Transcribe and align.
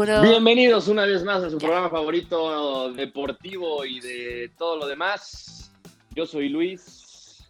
Seguro. 0.00 0.22
Bienvenidos 0.22 0.88
una 0.88 1.04
vez 1.04 1.22
más 1.24 1.44
a 1.44 1.50
su 1.50 1.58
programa 1.58 1.90
favorito 1.90 2.90
deportivo 2.92 3.84
y 3.84 4.00
de 4.00 4.50
todo 4.56 4.76
lo 4.76 4.86
demás. 4.86 5.70
Yo 6.14 6.24
soy 6.24 6.48
Luis. 6.48 7.46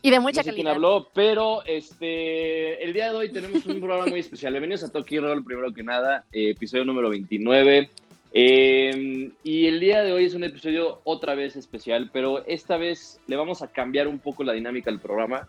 Y 0.00 0.10
de 0.10 0.18
mucha 0.18 0.40
no 0.40 0.44
sé 0.44 0.54
quién 0.54 0.64
calidad. 0.64 0.72
habló, 0.72 1.10
pero 1.12 1.62
este, 1.66 2.82
el 2.82 2.94
día 2.94 3.10
de 3.10 3.16
hoy 3.18 3.30
tenemos 3.30 3.66
un 3.66 3.78
programa 3.78 4.06
muy 4.06 4.20
especial. 4.20 4.54
Bienvenidos 4.54 4.84
a 4.84 4.90
Toki 4.90 5.18
Roll, 5.18 5.44
primero 5.44 5.70
que 5.74 5.82
nada, 5.82 6.24
eh, 6.32 6.50
episodio 6.50 6.86
número 6.86 7.10
29. 7.10 7.90
Eh, 8.32 9.30
y 9.44 9.66
el 9.66 9.78
día 9.78 10.02
de 10.02 10.14
hoy 10.14 10.24
es 10.24 10.32
un 10.32 10.44
episodio 10.44 11.02
otra 11.04 11.34
vez 11.34 11.56
especial, 11.56 12.08
pero 12.10 12.42
esta 12.46 12.78
vez 12.78 13.20
le 13.26 13.36
vamos 13.36 13.60
a 13.60 13.66
cambiar 13.70 14.08
un 14.08 14.18
poco 14.18 14.44
la 14.44 14.54
dinámica 14.54 14.90
del 14.90 14.98
programa. 14.98 15.46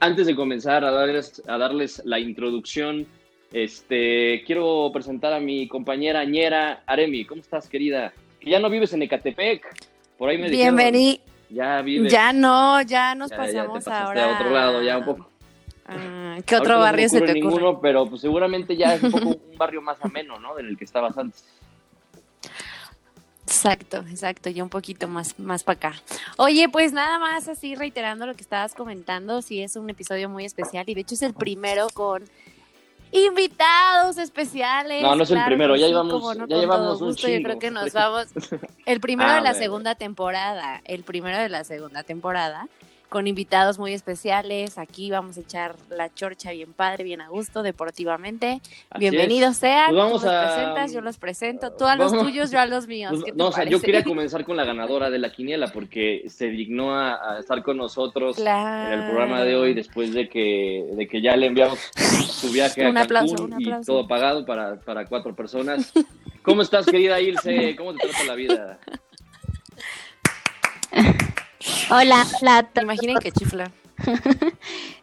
Antes 0.00 0.26
de 0.26 0.34
comenzar 0.34 0.84
a 0.84 0.90
darles, 0.90 1.40
a 1.46 1.56
darles 1.56 2.02
la 2.04 2.18
introducción, 2.18 3.06
este, 3.54 4.42
quiero 4.44 4.90
presentar 4.92 5.32
a 5.32 5.38
mi 5.38 5.68
compañera 5.68 6.24
Ñera 6.24 6.82
Aremi. 6.86 7.24
¿Cómo 7.24 7.40
estás, 7.40 7.68
querida? 7.68 8.12
Que 8.40 8.50
ya 8.50 8.58
no 8.58 8.68
vives 8.68 8.92
en 8.94 9.02
Ecatepec. 9.02 9.64
Por 10.18 10.28
ahí 10.28 10.38
me. 10.38 10.50
Bienvenido. 10.50 11.22
Ya 11.50 11.80
vives. 11.80 12.12
Ya 12.12 12.32
no, 12.32 12.82
ya 12.82 13.14
nos 13.14 13.30
Ya, 13.30 13.36
ya 13.46 13.62
te 13.62 13.68
pasamos 13.68 13.86
ahora. 13.86 14.24
a 14.24 14.40
otro 14.40 14.50
lado, 14.50 14.82
ya 14.82 14.98
un 14.98 15.04
poco. 15.04 15.30
Ah, 15.86 16.38
¿Qué 16.44 16.56
otro 16.56 16.74
Ahorita 16.74 16.74
no 16.74 16.80
barrio 16.80 17.08
se 17.08 17.18
te 17.18 17.24
ocurre? 17.24 17.34
ninguno, 17.40 17.80
pero 17.80 18.06
pues 18.08 18.22
seguramente 18.22 18.76
ya 18.76 18.96
es 18.96 19.02
un 19.04 19.12
poco 19.12 19.28
un 19.28 19.38
barrio 19.56 19.80
más 19.80 19.98
ameno, 20.04 20.40
¿no? 20.40 20.56
Del 20.56 20.76
que 20.76 20.84
estabas 20.84 21.16
antes. 21.16 21.44
Exacto, 23.46 23.98
exacto, 24.10 24.50
y 24.50 24.60
un 24.62 24.68
poquito 24.68 25.06
más, 25.06 25.38
más 25.38 25.62
para 25.62 25.76
acá. 25.76 26.02
Oye, 26.38 26.68
pues 26.68 26.92
nada 26.92 27.20
más 27.20 27.46
así 27.46 27.76
reiterando 27.76 28.26
lo 28.26 28.34
que 28.34 28.42
estabas 28.42 28.74
comentando, 28.74 29.42
sí 29.42 29.62
es 29.62 29.76
un 29.76 29.88
episodio 29.90 30.28
muy 30.28 30.44
especial 30.44 30.88
y 30.88 30.94
de 30.94 31.02
hecho 31.02 31.14
es 31.14 31.22
el 31.22 31.34
primero 31.34 31.86
con 31.94 32.24
invitados 33.14 34.18
especiales. 34.18 35.02
No, 35.02 35.14
no 35.16 35.22
es 35.22 35.30
el 35.30 35.44
primero, 35.44 35.76
ya 35.76 35.86
llevamos- 35.86 36.12
como 36.14 36.34
no, 36.34 36.46
ya 36.46 36.56
llevamos 36.56 37.00
un 37.00 37.08
gusto, 37.08 37.22
Yo 37.22 37.34
chingo. 37.34 37.44
creo 37.44 37.58
que 37.58 37.70
nos 37.70 37.92
vamos. 37.92 38.26
El 38.86 39.00
primero 39.00 39.30
Ah, 39.30 39.34
de 39.36 39.40
la 39.40 39.50
bueno. 39.50 39.58
segunda 39.64 39.94
temporada, 39.94 40.80
el 40.84 41.04
primero 41.04 41.38
de 41.38 41.48
la 41.48 41.64
segunda 41.64 42.02
temporada, 42.02 42.68
con 43.08 43.26
invitados 43.28 43.78
muy 43.78 43.92
especiales. 43.92 44.76
Aquí 44.76 45.10
vamos 45.10 45.36
a 45.36 45.40
echar 45.40 45.76
la 45.88 46.12
chorcha 46.12 46.50
bien 46.50 46.72
padre, 46.72 47.04
bien 47.04 47.20
a 47.20 47.28
gusto, 47.28 47.62
deportivamente. 47.62 48.60
Así 48.90 48.98
Bienvenidos 48.98 49.56
sean. 49.56 49.90
Pues 49.90 49.96
vamos 49.98 50.20
tú 50.22 50.26
los 50.26 50.34
a- 50.34 50.42
presentas, 50.54 50.92
yo 50.92 51.00
los 51.00 51.18
presento. 51.18 51.72
Tú 51.72 51.84
a 51.86 51.94
los 51.94 52.10
Vamos- 52.10 52.26
tuyos, 52.26 52.50
yo 52.50 52.58
a 52.58 52.66
los 52.66 52.88
míos. 52.88 53.10
Pues, 53.12 53.24
¿Qué 53.24 53.30
te 53.32 53.38
no, 53.38 53.48
o 53.48 53.52
sea, 53.52 53.64
yo 53.64 53.80
quería 53.80 54.02
comenzar 54.04 54.44
con 54.44 54.56
la 54.56 54.64
ganadora 54.64 55.10
de 55.10 55.18
la 55.20 55.30
quiniela 55.30 55.68
porque 55.68 56.24
se 56.28 56.48
dignó 56.48 56.94
a, 56.94 57.34
a 57.36 57.38
estar 57.38 57.62
con 57.62 57.76
nosotros 57.76 58.36
Claro. 58.36 58.92
en 58.92 59.00
el 59.00 59.06
programa 59.10 59.42
de 59.42 59.54
hoy 59.56 59.74
después 59.74 60.12
de 60.12 60.28
que, 60.28 60.84
de 60.94 61.06
que 61.06 61.20
ya 61.22 61.36
le 61.36 61.46
enviamos 61.46 61.78
su 62.28 62.50
viaje 62.50 62.84
a 62.84 62.88
Un 62.88 62.94
Cancún 62.94 63.04
aplauso, 63.18 63.44
un 63.44 63.52
y 63.60 63.64
aplauso. 63.64 63.92
todo 63.92 64.08
pagado 64.08 64.44
para, 64.44 64.80
para 64.80 65.06
cuatro 65.06 65.34
personas. 65.36 65.92
¿Cómo 66.42 66.62
estás, 66.62 66.84
querida 66.86 67.20
Ilse? 67.20 67.76
¿Cómo 67.76 67.94
te 67.94 68.08
trata 68.08 68.24
la 68.24 68.34
vida? 68.34 68.78
Hola, 71.90 72.26
hola. 72.40 72.68
Imaginen 72.82 73.18
que 73.18 73.32
chifla. 73.32 73.70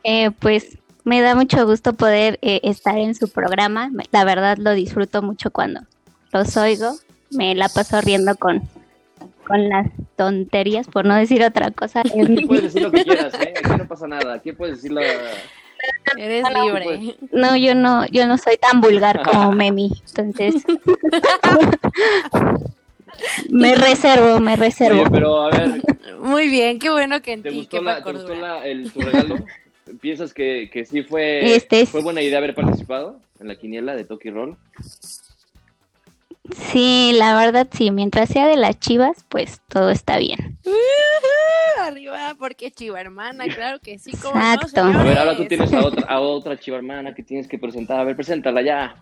Eh, 0.04 0.31
pues 0.31 0.80
me 1.04 1.22
da 1.22 1.36
mucho 1.36 1.64
gusto 1.67 1.94
poder 1.94 2.40
eh, 2.42 2.59
estar 2.64 2.98
en 2.98 3.14
su 3.14 3.30
programa. 3.30 3.92
La 4.12 4.23
verdad 4.26 4.58
lo 4.58 4.72
disfruto 4.72 5.22
mucho 5.22 5.52
cuando 5.52 5.82
los 6.34 6.58
oigo. 6.58 6.95
Me 7.30 7.54
la 7.54 7.70
paso 7.70 8.02
riendo 8.02 8.36
con, 8.36 8.67
con 9.45 9.70
las 9.70 9.88
tonterías, 10.16 10.88
por 10.88 11.06
no 11.06 11.16
decir 11.16 11.44
otra 11.44 11.70
cosa. 11.70 12.00
Aquí 12.06 12.45
puedes 12.48 12.64
decir 12.64 12.82
lo 12.82 12.92
que 12.92 13.04
quieras, 13.04 13.34
¿eh? 13.36 13.54
Aquí 13.64 13.78
no 13.78 13.88
pasa 13.88 14.08
nada. 14.08 14.34
Aquí 14.34 14.54
puedes 14.54 14.78
decir 14.78 14.92
la... 14.92 15.04
Eres 16.17 16.44
no, 16.52 16.66
libre. 16.66 17.16
No, 17.32 17.56
yo 17.56 17.76
no, 17.76 18.06
yo 18.08 18.26
no 18.26 18.38
soy 18.38 18.58
tan 18.58 18.82
vulgar 18.82 19.23
como 19.23 19.52
Memi. 19.52 19.92
Entonces 20.08 20.64
me 23.49 23.76
reservo, 23.76 24.39
me 24.39 24.55
reservo. 24.55 25.02
Oye, 25.02 25.10
pero 25.11 25.42
a 25.44 25.49
ver, 25.49 25.83
Muy 26.20 26.48
bien, 26.49 26.80
qué 26.80 26.89
bueno 26.89 27.22
que 27.22 27.33
en 27.33 27.44
¿te 27.44 27.49
ti 27.49 27.55
gustó, 27.58 27.80
quepa 27.80 27.92
la, 27.99 28.04
¿te 28.04 28.11
gustó 28.11 28.27
cordura. 28.27 28.48
la- 28.60 28.66
el, 28.67 28.92
tu 28.92 29.02
regalo? 29.02 29.45
¿Piensas 29.99 30.33
que, 30.33 30.70
que 30.72 30.86
sí 30.86 31.04
fue, 31.04 31.55
Este 31.55 31.82
es- 31.82 31.89
fue 31.89 32.02
buena 32.02 32.21
idea 32.21 32.38
haber 32.38 32.54
participado 32.55 33.20
en 33.39 33.48
la 33.48 33.55
quiniela 33.55 33.95
de 33.95 34.04
Toki 34.05 34.30
Roll? 34.30 34.55
Sí, 36.55 37.11
la 37.16 37.36
verdad 37.38 37.67
sí. 37.71 37.92
Mientras 37.92 38.30
sea 38.30 38.48
de 38.48 38.58
las 38.58 38.80
chivas, 38.80 39.26
pues 39.30 39.61
todo 39.67 39.89
está 39.89 40.17
bien. 40.17 40.58
Arriba, 41.80 42.36
porque 42.38 42.71
chiva 42.71 43.00
hermana, 43.02 43.45
claro 43.48 43.80
que 43.80 43.98
sí. 44.00 44.11
¿cómo 44.11 44.36
no, 44.39 44.54
Exacto. 44.54 44.82
A 44.83 45.04
ver, 45.04 45.17
ahora 45.17 45.36
tú 45.38 45.45
tienes 45.45 45.73
a 45.73 45.83
otra, 45.86 46.05
a 46.08 46.20
otra 46.20 46.58
chiva 46.60 46.77
hermana 46.77 47.14
que 47.16 47.23
tienes 47.23 47.48
que 47.48 47.58
presentar. 47.58 48.00
A 48.00 48.04
ver, 48.04 48.16
preséntala 48.16 48.61
ya. 48.61 48.95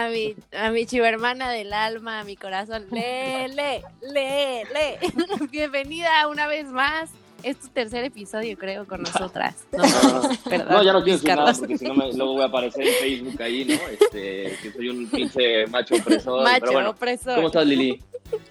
A 0.00 0.08
mi, 0.08 0.34
a 0.52 0.70
mi 0.70 0.86
chiva 0.86 1.10
hermana 1.10 1.50
del 1.50 1.74
alma, 1.74 2.20
a 2.20 2.24
mi 2.24 2.34
corazón. 2.34 2.86
Le, 2.90 3.48
le, 3.48 3.82
le, 4.00 4.64
le. 4.64 4.98
Bienvenida 5.50 6.26
una 6.26 6.46
vez 6.46 6.68
más. 6.68 7.10
Es 7.42 7.58
tu 7.60 7.68
tercer 7.68 8.04
episodio, 8.04 8.56
creo, 8.56 8.86
con 8.86 9.02
nosotras. 9.02 9.66
Nosotros, 9.72 10.38
perdón, 10.48 10.68
No, 10.70 10.82
ya 10.82 10.94
no 10.94 11.02
quiero 11.02 11.18
decir 11.18 11.36
nada 11.36 11.52
porque 11.52 11.76
si 11.76 11.84
no 11.84 11.94
me, 11.94 12.10
luego 12.14 12.32
voy 12.32 12.42
a 12.42 12.46
aparecer 12.46 12.86
en 12.86 12.94
Facebook 12.94 13.42
ahí, 13.42 13.66
¿no? 13.66 13.74
Este, 13.74 14.56
que 14.62 14.72
soy 14.74 14.88
un 14.88 15.06
pinche 15.10 15.66
macho 15.66 15.96
opresor. 15.96 16.44
Macho, 16.44 16.60
pero 16.60 16.72
bueno, 16.72 16.90
opresor. 16.90 17.34
¿cómo 17.34 17.48
estás, 17.48 17.66
Lili? 17.66 18.02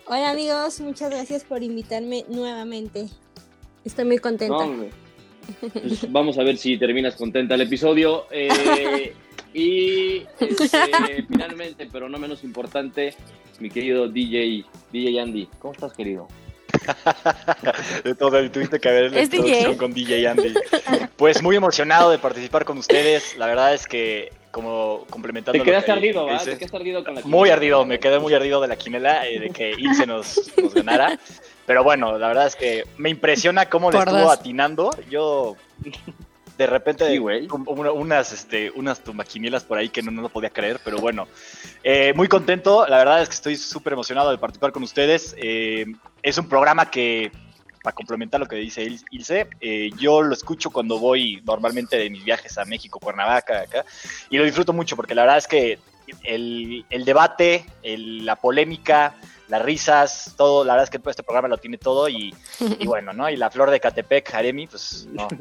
Hola 0.06 0.30
amigos, 0.30 0.80
muchas 0.81 1.10
gracias 1.10 1.44
por 1.46 1.64
invitarme 1.64 2.26
nuevamente. 2.28 3.08
Estoy 3.84 4.06
muy 4.06 4.20
contenta. 4.20 4.68
No. 4.68 4.86
Pues 5.62 6.12
vamos 6.12 6.38
a 6.38 6.44
ver 6.44 6.58
si 6.58 6.78
terminas 6.78 7.16
contenta 7.16 7.56
el 7.56 7.62
episodio. 7.62 8.28
Eh, 8.30 9.16
y 9.54 10.24
este, 10.40 11.24
finalmente, 11.30 11.88
pero 11.92 12.08
no 12.10 12.18
menos 12.18 12.44
importante, 12.44 13.16
mi 13.60 13.70
querido 13.70 14.08
DJ, 14.08 14.66
DJ 14.92 15.20
Andy. 15.20 15.48
¿Cómo 15.60 15.74
estás, 15.74 15.94
querido? 15.94 16.28
de 18.04 18.16
todo, 18.16 18.50
tuviste 18.52 18.80
que 18.80 18.90
ver 18.90 19.12
la 19.12 19.20
Es 19.20 19.26
introducción 19.34 19.64
DJ. 19.72 19.78
con 19.78 19.94
DJ 19.94 20.28
Andy. 20.28 20.54
Pues 21.18 21.42
muy 21.42 21.56
emocionado 21.56 22.12
de 22.12 22.20
participar 22.20 22.64
con 22.66 22.78
ustedes. 22.78 23.36
La 23.38 23.48
verdad 23.48 23.74
es 23.74 23.86
que, 23.88 24.32
como 24.52 25.06
complementando. 25.10 25.54
Te 25.54 25.58
lo 25.60 25.64
que 25.66 25.72
quedaste 25.72 25.92
ardido, 25.92 26.26
¿va? 26.26 26.34
Ilse- 26.34 26.46
Te 26.52 26.58
quedaste 26.58 26.78
ardido 26.78 27.04
con 27.04 27.16
la 27.16 27.22
Muy 27.22 27.31
quiniela. 27.31 27.54
ardido, 27.56 27.86
me 27.86 28.00
quedé 28.00 28.20
muy 28.20 28.34
ardido 28.34 28.62
de 28.62 28.68
la 28.68 28.76
quinela, 28.78 29.28
eh, 29.28 29.40
de 29.40 29.50
que 29.50 29.72
Ilse 29.78 30.06
nos, 30.06 30.52
nos 30.62 30.74
ganara. 30.74 31.20
Pero 31.66 31.84
bueno, 31.84 32.18
la 32.18 32.28
verdad 32.28 32.48
es 32.48 32.56
que 32.56 32.86
me 32.98 33.10
impresiona 33.10 33.68
cómo 33.68 33.92
le 33.92 33.98
estuvo 34.00 34.31
atinando. 34.31 34.90
Yo, 35.10 35.56
de 36.59 36.68
repente, 36.68 37.08
Sí, 37.08 37.18
una- 37.20 37.92
unas, 37.94 38.34
este, 38.34 38.70
unas 38.72 39.00
tumbaquinielas 39.00 39.64
por 39.64 39.78
ahí 39.78 39.88
que 39.88 40.02
no, 40.02 40.12
no 40.12 40.22
lo 40.22 40.28
podía 40.28 40.50
creer, 40.50 40.81
pero 40.84 40.97
bueno. 40.97 41.25
Eh, 41.86 42.12
muy 42.18 42.28
contento, 42.28 42.86
la 42.86 42.97
verdad 42.97 43.22
es 43.22 43.30
que 43.30 43.36
estoy 43.36 43.56
súper 43.56 43.94
emocionado 43.94 44.30
de 44.30 44.38
participar 44.38 44.74
con 44.74 44.84
ustedes. 44.84 45.34
Eh, 45.38 45.86
es 46.22 46.38
un 46.38 46.50
programa 46.50 46.92
que, 46.92 47.31
para 47.81 47.96
complementar 47.96 48.42
lo 48.42 48.46
que 48.46 48.58
dice 48.58 48.84
Il- 48.84 49.06
Ilse, 49.09 49.48
eh, 49.62 49.90
yo 49.98 50.22
lo 50.22 50.34
escucho 50.34 50.69
cuando 50.69 51.00
voy 51.00 51.42
normalmente 51.46 51.96
de 51.98 52.09
mis 52.09 52.25
viajes 52.25 52.58
a 52.58 52.66
México, 52.66 53.00
Cuernavaca, 53.00 53.62
acá, 53.62 53.86
y 54.30 54.38
lo 54.38 54.44
disfruto 54.44 54.74
mucho 54.74 54.98
porque 54.98 55.16
la 55.16 55.22
verdad 55.22 55.38
es 55.38 55.48
que 55.48 55.80
el, 56.25 56.84
el 56.90 57.06
debate, 57.06 57.64
el- 57.84 58.25
la 58.25 58.36
polémica, 58.36 59.16
las 59.48 59.62
risas, 59.62 60.34
todo, 60.36 60.66
la 60.66 60.74
verdad 60.74 60.90
es 60.94 61.00
que 61.02 61.09
este 61.09 61.24
programa 61.24 61.48
lo 61.48 61.58
tiene 61.58 61.78
todo 61.78 62.09
y, 62.09 62.36
y 62.80 62.86
bueno, 62.86 63.14
¿no? 63.14 63.30
Y 63.30 63.38
la 63.38 63.50
flor 63.50 63.69
de 63.72 63.80
Catepec, 63.80 64.30
Jaremi, 64.30 64.68
pues 64.68 65.08
no. 65.09 65.30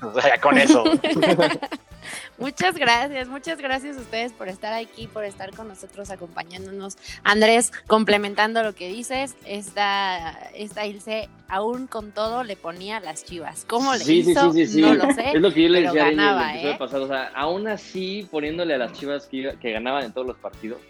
O 0.14 0.20
sea, 0.20 0.40
con 0.40 0.56
eso. 0.58 0.84
Muchas 2.38 2.76
gracias, 2.76 3.28
muchas 3.28 3.58
gracias 3.58 3.96
a 3.96 4.00
ustedes 4.00 4.32
por 4.32 4.48
estar 4.48 4.72
aquí, 4.72 5.08
por 5.08 5.24
estar 5.24 5.54
con 5.54 5.66
nosotros 5.68 6.10
acompañándonos. 6.10 6.96
Andrés, 7.24 7.72
complementando 7.86 8.62
lo 8.62 8.74
que 8.74 8.88
dices, 8.88 9.34
esta, 9.44 10.30
esta 10.54 10.86
Ilse, 10.86 11.28
aún 11.48 11.86
con 11.88 12.12
todo, 12.12 12.44
le 12.44 12.54
ponía 12.56 13.00
las 13.00 13.24
chivas. 13.24 13.64
¿Cómo 13.68 13.92
le 13.92 13.98
Sí, 13.98 14.22
sí, 14.22 14.30
hizo? 14.30 14.52
sí, 14.52 14.66
sí, 14.66 14.72
sí. 14.74 14.80
No 14.80 14.94
lo 14.94 15.12
sé. 15.12 15.32
Es 15.34 15.40
lo 15.40 15.52
que 15.52 15.62
yo 15.64 15.68
le 15.68 15.82
decía 15.82 16.04
a 16.04 16.08
Eli 16.08 16.14
en 16.14 16.20
el 16.20 16.26
ganaba, 16.26 16.50
episodio 16.52 16.72
¿eh? 16.74 16.78
pasado. 16.78 17.04
O 17.04 17.08
sea, 17.08 17.32
aún 17.34 17.68
así, 17.68 18.28
poniéndole 18.30 18.74
a 18.74 18.78
las 18.78 18.92
chivas 18.92 19.26
que, 19.26 19.56
que 19.60 19.72
ganaban 19.72 20.04
en 20.04 20.12
todos 20.12 20.26
los 20.28 20.36
partidos, 20.36 20.80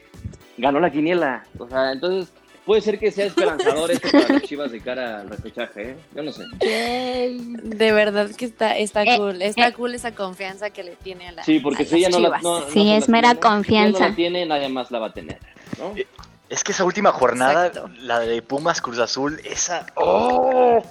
ganó 0.59 0.81
la 0.81 0.91
quiniela. 0.91 1.44
O 1.59 1.67
sea, 1.67 1.93
entonces 1.93 2.31
puede 2.69 2.82
ser 2.82 2.99
que 2.99 3.11
sea 3.11 3.25
esperanzador 3.32 3.91
esto 3.91 4.09
para 4.12 4.29
las 4.35 4.43
chivas 4.43 4.70
de 4.70 4.81
cara 4.81 5.20
al 5.23 5.31
repechaje, 5.31 5.91
¿eh? 5.93 5.97
Yo 6.15 6.23
no 6.23 6.31
sé. 6.32 6.44
De 6.61 7.93
verdad 7.93 8.31
que 8.37 8.44
está, 8.44 8.76
está 8.76 9.03
Eh, 9.05 9.17
cool, 9.17 9.41
está 9.41 9.69
eh. 9.69 9.73
cool 9.73 9.94
esa 9.94 10.15
confianza 10.15 10.69
que 10.69 10.85
le 10.85 10.94
tiene 10.97 11.29
a 11.29 11.32
la 11.32 11.44
Sí, 11.44 11.61
porque 11.61 11.87
si 11.87 11.97
ella 11.97 12.11
no 12.11 12.19
la, 12.19 12.29
Chivas. 12.29 12.43
no, 12.43 12.61
no 12.61 12.70
Sí, 12.70 12.93
es 12.93 13.09
la 13.09 13.12
mera 13.12 13.29
tiene, 13.31 13.35
si 13.35 13.41
ella 13.41 13.55
confianza. 13.55 14.00
no 14.05 14.09
la 14.11 14.15
tiene, 14.15 14.47
nadie 14.47 14.69
más 14.69 14.91
la 14.91 14.99
va 14.99 15.06
a 15.06 15.12
tener, 15.15 15.38
¿no? 15.79 15.94
Es 16.50 16.62
que 16.62 16.73
esa 16.73 16.85
última 16.85 17.11
jornada, 17.12 17.67
Exacto. 17.69 17.91
la 18.00 18.20
de 18.20 18.41
Pumas 18.43 18.81
Cruz 18.82 18.99
Azul, 18.99 19.41
esa. 19.44 19.87
¡Oh! 19.97 20.82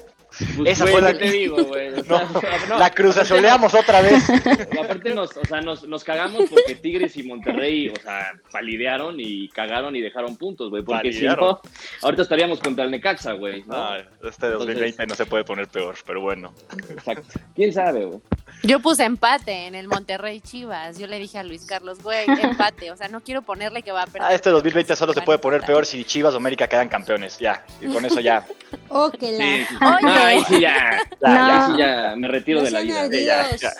Pues, 0.55 0.69
Esa 0.71 0.83
güey, 0.83 0.93
fue 0.93 1.01
la 1.01 1.11
¿qué 1.13 1.17
que- 1.19 1.25
te 1.25 1.31
digo, 1.31 1.63
güey? 1.65 1.87
O 1.89 1.95
No, 2.03 2.39
sea, 2.39 2.59
no, 2.69 2.77
la 2.79 2.89
Cruz 2.91 3.17
Azuleamos 3.17 3.73
otra 3.73 4.01
vez. 4.01 4.23
Aparte 4.83 5.13
nos, 5.15 5.35
o 5.35 5.45
sea, 5.45 5.61
nos, 5.61 5.87
nos 5.87 6.03
cagamos 6.03 6.49
porque 6.49 6.75
Tigres 6.75 7.17
y 7.17 7.23
Monterrey, 7.23 7.89
o 7.89 7.95
sea, 8.01 8.33
palidearon 8.51 9.15
y 9.19 9.49
cagaron 9.49 9.95
y 9.95 10.01
dejaron 10.01 10.37
puntos, 10.37 10.69
güey. 10.69 10.83
Porque 10.83 11.11
si 11.13 11.25
no, 11.25 11.59
ahorita 12.03 12.21
estaríamos 12.21 12.59
contra 12.59 12.85
el 12.85 12.91
Necaxa, 12.91 13.33
güey. 13.33 13.63
¿no? 13.63 13.75
Ah, 13.75 13.97
este 14.23 14.47
2020 14.47 15.07
no 15.07 15.15
se 15.15 15.25
puede 15.25 15.43
poner 15.43 15.67
peor, 15.67 15.95
pero 16.05 16.21
bueno. 16.21 16.53
Exacto. 16.89 17.27
¿Quién 17.55 17.73
sabe, 17.73 18.05
güey? 18.05 18.19
Yo 18.63 18.79
puse 18.79 19.03
empate 19.05 19.67
en 19.67 19.75
el 19.75 19.87
Monterrey 19.87 20.41
Chivas. 20.41 20.97
Yo 20.97 21.07
le 21.07 21.19
dije 21.19 21.37
a 21.37 21.43
Luis 21.43 21.65
Carlos, 21.65 22.01
güey, 22.01 22.25
empate. 22.41 22.91
O 22.91 22.97
sea, 22.97 23.07
no 23.07 23.21
quiero 23.21 23.41
ponerle 23.43 23.83
que 23.83 23.91
va 23.91 24.03
a 24.03 24.07
perder. 24.07 24.23
Ah, 24.23 24.33
este 24.33 24.49
2020 24.49 24.95
solo 24.95 25.13
se 25.13 25.21
puede 25.21 25.39
poner 25.39 25.61
peor 25.61 25.85
si 25.85 26.03
Chivas 26.03 26.33
o 26.33 26.37
América 26.37 26.67
quedan 26.67 26.89
campeones. 26.89 27.37
Ya, 27.37 27.63
y 27.81 27.87
con 27.87 28.03
eso 28.05 28.19
ya. 28.19 28.45
Oh, 28.89 29.09
que 29.09 29.31
la. 29.31 29.45
Sí, 29.45 29.65
sí. 29.69 29.75
Oye. 29.81 30.01
No, 30.01 30.11
ahí 30.11 30.43
sí 30.45 30.59
ya. 30.59 30.97
Ya, 31.21 31.29
No. 31.29 31.53
Ahí 31.53 31.71
sí 31.71 31.77
ya 31.79 32.13
me 32.17 32.27
retiro 32.27 32.59
No 32.59 32.65
de 32.65 32.71
la 32.71 32.81
vida. 32.81 33.07
ya, 33.09 33.55
ya. 33.55 33.71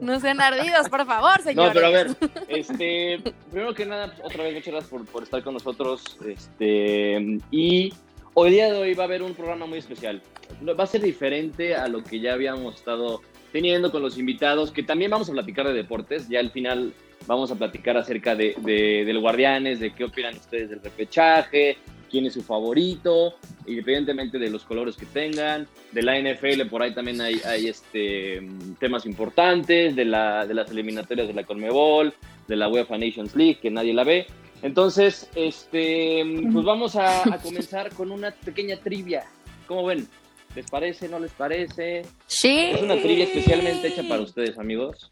No 0.00 0.20
sean 0.20 0.40
ardidos, 0.40 0.88
por 0.88 1.06
favor, 1.06 1.40
señores. 1.42 1.68
No, 1.68 1.72
pero 1.72 1.86
a 1.86 1.90
ver, 1.90 2.16
este, 2.48 3.20
primero 3.50 3.74
que 3.74 3.86
nada, 3.86 4.14
otra 4.22 4.44
vez 4.44 4.54
muchas 4.54 4.72
gracias 4.72 4.90
por, 4.90 5.04
por 5.06 5.22
estar 5.22 5.42
con 5.42 5.54
nosotros. 5.54 6.18
Este, 6.26 7.38
y 7.50 7.92
hoy 8.38 8.50
día 8.50 8.70
de 8.70 8.78
hoy 8.78 8.92
va 8.94 9.04
a 9.04 9.06
haber 9.06 9.22
un 9.22 9.34
programa 9.34 9.64
muy 9.66 9.78
especial. 9.78 10.20
Va 10.68 10.84
a 10.84 10.86
ser 10.86 11.00
diferente 11.00 11.74
a 11.74 11.88
lo 11.88 12.04
que 12.04 12.20
ya 12.20 12.34
habíamos 12.34 12.74
estado 12.76 13.22
teniendo 13.50 13.90
con 13.90 14.02
los 14.02 14.18
invitados, 14.18 14.70
que 14.70 14.82
también 14.82 15.10
vamos 15.10 15.28
a 15.30 15.32
platicar 15.32 15.66
de 15.66 15.72
deportes. 15.72 16.28
Ya 16.28 16.40
al 16.40 16.50
final 16.50 16.92
vamos 17.26 17.50
a 17.50 17.54
platicar 17.56 17.96
acerca 17.96 18.34
de, 18.34 18.54
de- 18.62 19.04
del 19.06 19.20
Guardianes, 19.20 19.80
de 19.80 19.92
qué 19.94 20.04
opinan 20.04 20.36
ustedes 20.36 20.68
del 20.68 20.82
repechaje, 20.82 21.78
quién 22.10 22.26
es 22.26 22.34
su 22.34 22.42
favorito, 22.42 23.34
independientemente 23.66 24.38
de 24.38 24.50
los 24.50 24.64
colores 24.64 24.96
que 24.96 25.06
tengan. 25.06 25.66
De 25.92 26.02
la 26.02 26.18
NFL, 26.20 26.66
por 26.68 26.82
ahí 26.82 26.92
también 26.92 27.20
hay, 27.22 27.40
hay 27.46 27.68
este, 27.68 28.46
temas 28.78 29.06
importantes, 29.06 29.96
de, 29.96 30.04
la, 30.04 30.44
de 30.46 30.52
las 30.52 30.70
eliminatorias 30.70 31.26
de 31.26 31.34
la 31.34 31.44
Conmebol, 31.44 32.12
de 32.46 32.56
la 32.56 32.68
UEFA 32.68 32.98
Nations 32.98 33.34
League, 33.34 33.58
que 33.62 33.70
nadie 33.70 33.94
la 33.94 34.04
ve. 34.04 34.26
Entonces, 34.66 35.28
este, 35.34 36.24
pues 36.52 36.64
vamos 36.64 36.96
a, 36.96 37.22
a 37.22 37.38
comenzar 37.42 37.92
con 37.94 38.10
una 38.10 38.30
pequeña 38.32 38.76
trivia. 38.76 39.24
¿Cómo 39.66 39.84
ven? 39.86 40.06
¿Les 40.54 40.68
parece? 40.70 41.08
¿No 41.08 41.18
les 41.18 41.32
parece? 41.32 42.02
Sí. 42.26 42.70
Es 42.72 42.82
una 42.82 43.00
trivia 43.00 43.24
especialmente 43.24 43.88
hecha 43.88 44.02
para 44.08 44.22
ustedes, 44.22 44.58
amigos. 44.58 45.10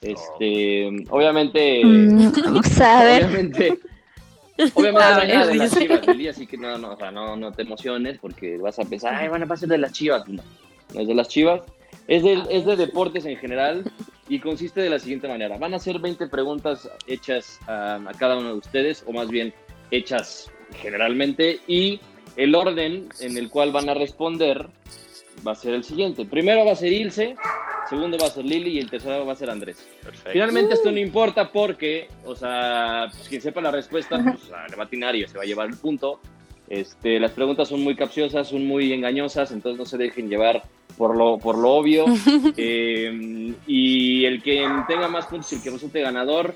Este, 0.00 0.88
obviamente, 1.10 1.82
Mm, 1.84 2.32
vamos 2.44 2.80
a 2.80 3.04
ver. 3.04 3.24
obviamente, 3.24 3.78
obviamente 4.74 5.02
A 5.04 5.18
ver, 5.18 5.28
nada 5.28 5.46
de 5.46 5.54
las 5.54 5.78
chivas 5.78 6.04
del 6.06 6.18
día, 6.18 6.30
así 6.32 6.46
que 6.46 6.56
no, 6.56 6.76
no, 6.78 6.92
o 6.92 6.96
sea, 6.96 7.10
no, 7.10 7.36
no 7.36 7.52
te 7.52 7.62
emociones 7.62 8.18
porque 8.20 8.56
vas 8.58 8.78
a 8.80 8.84
pensar, 8.84 9.14
ay, 9.14 9.28
van 9.28 9.42
a 9.44 9.46
pasar 9.46 9.68
de 9.68 9.78
las 9.78 9.92
chivas. 9.92 10.28
No, 10.28 10.42
no 10.94 11.00
es 11.00 11.06
de 11.08 11.14
las 11.14 11.28
chivas, 11.28 11.62
es 12.08 12.22
de, 12.24 12.42
es 12.50 12.66
de 12.66 12.76
deportes 12.76 13.24
en 13.26 13.36
general 13.36 13.84
y 14.32 14.40
consiste 14.40 14.80
de 14.80 14.88
la 14.88 14.98
siguiente 14.98 15.28
manera. 15.28 15.58
Van 15.58 15.74
a 15.74 15.78
ser 15.78 15.98
20 15.98 16.26
preguntas 16.28 16.88
hechas 17.06 17.60
a, 17.66 17.96
a 17.96 18.12
cada 18.14 18.38
uno 18.38 18.48
de 18.48 18.54
ustedes, 18.54 19.04
o 19.06 19.12
más 19.12 19.28
bien 19.28 19.52
hechas 19.90 20.50
generalmente, 20.80 21.60
y 21.66 22.00
el 22.36 22.54
orden 22.54 23.10
en 23.20 23.36
el 23.36 23.50
cual 23.50 23.72
van 23.72 23.90
a 23.90 23.94
responder 23.94 24.68
va 25.46 25.52
a 25.52 25.54
ser 25.54 25.74
el 25.74 25.84
siguiente. 25.84 26.24
Primero 26.24 26.64
va 26.64 26.72
a 26.72 26.76
ser 26.76 26.94
Ilse, 26.94 27.36
segundo 27.90 28.16
va 28.18 28.28
a 28.28 28.30
ser 28.30 28.46
Lili 28.46 28.70
y 28.70 28.78
el 28.78 28.88
tercero 28.88 29.26
va 29.26 29.34
a 29.34 29.36
ser 29.36 29.50
Andrés. 29.50 29.86
Perfecto. 30.02 30.30
Finalmente 30.32 30.74
esto 30.74 30.90
no 30.90 30.98
importa 30.98 31.52
porque, 31.52 32.08
o 32.24 32.34
sea, 32.34 33.08
pues, 33.10 33.28
quien 33.28 33.42
sepa 33.42 33.60
la 33.60 33.70
respuesta, 33.70 34.18
pues 34.22 34.48
le 34.70 34.76
va 34.76 34.84
a 34.84 34.86
atinar 34.86 35.14
y 35.14 35.28
se 35.28 35.36
va 35.36 35.42
a 35.42 35.46
llevar 35.46 35.68
el 35.68 35.76
punto. 35.76 36.20
Este, 36.72 37.20
las 37.20 37.32
preguntas 37.32 37.68
son 37.68 37.82
muy 37.84 37.94
capciosas, 37.94 38.48
son 38.48 38.66
muy 38.66 38.94
engañosas, 38.94 39.52
entonces 39.52 39.78
no 39.78 39.84
se 39.84 39.98
dejen 39.98 40.30
llevar 40.30 40.62
por 40.96 41.14
lo, 41.14 41.36
por 41.38 41.58
lo 41.58 41.70
obvio. 41.72 42.06
Eh, 42.56 43.52
y 43.66 44.24
el 44.24 44.42
que 44.42 44.66
tenga 44.88 45.06
más 45.08 45.26
puntos 45.26 45.52
y 45.52 45.56
el 45.56 45.62
que 45.62 45.68
resulte 45.70 46.00
ganador, 46.00 46.54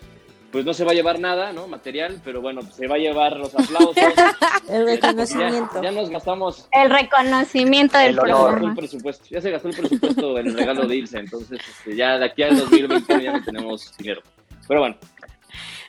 pues 0.51 0.65
no 0.65 0.73
se 0.73 0.85
va 0.85 0.93
a 0.93 0.95
llevar 0.95 1.19
nada, 1.21 1.53
¿no? 1.53 1.69
Material, 1.69 2.19
pero 2.25 2.41
bueno, 2.41 2.63
se 2.63 2.87
va 2.87 2.95
a 2.95 2.99
llevar 2.99 3.37
los 3.37 3.55
aplausos. 3.55 3.95
El 4.71 4.87
Ya, 4.87 4.93
reconocimiento. 4.95 5.83
ya 5.83 5.91
nos 5.91 6.09
gastamos 6.09 6.67
El 6.73 6.89
reconocimiento 6.91 7.99
del 7.99 8.09
El 8.09 8.15
ya 8.17 8.23
se 8.23 8.29
gastó 8.29 8.45
programa. 8.47 8.69
el 8.71 8.77
presupuesto, 8.77 9.25
ya 9.31 9.41
se 9.43 9.51
gastó 9.51 9.69
el 9.69 9.77
presupuesto 9.77 10.39
en 10.39 10.47
el 10.47 10.55
regalo 10.55 10.87
de 10.87 10.97
irse, 10.97 11.19
entonces 11.19 11.61
este, 11.61 11.95
ya 11.95 12.19
de 12.19 12.25
aquí 12.25 12.43
al 12.43 12.57
2021 12.57 13.23
ya 13.23 13.33
no 13.33 13.45
tenemos 13.45 13.95
dinero. 13.99 14.23
Pero 14.67 14.81
bueno, 14.81 14.97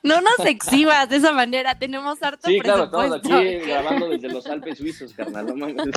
No 0.08 0.22
nos 0.22 0.40
exhibas 0.46 1.10
de 1.10 1.18
esa 1.18 1.32
manera. 1.34 1.78
Tenemos 1.78 2.22
harto 2.24 2.48
sí, 2.48 2.60
claro, 2.60 2.86
estamos 2.86 3.18
aquí 3.18 3.56
grabando 3.60 4.10
desde 4.10 4.30
los 4.30 4.46
Alpes 4.48 4.78
suizos, 4.78 5.14
carnal, 5.14 5.48
no 5.48 5.56
mames. 5.56 5.94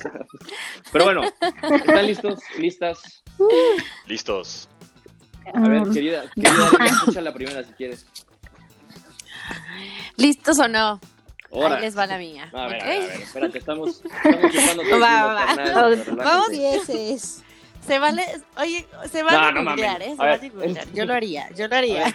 Pero 0.92 1.04
bueno, 1.04 1.22
¿están 1.22 2.06
listos? 2.06 2.40
¿Listas? 2.58 3.22
Listos. 4.06 4.68
A 5.54 5.60
ver, 5.60 5.82
querida, 5.90 6.24
querida, 6.34 6.70
escucha 6.86 7.20
la 7.20 7.32
primera 7.32 7.62
si 7.64 7.72
quieres. 7.72 8.06
¿Listos 10.16 10.58
o 10.58 10.68
no? 10.68 11.00
Ahora. 11.52 11.76
Ahí 11.76 11.82
les 11.82 11.98
va 11.98 12.06
la 12.06 12.18
mía. 12.18 12.48
A 12.52 12.68
ver, 12.68 12.76
¿ok? 12.76 12.82
a 12.82 12.86
ver, 12.86 13.02
a 13.02 13.06
ver, 13.06 13.22
espérate, 13.22 13.58
estamos, 13.58 14.02
estamos 14.04 14.52
chupando 14.52 14.82
todo 14.90 15.00
Va, 15.00 15.24
va. 15.34 15.46
carnal. 15.46 16.04
Vamos. 16.16 17.42
Se 17.86 17.98
vale, 17.98 18.24
oye, 18.58 18.86
se 19.10 19.22
vale 19.22 19.38
No, 19.38 19.62
no 19.62 19.70
googlear. 19.70 20.02
¿eh? 20.02 20.04
Se 20.16 20.22
ver, 20.22 20.38
vale 20.38 20.48
googlear. 20.50 20.92
Yo 20.92 21.04
lo 21.06 21.14
haría, 21.14 21.50
yo 21.56 21.66
lo 21.68 21.76
haría. 21.76 22.04
ver, 22.04 22.14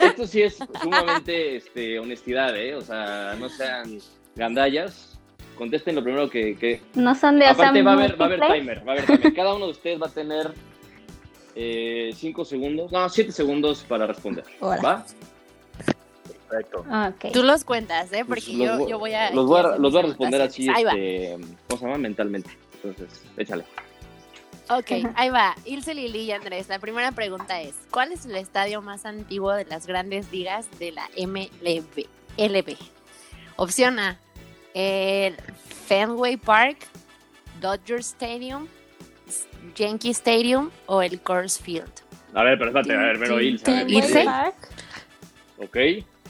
Esto 0.00 0.26
sí 0.26 0.42
es 0.42 0.58
sumamente 0.80 1.56
este, 1.56 1.98
honestidad, 1.98 2.56
¿eh? 2.56 2.74
O 2.74 2.80
sea, 2.80 3.34
no 3.38 3.48
sean 3.48 3.98
gandallas. 4.36 5.18
Contesten 5.56 5.94
lo 5.96 6.02
primero 6.02 6.30
que, 6.30 6.56
que, 6.56 6.80
No 6.94 7.14
son 7.14 7.38
de 7.38 7.46
Aparte 7.46 7.82
va 7.82 7.90
a 7.90 7.94
haber, 7.94 8.18
va 8.18 8.24
a 8.24 8.28
haber 8.28 8.40
timer, 8.40 8.88
va 8.88 8.92
a 8.92 8.96
haber 8.96 9.06
timer. 9.06 9.34
Cada 9.34 9.54
uno 9.54 9.66
de 9.66 9.72
ustedes 9.72 10.00
va 10.00 10.06
a 10.06 10.10
tener 10.10 10.52
5 12.14 12.44
segundos, 12.44 12.92
no, 12.92 13.08
7 13.08 13.32
segundos 13.32 13.84
para 13.86 14.06
responder. 14.06 14.44
Ahora. 14.60 14.80
¿Va? 14.80 15.06
Perfecto. 16.48 16.78
Ok. 16.80 17.32
Tú 17.32 17.42
los 17.42 17.64
cuentas, 17.64 18.12
¿eh? 18.12 18.24
Porque 18.26 18.42
Pues 18.46 18.48
Los- 18.48 18.78
yo, 18.80 18.88
yo 18.88 18.98
voy 18.98 19.12
a... 19.12 19.30
Los 19.32 19.46
voy 19.46 19.60
a, 19.60 19.76
los 19.76 19.92
voy 19.92 20.02
a 20.02 20.06
responder 20.06 20.42
así, 20.42 20.68
este, 20.68 21.36
¿cómo 21.68 21.78
se 21.78 21.86
llama? 21.86 21.98
Mentalmente. 21.98 22.50
Entonces, 22.82 23.22
échale. 23.36 23.64
Ok, 24.70 24.92
ahí 25.16 25.30
va. 25.30 25.54
Ilse, 25.64 25.94
Lili 25.94 26.20
y 26.20 26.32
Andrés. 26.32 26.68
La 26.68 26.78
primera 26.78 27.12
pregunta 27.12 27.60
es: 27.60 27.74
¿Cuál 27.90 28.12
es 28.12 28.24
el 28.26 28.36
estadio 28.36 28.80
más 28.82 29.04
antiguo 29.04 29.52
de 29.52 29.64
las 29.64 29.86
grandes 29.86 30.30
ligas 30.32 30.66
de 30.78 30.92
la 30.92 31.08
MLB? 31.16 32.06
LB? 32.38 32.76
Opción 33.56 33.98
A: 33.98 34.18
el 34.74 35.36
Fenway 35.86 36.36
Park, 36.36 36.78
Dodger 37.60 37.98
Stadium, 37.98 38.68
Yankee 39.74 40.10
Stadium 40.10 40.70
o 40.86 41.02
el 41.02 41.20
Coors 41.20 41.58
Field. 41.58 41.90
A 42.32 42.44
ver, 42.44 42.58
pero 42.58 42.70
espérate, 42.70 42.94
a 42.94 43.06
ver, 43.06 43.18
pero 43.18 43.40
Ilse. 43.40 43.70
a 43.70 43.74
ver, 43.74 43.90
Ilse. 43.90 44.26
Ok. 45.58 45.76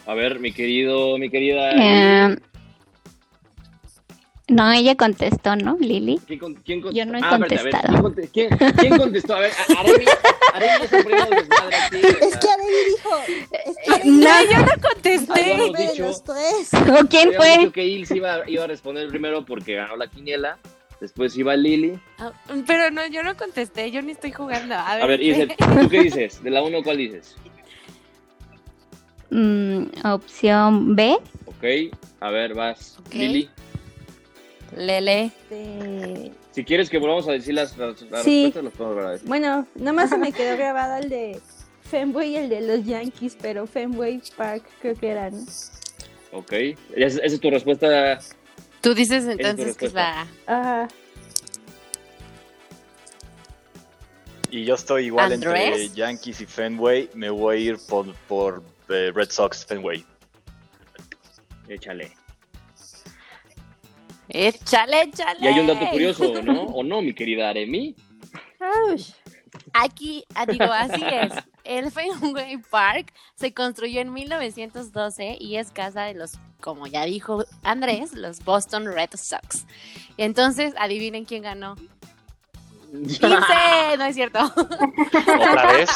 A 0.06 0.14
ver, 0.14 0.40
mi 0.40 0.50
querido, 0.50 1.18
mi 1.18 1.28
querida. 1.28 1.72
Eh, 1.72 2.38
no, 4.50 4.70
ella 4.72 4.94
contestó, 4.96 5.56
¿no, 5.56 5.76
Lili? 5.80 6.20
¿Quién, 6.26 6.38
con- 6.38 6.54
quién 6.56 6.80
con- 6.82 6.92
Yo 6.94 7.06
no 7.06 7.16
he 7.18 7.20
Ah, 7.22 7.30
a 7.34 7.38
ver, 7.38 7.48
contestado. 7.48 8.14
¿quién, 8.14 8.28
quién- 8.50 8.72
quién 8.78 8.96
contestó? 8.98 9.34
A 9.36 9.40
ver, 9.40 9.50
a- 9.52 9.80
Aremi, 9.80 10.04
Aremi 10.54 10.84
es 10.84 10.92
un 10.92 11.04
primo 11.04 11.24
de 11.26 11.36
desmadre 11.36 11.76
aquí. 11.76 11.96
Es 12.20 12.36
que 12.36 12.48
Arely 12.48 12.84
dijo. 12.90 13.10
Es 13.64 13.76
que 13.84 13.92
Arely 13.92 14.10
No, 14.10 14.44
yo 14.50 14.58
no 14.58 14.82
contesté. 14.82 15.56
dicho. 15.92 16.02
los 16.06 16.24
tres. 16.24 16.70
¿O 16.74 17.06
quién 17.08 17.32
fue? 17.34 17.58
dicho 17.58 17.72
que 17.72 17.84
Ilse 17.86 18.16
iba, 18.16 18.48
iba 18.48 18.64
a 18.64 18.66
responder 18.66 19.08
primero 19.08 19.44
porque 19.44 19.74
ganó 19.74 19.96
la 19.96 20.08
quiniela. 20.08 20.58
Después 21.00 21.34
iba 21.38 21.56
Lili. 21.56 21.98
Ah, 22.18 22.30
Pero 22.66 22.90
no, 22.90 23.06
yo 23.06 23.22
no 23.22 23.34
contesté. 23.36 23.90
Yo 23.90 24.02
ni 24.02 24.12
estoy 24.12 24.32
jugando. 24.32 24.74
A 24.74 24.94
ver, 24.96 25.04
A 25.04 25.06
ver, 25.06 25.22
Ilse, 25.22 25.46
¿tú 25.80 25.88
qué 25.88 26.02
dices? 26.02 26.42
De 26.42 26.50
la 26.50 26.62
1, 26.62 26.82
¿cuál 26.82 26.98
dices? 26.98 27.36
Mm, 29.30 29.84
opción 30.04 30.94
B. 30.96 31.16
Ok, 31.46 31.94
a 32.20 32.30
ver, 32.30 32.54
vas. 32.54 32.96
Ok. 32.98 33.14
Lili. 33.14 33.48
Lele. 34.76 35.24
Este, 35.50 36.32
Si 36.52 36.64
quieres 36.64 36.88
que 36.90 36.98
volvamos 36.98 37.26
a 37.28 37.32
decir 37.32 37.54
las, 37.54 37.76
las, 37.76 38.00
las 38.02 38.22
Sí. 38.24 38.44
respuestas, 38.44 38.64
las 38.64 38.72
podemos 38.74 38.94
volver 38.94 39.06
a 39.06 39.10
decir. 39.12 39.28
Bueno, 39.28 39.66
nomás 39.74 40.10
se 40.10 40.18
me 40.18 40.32
quedó 40.32 40.56
grabado 40.56 41.02
el 41.02 41.08
de 41.08 41.40
Fenway 41.82 42.30
y 42.30 42.36
el 42.36 42.48
de 42.48 42.60
los 42.60 42.84
Yankees, 42.86 43.36
pero 43.40 43.66
Fenway 43.66 44.22
Park 44.36 44.64
creo 44.80 44.94
que 44.94 45.08
eran. 45.08 45.34
Ok, 46.32 46.52
esa, 46.94 47.18
esa 47.20 47.34
es 47.34 47.40
tu 47.40 47.50
respuesta. 47.50 48.20
Tú 48.80 48.94
dices 48.94 49.24
entonces 49.26 49.76
que 49.76 49.86
es 49.86 49.92
la. 49.92 50.26
Ajá. 50.46 50.88
Y 54.50 54.64
yo 54.64 54.74
estoy 54.74 55.06
igual 55.06 55.32
entre. 55.32 55.88
Yankees 55.90 56.40
y 56.40 56.46
Fenway. 56.46 57.10
Me 57.14 57.30
voy 57.30 57.56
a 57.56 57.60
ir 57.60 57.78
por, 57.88 58.12
por 58.28 58.62
eh, 58.88 59.12
Red 59.14 59.30
Sox 59.30 59.64
Fenway. 59.64 60.04
Échale. 61.68 62.12
Échale, 64.30 65.02
échale. 65.02 65.40
Y 65.40 65.46
hay 65.46 65.60
un 65.60 65.66
dato 65.66 65.88
curioso, 65.90 66.42
¿no? 66.42 66.62
¿O 66.62 66.82
no, 66.82 67.02
mi 67.02 67.12
querida 67.12 67.50
Aremi? 67.50 67.94
Aquí, 69.72 70.24
ah, 70.34 70.46
digo, 70.46 70.64
así 70.64 71.02
es. 71.04 71.32
El 71.64 71.90
Fenway 71.90 72.58
Park 72.70 73.12
se 73.34 73.52
construyó 73.52 74.00
en 74.00 74.12
1912 74.12 75.36
y 75.40 75.56
es 75.56 75.70
casa 75.70 76.04
de 76.04 76.14
los, 76.14 76.38
como 76.60 76.86
ya 76.86 77.04
dijo 77.04 77.44
Andrés, 77.62 78.14
los 78.14 78.44
Boston 78.44 78.86
Red 78.86 79.10
Sox. 79.14 79.66
Entonces, 80.16 80.74
adivinen 80.78 81.24
quién 81.24 81.42
ganó. 81.42 81.76
Ilse, 82.92 83.26
no 83.98 84.04
es 84.04 84.14
cierto. 84.14 84.38
¿Otra 84.56 85.72
vez? 85.72 85.90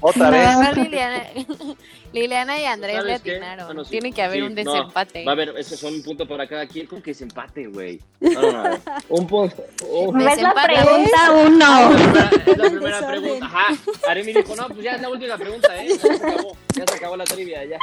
¿Otra 0.00 0.30
No. 0.30 0.30
vez? 0.30 0.76
Liliana, 0.76 1.22
Liliana 2.12 2.60
y 2.60 2.64
Andrés 2.64 3.02
le 3.04 3.14
atinaron. 3.14 3.66
Bueno, 3.66 3.84
sí, 3.84 3.90
Tiene 3.92 4.12
que 4.12 4.22
haber 4.22 4.38
sí, 4.38 4.42
un 4.42 4.54
no, 4.54 4.72
desempate. 4.72 5.24
Va 5.24 5.32
a 5.32 5.34
haber, 5.34 5.54
esos 5.56 5.78
son 5.78 5.94
un 5.94 6.02
punto 6.02 6.26
para 6.26 6.46
cada 6.46 6.66
quien. 6.66 6.86
¿Cómo 6.86 7.02
que 7.02 7.10
desempate, 7.12 7.66
güey? 7.68 8.00
No, 8.20 8.40
no, 8.42 8.52
no. 8.64 8.78
Un 9.08 9.26
punto. 9.26 9.64
un- 9.88 10.14
¿Ves 10.18 10.24
la 10.24 10.30
Desempate. 10.34 10.74
pregunta 10.74 11.18
La 11.22 11.32
uno? 11.32 11.90
primera- 11.96 12.30
es 12.46 12.58
la 12.58 12.68
primera 12.70 13.06
pregunta. 13.06 13.46
Ajá. 13.46 13.66
Aremi 14.08 14.32
dijo, 14.32 14.56
no, 14.56 14.66
pues 14.68 14.82
ya 14.82 14.92
es 14.92 15.00
la 15.02 15.08
última 15.08 15.38
pregunta, 15.38 15.82
¿eh? 15.82 15.88
Ya 15.88 15.96
se 15.98 16.12
acabó. 16.12 16.56
Ya 16.74 16.84
se 16.86 16.96
acabó 16.96 17.16
la 17.16 17.24
trivia, 17.24 17.64
ya. 17.64 17.78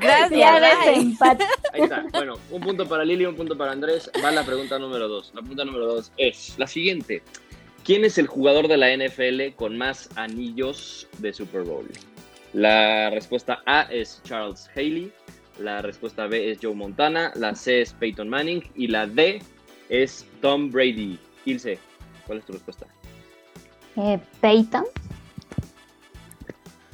Gracias. 0.00 0.60
Desempate. 0.84 1.44
Ahí 1.72 1.82
está. 1.82 2.04
Bueno, 2.12 2.34
un 2.50 2.60
punto 2.60 2.86
para 2.88 3.04
Lili, 3.04 3.24
un 3.26 3.36
punto 3.36 3.56
para 3.56 3.72
Andrés. 3.72 4.10
Va 4.22 4.30
la 4.30 4.44
pregunta 4.44 4.78
número 4.78 5.08
dos. 5.08 5.30
La 5.34 5.40
pregunta 5.40 5.64
número 5.64 5.86
dos 5.86 6.12
es 6.16 6.54
la 6.58 6.66
siguiente. 6.66 7.22
¿Quién 7.88 8.04
es 8.04 8.18
el 8.18 8.26
jugador 8.26 8.68
de 8.68 8.76
la 8.76 8.94
NFL 8.94 9.56
con 9.56 9.78
más 9.78 10.10
anillos 10.14 11.08
de 11.20 11.32
Super 11.32 11.62
Bowl? 11.62 11.88
La 12.52 13.08
respuesta 13.08 13.62
A 13.64 13.84
es 13.90 14.20
Charles 14.24 14.68
Haley, 14.76 15.10
la 15.58 15.80
respuesta 15.80 16.26
B 16.26 16.50
es 16.50 16.58
Joe 16.60 16.74
Montana, 16.74 17.32
la 17.34 17.54
C 17.54 17.80
es 17.80 17.94
Peyton 17.94 18.28
Manning 18.28 18.62
y 18.74 18.88
la 18.88 19.06
D 19.06 19.40
es 19.88 20.26
Tom 20.42 20.70
Brady. 20.70 21.18
Ilse, 21.46 21.78
¿cuál 22.26 22.40
es 22.40 22.44
tu 22.44 22.52
respuesta? 22.52 22.86
Eh, 23.96 24.18
Peyton. 24.42 24.84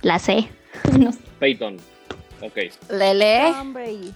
La 0.03 0.21
C. 0.21 0.49
No. 0.97 1.11
Peyton. 1.41 1.77
Ok, 2.41 2.57
Lele. 2.91 3.53
Tom 3.53 3.73
Brady. 3.73 4.15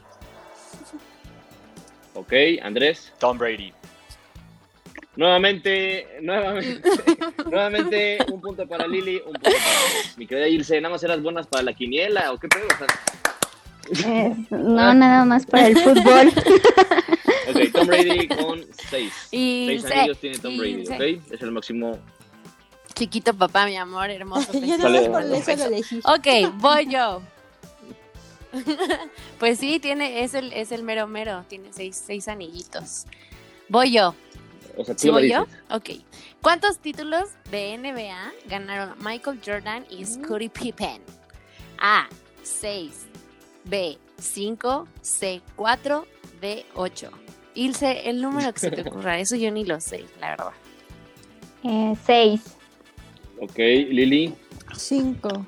ok. 2.15 2.33
Andrés. 2.63 3.13
Tom 3.19 3.37
Brady. 3.37 3.73
Nuevamente, 5.19 6.07
nuevamente, 6.23 6.81
nuevamente, 7.51 8.19
un 8.33 8.41
punto 8.41 8.69
para 8.69 8.87
Lili, 8.87 9.17
un 9.17 9.33
punto 9.33 9.51
para. 9.51 10.15
Mi 10.17 10.29
querida 10.29 10.47
Ilse, 10.47 10.81
¿nada 10.81 10.93
más 10.93 11.03
eras 11.03 11.21
buenas 11.21 11.49
para 11.49 11.65
la 11.65 11.73
quiniela 11.73 12.31
o 12.33 12.39
qué 12.39 12.47
pedo? 12.47 12.63
O 12.73 12.79
sea, 13.99 14.13
Eh, 14.15 14.37
no, 14.51 14.95
nada 14.95 15.25
más 15.25 15.45
para 15.45 15.67
el 15.67 15.77
fútbol. 15.77 16.29
ok, 17.51 17.73
Tom 17.73 17.89
Brady 17.89 18.29
con 18.29 18.65
seis. 18.89 19.13
Ilse, 19.33 19.89
Seis 19.89 19.99
anillos 19.99 20.19
tiene 20.21 20.39
Tom 20.39 20.57
Brady. 20.57 20.87
¿ok? 20.87 21.33
Es 21.33 21.43
el 21.43 21.51
máximo. 21.51 21.99
Chiquito 22.95 23.35
papá, 23.35 23.67
mi 23.67 23.77
amor, 23.77 24.11
hermoso. 24.11 24.53
Yo 24.61 24.79
por 25.11 25.23
eso 25.25 25.57
lo 25.57 25.65
elegí. 25.65 25.99
Ok, 26.05 26.55
voy 26.59 26.87
yo. 26.93 27.23
pues 29.41 29.59
sí, 29.59 29.81
tiene, 29.81 30.23
es 30.23 30.35
el, 30.35 30.53
es 30.53 30.71
el 30.71 30.85
mero 30.85 31.09
mero, 31.09 31.45
tiene 31.49 31.73
seis, 31.73 32.01
seis 32.07 32.29
anillitos. 32.29 33.07
Voy 33.69 33.93
yo. 33.93 34.15
O 34.79 34.85
sea, 34.85 34.95
tú 34.95 35.01
¿Sí 35.03 35.07
lo 35.09 35.13
voy 35.15 35.29
yo? 35.31 35.47
Ok. 35.71 35.91
¿Cuántos 36.41 36.79
títulos 36.79 37.31
de 37.51 37.77
NBA 37.77 38.33
ganaron 38.49 38.95
Michael 39.05 39.41
Jordan 39.45 39.85
y 39.91 40.07
Scottie 40.07 40.49
Pippen? 40.49 41.03
A, 41.81 42.09
6. 42.43 43.07
B, 43.65 43.99
5. 44.19 44.89
C, 45.03 45.43
4. 45.57 46.07
D, 46.41 46.65
8. 46.75 47.11
Ilse, 47.55 48.09
el 48.09 48.23
número 48.23 48.53
que 48.53 48.61
se 48.61 48.71
te 48.71 48.81
ocurra, 48.89 49.19
eso 49.19 49.35
yo 49.37 49.51
ni 49.51 49.65
lo 49.65 49.81
sé, 49.81 50.05
la 50.21 50.31
verdad. 50.31 50.53
Eh, 51.65 51.95
seis. 52.07 52.43
Ok, 53.41 53.57
Lili, 53.59 54.33
Cinco. 54.77 55.45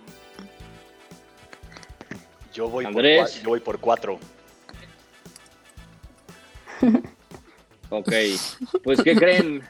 Yo 2.53 2.69
voy, 2.69 2.85
por, 2.85 2.91
Andrés. 2.97 3.21
cua- 3.39 3.43
yo 3.43 3.49
voy 3.51 3.61
por 3.61 3.79
cuatro. 3.79 4.19
ok. 7.90 8.12
Pues, 8.82 9.02
¿qué 9.02 9.14
creen? 9.14 9.62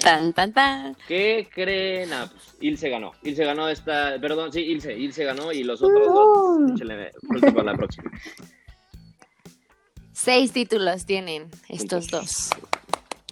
Tan, 0.00 0.32
tan, 0.32 0.52
tan. 0.52 0.96
¿Qué 1.08 1.48
creen? 1.52 2.12
Ah, 2.12 2.28
pues, 2.30 2.56
Ilse 2.60 2.88
ganó. 2.90 3.12
Ilse 3.22 3.44
ganó 3.44 3.68
esta. 3.68 4.18
Perdón, 4.20 4.52
sí, 4.52 4.60
Ilse. 4.60 4.96
Ilse 4.96 5.24
ganó 5.24 5.52
y 5.52 5.64
los 5.64 5.82
otros 5.82 6.06
dos. 6.06 6.28
Uh. 6.60 6.74
Échenle 6.74 7.10
vuelta 7.22 7.52
para 7.52 7.72
la 7.72 7.76
próxima. 7.76 8.10
Seis 10.12 10.52
títulos 10.52 11.06
tienen 11.06 11.50
estos 11.68 12.08
dos. 12.08 12.50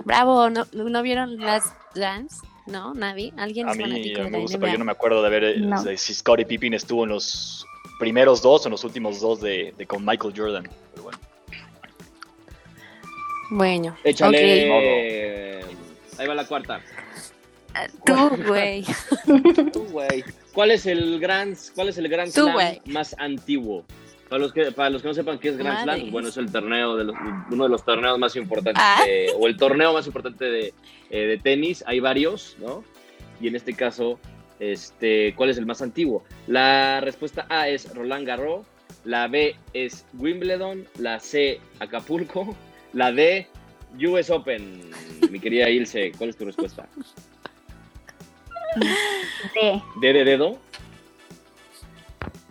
Bravo, 0.05 0.51
¿no, 0.51 0.67
no 0.73 1.03
vieron 1.03 1.37
las 1.39 1.73
Dance? 1.95 2.37
¿No? 2.67 2.95
¿Nadie? 2.95 3.33
¿Alguien 3.37 3.69
A 3.69 3.73
es 3.73 3.79
mí 3.79 3.85
fanático 3.85 4.23
de 4.23 4.31
me 4.31 4.39
gusta, 4.39 4.59
pero 4.59 4.73
yo 4.73 4.79
no 4.79 4.85
me 4.85 4.93
acuerdo 4.93 5.23
de 5.23 5.31
ver 5.31 5.45
eh, 5.45 5.59
No. 5.59 5.83
de 5.83 5.97
si 5.97 6.15
Scottie 6.15 6.47
Pippen 6.47 6.75
estuvo 6.75 7.05
en 7.05 7.11
los 7.11 7.67
primeros 7.99 8.43
dos 8.43 8.65
o 8.65 8.69
en 8.69 8.73
los 8.73 8.85
últimos 8.85 9.21
dos 9.21 9.41
de, 9.41 9.75
de 9.77 9.87
con 9.87 10.05
Michael 10.05 10.33
Jordan. 10.37 10.69
Pero 10.93 11.03
bueno. 11.03 11.19
Bueno, 13.51 13.97
Échale. 14.05 15.61
Ahí 16.19 16.27
va 16.27 16.35
la 16.35 16.47
cuarta. 16.47 16.81
Tú, 18.05 18.15
güey. 18.47 18.85
Tú, 19.73 19.85
güey. 19.91 20.25
¿Cuál 20.53 20.71
es 20.73 20.87
el 20.87 21.19
gran, 21.21 21.57
cuál 21.75 21.89
es 21.89 21.99
el 21.99 22.09
gran 22.09 22.31
Tú, 22.33 22.49
slam 22.51 22.77
más 22.87 23.15
antiguo? 23.19 23.85
Para 24.29 24.41
los 24.43 24.53
que, 24.53 24.71
para 24.71 24.91
los 24.91 25.03
que 25.03 25.09
no 25.09 25.15
sepan 25.15 25.39
qué 25.41 25.49
es 25.49 25.57
Grand 25.57 25.83
Slam, 25.83 25.97
Madres. 25.99 26.13
bueno, 26.13 26.29
es 26.29 26.37
el 26.37 26.53
torneo 26.53 26.97
de 26.97 27.03
los- 27.05 27.17
uno 27.51 27.65
de 27.65 27.71
los 27.71 27.85
torneos 27.85 28.17
más 28.19 28.37
importantes 28.37 28.81
Ah. 28.85 29.03
de- 29.05 29.33
o 29.37 29.49
el 29.49 29.57
torneo 29.57 29.93
más 29.93 30.07
importante 30.07 30.45
de, 30.45 30.73
eh, 31.11 31.19
de 31.27 31.39
tenis. 31.39 31.83
Hay 31.87 31.99
varios, 31.99 32.57
¿no? 32.61 32.85
Y 33.41 33.49
en 33.49 33.57
este 33.57 33.75
caso, 33.75 34.21
este, 34.61 35.35
¿cuál 35.35 35.51
es 35.51 35.59
el 35.59 35.67
más 35.67 35.83
antiguo? 35.83 36.23
La 36.47 37.01
respuesta 37.01 37.47
A 37.49 37.69
es 37.69 37.93
Roland 37.93 38.25
Garros, 38.25 38.67
la 39.05 39.27
B 39.27 39.57
es 39.73 40.05
Wimbledon, 40.17 40.87
la 40.99 41.19
C 41.19 41.59
Acapulco, 41.81 42.55
la 42.93 43.13
D 43.13 43.47
US 43.99 44.31
Open. 44.31 44.91
Mi 45.31 45.39
querida 45.39 45.69
Ilse, 45.69 46.13
¿cuál 46.17 46.31
es 46.31 46.37
tu 46.37 46.45
respuesta? 46.45 46.87
D. 49.55 49.83
¿D 50.01 50.13
de 50.13 50.25
dedo? 50.25 50.59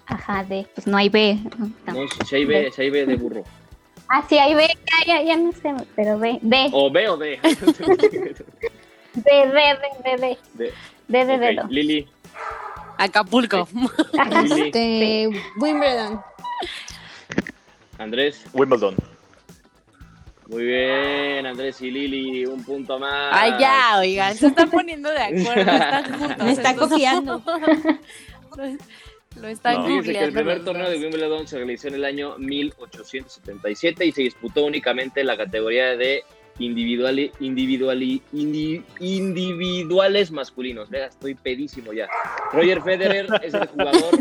Ajá, 0.06 0.44
D. 0.44 0.68
Pues 0.76 0.88
no 0.88 0.98
hay 0.98 1.10
B. 1.10 1.40
No. 1.86 1.94
No, 1.94 2.08
si 2.26 2.36
hay 2.36 2.46
B, 2.46 2.72
si 2.72 2.82
hay 2.82 2.90
B 2.90 3.06
de 3.06 3.16
burro. 3.16 3.44
Ah, 4.10 4.24
sí, 4.28 4.38
hay 4.38 4.56
B. 4.56 4.68
Ya, 5.06 5.16
ya, 5.16 5.24
ya 5.24 5.38
no 5.38 5.52
sé, 5.52 5.74
pero 5.96 6.18
B. 6.18 6.40
B. 6.42 6.70
O 6.72 6.90
B 6.90 7.08
o 7.08 7.18
D. 7.18 7.40
D, 7.42 7.52
D, 9.14 9.24
D, 9.24 9.54
D, 10.04 10.18
D. 10.18 10.38
D. 10.54 10.74
D 11.08 11.26
de 11.26 11.38
dedo. 11.38 11.68
Lili, 11.70 12.08
Acapulco. 12.98 13.68
Lili, 14.32 14.62
Este, 14.68 15.30
Wimbledon. 15.58 16.22
Andrés. 17.98 18.46
Wimbledon. 18.54 18.96
Muy 20.50 20.64
bien, 20.66 21.46
Andrés 21.46 21.80
y 21.82 21.92
Lili, 21.92 22.46
un 22.48 22.64
punto 22.64 22.98
más. 22.98 23.30
Ay, 23.32 23.54
ya, 23.60 23.98
oigan, 24.00 24.36
se 24.36 24.48
están 24.48 24.70
poniendo 24.72 25.10
de 25.12 25.20
acuerdo. 25.22 25.72
Están 25.72 26.04
juntos, 26.20 26.38
Me 26.46 26.52
está 26.52 26.76
copiando. 26.76 27.44
Lo 29.40 29.48
están 29.48 29.88
No. 29.88 30.02
Que 30.04 30.20
el 30.20 30.34
primer 30.34 30.66
torneo 30.66 30.90
de 30.90 30.98
Wimbledon 30.98 31.48
se 31.48 31.58
realizó 31.58 31.88
en 31.88 31.94
el 31.96 32.04
año 32.06 32.36
1877 32.40 34.06
y 34.08 34.12
se 34.12 34.24
disputó 34.24 34.66
únicamente 34.66 35.22
en 35.22 35.28
la 35.28 35.38
categoría 35.38 35.96
de 35.96 36.24
individuali- 36.58 37.32
individuali- 37.40 38.22
indi- 38.34 38.84
individuales 39.00 40.32
masculinos. 40.32 40.90
Vea, 40.90 41.06
estoy 41.06 41.36
pedísimo 41.36 41.94
ya. 41.94 42.08
Roger 42.52 42.82
Federer 42.82 43.28
es 43.44 43.54
el 43.54 43.68
jugador 43.68 44.18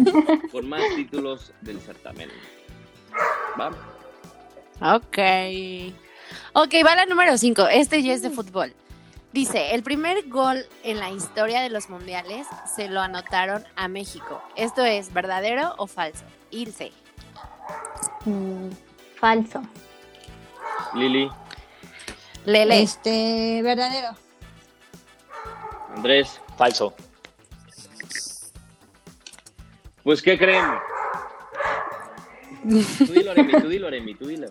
con 0.52 0.68
más 0.68 0.82
títulos 0.94 1.52
del 1.62 1.80
certamen. 1.80 2.28
¿Va? 3.58 3.70
Ok. 4.94 5.18
Ok, 6.52 6.74
va 6.84 6.94
la 6.94 7.06
número 7.06 7.36
5. 7.36 7.68
Este 7.68 8.02
ya 8.02 8.12
es 8.14 8.22
de 8.22 8.30
fútbol. 8.30 8.74
Dice, 9.32 9.74
el 9.74 9.82
primer 9.82 10.28
gol 10.28 10.64
en 10.82 10.98
la 10.98 11.10
historia 11.10 11.60
de 11.60 11.68
los 11.68 11.90
mundiales 11.90 12.46
se 12.74 12.88
lo 12.88 13.00
anotaron 13.00 13.64
a 13.76 13.86
México. 13.86 14.42
¿Esto 14.56 14.84
es 14.84 15.12
verdadero 15.12 15.74
o 15.76 15.86
falso? 15.86 16.24
Ilse. 16.50 16.92
Mm, 18.24 18.70
falso. 19.16 19.62
Lili, 20.94 21.30
Lele. 22.46 22.82
Este, 22.82 23.60
verdadero. 23.62 24.16
Andrés. 25.94 26.40
Falso. 26.56 26.94
Pues, 30.02 30.22
¿qué 30.22 30.38
creen? 30.38 30.64
Tú 32.98 33.12
dilo, 33.12 33.30
Aremi, 33.30 33.52
tú 33.52 33.68
dilo, 33.68 33.86
Aremi, 33.86 34.14
tú 34.14 34.26
dilo. 34.26 34.48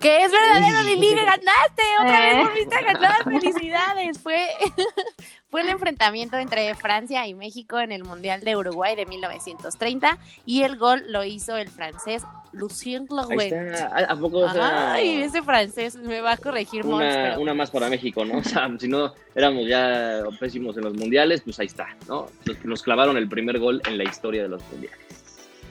Que 0.00 0.22
es 0.24 0.30
verdadero, 0.30 0.82
Lili, 0.84 1.08
que 1.14 1.24
ganaste. 1.24 1.82
Otra 2.00 2.30
Eh. 2.30 2.34
vez 2.36 2.46
volviste 2.48 2.74
a 2.76 2.80
ganar. 2.82 3.24
Felicidades. 3.24 4.18
Fue, 4.20 4.46
fue 5.50 5.62
el 5.62 5.68
enfrentamiento 5.70 6.36
entre 6.36 6.74
Francia 6.76 7.26
y 7.26 7.34
México 7.34 7.80
en 7.80 7.90
el 7.90 8.04
Mundial 8.04 8.42
de 8.42 8.56
Uruguay 8.56 8.94
de 8.94 9.06
1930 9.06 10.18
y 10.46 10.62
el 10.62 10.76
gol 10.76 11.02
lo 11.08 11.24
hizo 11.24 11.56
el 11.56 11.68
francés 11.68 12.22
Lucien 12.52 13.02
Ahí 13.10 13.16
Louet. 13.34 13.52
está. 13.52 13.86
¿A 14.08 14.16
poco? 14.16 14.38
o 14.38 14.52
sea, 14.52 14.92
Ay, 14.92 15.22
ese 15.22 15.42
francés 15.42 15.96
me 15.96 16.20
va 16.20 16.32
a 16.32 16.36
corregir 16.36 16.84
Mons, 16.84 17.02
una, 17.02 17.12
pero 17.12 17.40
una 17.40 17.54
más 17.54 17.70
para 17.70 17.88
México, 17.88 18.24
¿no? 18.24 18.38
O 18.38 18.44
sea, 18.44 18.68
si 18.78 18.86
no 18.88 19.12
éramos 19.34 19.66
ya 19.68 20.22
pésimos 20.38 20.76
en 20.76 20.84
los 20.84 20.94
mundiales, 20.94 21.40
pues 21.42 21.58
ahí 21.58 21.66
está, 21.66 21.88
¿no? 22.06 22.26
Nos, 22.64 22.82
clavaron 22.82 23.16
el 23.16 23.28
primer 23.28 23.58
gol 23.58 23.82
en 23.86 23.98
la 23.98 24.04
historia 24.04 24.42
de 24.44 24.48
los 24.48 24.62
mundiales. 24.70 24.98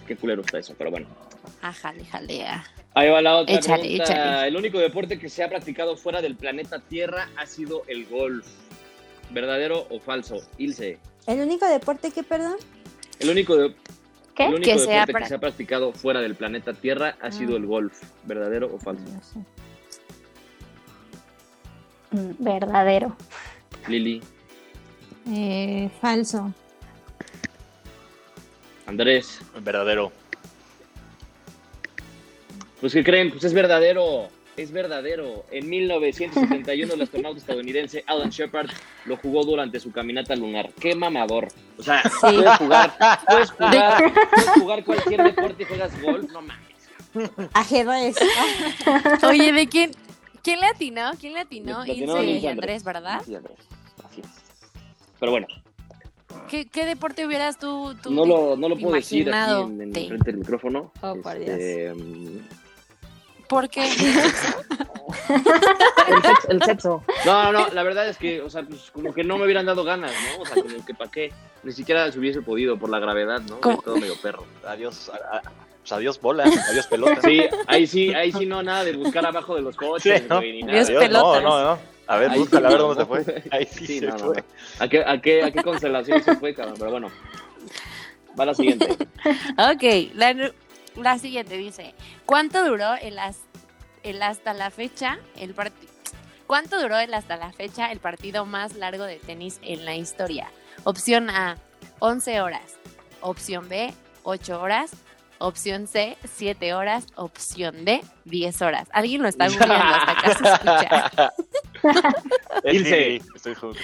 Qué 0.05 0.15
culero 0.15 0.41
está 0.41 0.59
eso, 0.59 0.75
pero 0.77 0.91
bueno. 0.91 1.07
Ajale, 1.61 2.03
jalea. 2.05 2.63
Ahí 2.97 3.09
va 3.11 3.21
la 3.21 3.35
otra 3.37 3.55
Échale, 3.55 3.81
pregunta. 3.83 4.03
échale. 4.05 4.47
El 4.47 4.55
único 4.55 4.79
deporte 4.79 5.19
que 5.19 5.29
se 5.29 5.43
ha 5.43 5.49
practicado 5.49 5.95
fuera 5.97 6.19
del 6.19 6.35
planeta 6.35 6.79
Tierra 6.79 7.29
ha 7.37 7.45
sido 7.45 7.83
el 7.87 8.05
golf. 8.07 8.47
¿verdadero 9.29 9.85
o 9.91 9.99
falso? 9.99 10.37
Ilse. 10.57 10.97
¿El 11.27 11.41
único 11.41 11.67
deporte 11.67 12.11
que, 12.11 12.23
perdón? 12.23 12.55
El 13.19 13.29
único, 13.29 13.55
de- 13.57 13.75
¿Qué? 14.33 14.45
el 14.45 14.53
único 14.55 14.63
Que 14.63 14.79
deporte 14.79 15.13
pra- 15.13 15.19
que 15.19 15.25
se 15.27 15.35
ha 15.35 15.39
practicado 15.39 15.91
fuera 15.93 16.21
del 16.21 16.33
planeta 16.35 16.73
Tierra 16.73 17.17
ha 17.21 17.29
sido 17.31 17.53
Ah. 17.53 17.57
el 17.57 17.65
golf. 17.67 18.01
¿Verdadero 18.23 18.73
o 18.73 18.79
falso? 18.79 19.03
No 19.03 19.21
sé. 19.21 19.39
Mm, 22.11 22.31
Verdadero. 22.43 23.15
Lili, 23.87 24.21
Eh, 25.29 25.89
falso. 26.01 26.53
Andrés. 28.85 29.41
Verdadero. 29.61 30.11
Pues 32.79 32.93
¿qué 32.93 33.03
creen? 33.03 33.31
Pues 33.31 33.43
es 33.43 33.53
verdadero. 33.53 34.29
Es 34.55 34.71
verdadero. 34.71 35.45
En 35.51 35.69
1971 35.69 36.93
el 36.93 37.01
astronauta 37.01 37.39
estadounidense 37.39 38.03
Alan 38.07 38.31
Shepard 38.31 38.69
lo 39.05 39.17
jugó 39.17 39.43
durante 39.43 39.79
su 39.79 39.91
caminata 39.91 40.35
lunar. 40.35 40.71
¡Qué 40.79 40.95
mamador! 40.95 41.49
O 41.77 41.83
sea, 41.83 42.01
puedes 42.21 42.57
jugar, 42.57 42.97
puedes 43.27 43.51
jugar, 43.51 44.13
puedes 44.31 44.49
jugar 44.49 44.83
cualquier 44.83 45.23
deporte 45.23 45.63
y 45.63 45.65
juegas 45.67 46.01
golf, 46.01 46.31
no 46.31 46.41
mames. 46.41 47.49
Ajedrez. 47.53 48.17
Oye, 49.23 49.51
¿de 49.53 49.67
quién? 49.67 49.91
¿Quién 50.41 50.59
le 50.59 50.67
atinó? 50.67 51.11
¿Quién 51.19 51.33
le 51.33 51.41
atinó? 51.41 51.85
Ilse 51.85 52.23
y 52.23 52.47
Andrés, 52.47 52.83
¿verdad? 52.83 53.21
Sí, 53.25 53.35
Andrés. 53.35 53.57
Así 54.03 54.21
es. 54.21 54.27
Pero 55.19 55.31
bueno, 55.31 55.47
¿Qué, 56.47 56.65
qué 56.65 56.85
deporte 56.85 57.25
hubieras 57.25 57.57
tú, 57.57 57.95
tú 58.01 58.11
no 58.11 58.25
lo, 58.25 58.55
no 58.55 58.69
lo 58.69 58.77
puedo 58.77 58.95
decir 58.95 59.31
aquí 59.33 59.61
en, 59.61 59.93
frente 59.93 60.31
del 60.31 60.37
micrófono. 60.37 60.91
Oh, 61.01 61.15
por 61.21 61.35
Este, 61.35 61.93
mm, 61.93 62.39
¿Por 63.47 63.69
qué? 63.69 63.85
el, 63.85 63.93
sexo, 66.21 66.47
el 66.49 66.63
sexo. 66.63 67.03
No, 67.25 67.43
no, 67.43 67.51
no, 67.51 67.67
la 67.73 67.83
verdad 67.83 68.07
es 68.09 68.17
que, 68.17 68.41
o 68.41 68.49
sea, 68.49 68.63
pues 68.63 68.91
como 68.91 69.13
que 69.13 69.23
no 69.23 69.37
me 69.37 69.45
hubieran 69.45 69.65
dado 69.65 69.83
ganas, 69.83 70.11
¿no? 70.11 70.41
O 70.41 70.45
sea, 70.45 70.61
como 70.61 70.85
que 70.85 70.93
para 70.93 71.11
qué. 71.11 71.31
Ni 71.63 71.71
siquiera 71.71 72.11
se 72.11 72.19
hubiese 72.19 72.41
podido 72.41 72.77
por 72.77 72.89
la 72.89 72.99
gravedad, 72.99 73.41
¿no? 73.41 73.59
¿Cómo? 73.61 73.81
Todo 73.81 73.97
medio 73.97 74.15
perro. 74.21 74.45
Adiós. 74.65 75.09
a- 75.09 75.37
a- 75.37 75.41
pues 75.81 75.91
adiós 75.93 76.19
bola, 76.19 76.43
adiós 76.43 76.85
pelota. 76.87 77.21
Sí, 77.23 77.41
ahí 77.67 77.87
sí, 77.87 78.13
ahí 78.13 78.31
sí 78.33 78.45
no 78.45 78.61
nada 78.61 78.83
de 78.83 78.91
buscar 78.97 79.25
abajo 79.25 79.55
de 79.55 79.61
los 79.61 79.75
coches, 79.77 80.19
Sí, 80.21 80.27
¿no? 80.29 80.37
güey, 80.37 80.51
ni 80.51 80.61
nada. 80.63 80.73
Adiós, 80.73 80.89
Adiós, 80.89 81.03
pelotas. 81.03 81.43
No, 81.43 81.49
no, 81.59 81.63
no. 81.75 81.79
A 82.09 82.17
ver, 82.17 82.31
Ahí 82.31 82.39
búscala, 82.39 82.67
a 82.67 82.71
ver 82.71 82.79
dónde 82.79 83.05
no. 83.05 83.11
se 83.15 83.23
fue. 83.23 83.43
Ahí 83.51 83.65
sí, 83.71 83.85
Sí, 83.87 83.99
se 83.99 84.07
no, 84.07 84.17
no, 84.17 84.25
fue. 84.25 84.35
no. 84.37 84.43
¿A 84.79 84.87
qué, 84.89 85.03
a, 85.05 85.21
qué, 85.21 85.43
¿A 85.43 85.51
qué 85.51 85.63
constelación 85.63 86.21
se 86.23 86.35
fue, 86.35 86.53
cabrón? 86.53 86.75
Pero 86.77 86.91
bueno, 86.91 87.09
va 88.37 88.45
la 88.45 88.53
siguiente. 88.53 88.97
ok, 89.57 90.13
la, 90.15 90.51
la 90.97 91.17
siguiente 91.19 91.57
dice, 91.57 91.93
¿cuánto 92.25 92.65
duró 92.65 92.93
el, 92.95 93.17
as- 93.19 93.41
el 94.03 94.21
hasta 94.23 94.53
la 94.53 94.69
fecha 94.71 95.19
el 95.35 95.53
partido? 95.53 95.91
¿Cuánto 96.47 96.79
duró 96.81 96.97
el 96.97 97.13
hasta 97.13 97.35
la 97.35 97.51
fecha 97.51 97.91
el 97.91 97.99
partido 97.99 98.45
más 98.45 98.75
largo 98.75 99.03
de 99.03 99.17
tenis 99.17 99.59
en 99.63 99.83
la 99.85 99.95
historia? 99.95 100.49
Opción 100.85 101.29
A, 101.29 101.57
11 101.99 102.41
horas. 102.41 102.77
Opción 103.21 103.67
B, 103.67 103.93
8 104.23 104.61
horas. 104.61 104.91
Opción 105.39 105.87
C, 105.87 106.17
7 106.23 106.73
horas. 106.73 107.05
Opción 107.15 107.83
D, 107.85 108.01
10 108.25 108.61
horas. 108.61 108.87
Alguien 108.93 109.21
lo 109.21 109.27
está 109.27 109.47
googleando, 109.49 109.75
hasta 109.95 110.11
acá 110.11 110.33
se 110.37 110.53
escucha. 110.53 111.33
Es 112.63 112.73
Ilse. 112.73 113.15
Estoy 113.35 113.53
junto. 113.55 113.79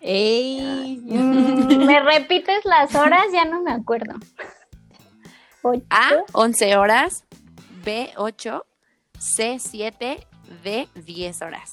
Ey. 0.00 1.00
Mm, 1.04 1.84
¿Me 1.86 2.00
repites 2.00 2.64
las 2.64 2.94
horas? 2.94 3.22
Ya 3.32 3.44
no 3.44 3.60
me 3.62 3.72
acuerdo. 3.72 4.14
Ocho. 5.70 5.86
A, 5.90 6.10
11 6.32 6.76
horas. 6.76 7.24
B, 7.84 8.10
8. 8.16 8.64
C, 9.18 9.58
7. 9.58 10.26
D, 10.64 10.88
10 10.94 11.42
horas. 11.42 11.70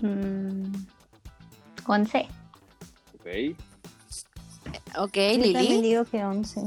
Mm, 0.00 0.72
Once. 1.86 2.28
Ok. 3.14 3.56
Ok, 4.98 5.14
Yo 5.16 5.52
también 5.52 5.52
Lili. 5.54 5.82
digo 5.82 6.04
que 6.04 6.24
11. 6.24 6.60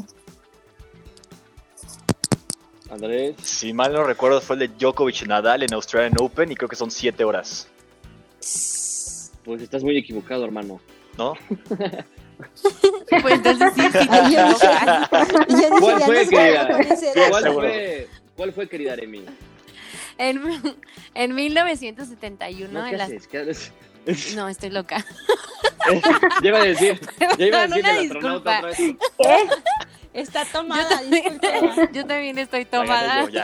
Andrés. 2.90 3.36
Si 3.42 3.74
mal 3.74 3.94
no 3.94 4.04
recuerdo, 4.04 4.42
fue 4.42 4.56
el 4.56 4.60
de 4.62 4.68
Djokovic 4.70 5.26
Nadal 5.28 5.64
en 5.64 5.74
Australian 5.74 6.14
Open 6.20 6.52
y 6.52 6.56
creo 6.56 6.70
que 6.70 6.76
son 6.76 6.92
7 6.92 7.24
horas, 7.24 7.68
Pues 8.40 9.62
estás 9.62 9.84
muy 9.84 9.98
equivocado, 9.98 10.44
hermano. 10.46 10.80
¿no? 11.18 11.34
Pues 13.22 13.34
entonces 13.36 13.72
sí, 13.76 13.82
sí, 13.92 14.08
Ay, 14.10 14.34
yo 14.34 14.48
dije, 14.48 14.68
te 15.48 15.54
yo 15.54 15.56
dije, 15.58 15.70
¿Cuál 15.70 15.82
fue, 15.82 15.94
no 15.94 16.24
sé 16.24 16.30
querida? 16.30 16.68
¿Cuál 17.30 17.54
fue, 17.54 18.10
¿Cuál 18.36 18.54
fue, 18.54 18.70
querida 18.70 18.96
Remy? 18.96 19.26
En, 20.18 20.42
en 21.14 21.36
1971, 21.36 22.72
No, 22.72 22.86
¿qué 22.86 22.92
en 22.92 22.98
las- 22.98 23.08
haces? 23.10 23.28
¿Qué 23.28 24.36
no, 24.36 24.48
estoy 24.50 24.70
loca. 24.70 25.04
Ya 26.42 26.50
iba 26.50 26.60
a 26.62 26.64
decir, 26.64 27.00
ya 27.38 27.46
iba 27.46 27.62
a 27.62 27.68
decir 27.68 27.84
una 27.84 27.92
el 28.00 28.06
astronauta 28.08 28.58
otra 28.58 28.70
vez. 28.70 28.80
Está 30.14 30.44
Yo 30.46 30.50
tomada, 30.52 30.90
también, 30.90 31.38
disculpa. 31.40 31.90
yo 31.94 32.06
también 32.08 32.38
estoy 32.40 32.66
tomada. 32.66 33.30
yo. 33.30 33.42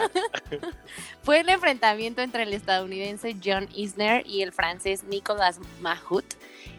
Fue 1.23 1.41
el 1.41 1.49
enfrentamiento 1.49 2.21
entre 2.21 2.43
el 2.43 2.53
estadounidense 2.53 3.35
John 3.43 3.69
Isner 3.75 4.25
y 4.25 4.41
el 4.41 4.53
francés 4.53 5.03
Nicolas 5.03 5.59
Mahut 5.81 6.25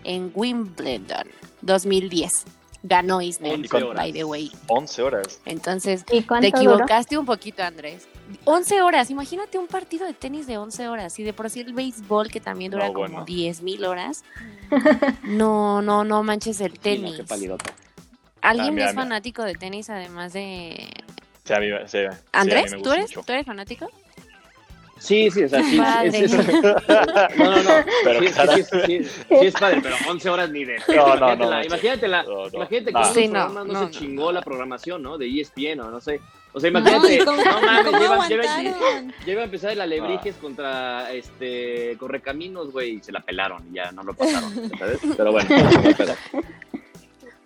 en 0.02 0.33
Wimbledon 0.35 1.28
2010. 1.61 2.44
Ganó 2.85 3.23
Isner, 3.23 3.55
11 3.55 3.77
horas. 3.77 3.95
by 3.97 4.12
the 4.12 4.25
way. 4.25 4.51
11 4.66 5.03
horas. 5.03 5.40
Entonces, 5.45 6.05
¿Y 6.11 6.23
te 6.23 6.35
duró? 6.35 6.47
equivocaste 6.75 7.16
un 7.16 7.25
poquito, 7.27 7.62
Andrés. 7.62 8.09
11 8.45 8.83
horas, 8.83 9.11
imagínate 9.11 9.59
un 9.59 9.66
partido 9.68 10.07
de 10.07 10.14
tenis 10.14 10.47
de 10.47 10.59
11 10.59 10.88
horas. 10.88 11.18
Y 11.18 11.23
de 11.23 11.33
por 11.33 11.49
sí 11.51 11.61
el 11.61 11.73
béisbol, 11.75 12.29
que 12.29 12.40
también 12.40 12.71
dura 12.73 12.88
No, 12.88 12.92
como 12.95 13.07
bueno. 13.09 13.25
10 13.25 13.62
mil 13.62 13.85
horas. 13.85 14.25
No, 15.25 15.83
no, 15.83 16.03
no 16.05 16.23
manches 16.23 16.61
el 16.61 16.79
tenis. 16.79 17.16
qué 17.16 17.25
palidota. 17.25 17.73
¿Alguien 18.40 18.79
Ah, 18.81 18.88
es 18.88 18.95
fanático 18.95 19.42
de 19.45 19.55
tenis 19.55 19.88
además 19.90 20.33
de... 20.33 20.88
Sí, 21.45 21.53
a 21.53 21.61
mí, 21.61 21.66
sí, 21.87 21.88
sí, 21.88 21.99
a 21.99 22.11
mí 22.11 22.16
Andrés, 22.33 22.73
me 22.73 22.83
¿tú, 22.83 22.92
eres, 22.92 23.05
mucho. 23.11 23.23
¿tú 23.27 23.33
eres 23.33 23.47
fanático? 23.47 23.90
Sí, 25.03 25.31
sí, 25.33 25.43
o 25.45 25.49
sea, 25.49 25.62
sí. 25.65 25.77
Padre. 25.77 26.09
Es, 26.25 26.33
es- 26.33 26.47
no, 26.62 26.62
no, 26.62 27.62
no. 27.62 27.71
Pero 28.05 28.21
sí, 28.21 28.27
es, 28.27 28.35
cara- 28.37 28.55
sí, 28.55 28.61
es- 28.61 28.69
sí, 28.87 29.05
sí 29.29 29.47
es 29.47 29.55
padre, 29.55 29.81
pero 29.83 29.97
11 30.09 30.31
horas 30.31 30.51
ni 30.51 30.65
de. 30.65 30.77
No, 30.79 31.17
no, 31.17 31.17
imagínate 31.17 31.37
no. 31.37 31.65
Imagínate, 31.65 32.09
la, 32.09 32.23
No, 32.23 32.29
no. 32.45 32.49
imagínate 32.53 32.85
que 32.87 32.93
No. 32.93 33.01
no, 33.01 33.12
programas 33.12 33.55
no, 33.55 33.65
no, 33.65 33.79
se 33.81 33.85
no, 33.87 33.91
chingó 33.91 34.25
no. 34.27 34.33
la 34.33 34.43
programación, 34.43 35.03
¿no? 35.03 35.19
De 35.19 35.27
ESPN 35.41 35.81
o 35.81 35.91
no 35.91 36.01
sé. 36.01 36.21
O 36.53 36.61
sea, 36.61 36.69
imagínate. 36.71 37.15
¿y 37.15 37.19
No, 37.19 37.25
cómo, 37.25 37.43
mames, 37.43 37.85
cómo 37.87 37.99
llevan, 37.99 38.29
llevan- 38.29 38.49
aguantaron? 38.49 39.15
ya 39.27 39.33
iba 39.33 39.41
a 39.41 39.45
empezar 39.45 39.73
el 39.73 39.81
Ah. 39.81 39.85
alebrijes 39.85 40.37
contra 40.37 41.12
este 41.12 41.97
Correcaminos, 41.99 42.71
güey, 42.71 42.97
y 42.97 43.01
se 43.01 43.11
la 43.11 43.21
pelaron 43.21 43.62
y 43.73 43.77
ya 43.77 43.91
no 43.91 44.03
lo 44.05 44.15
pasaron, 44.15 44.53
¿sabes? 44.79 45.01
Pero 45.17 45.33
bueno, 45.33 45.49
no. 45.51 46.41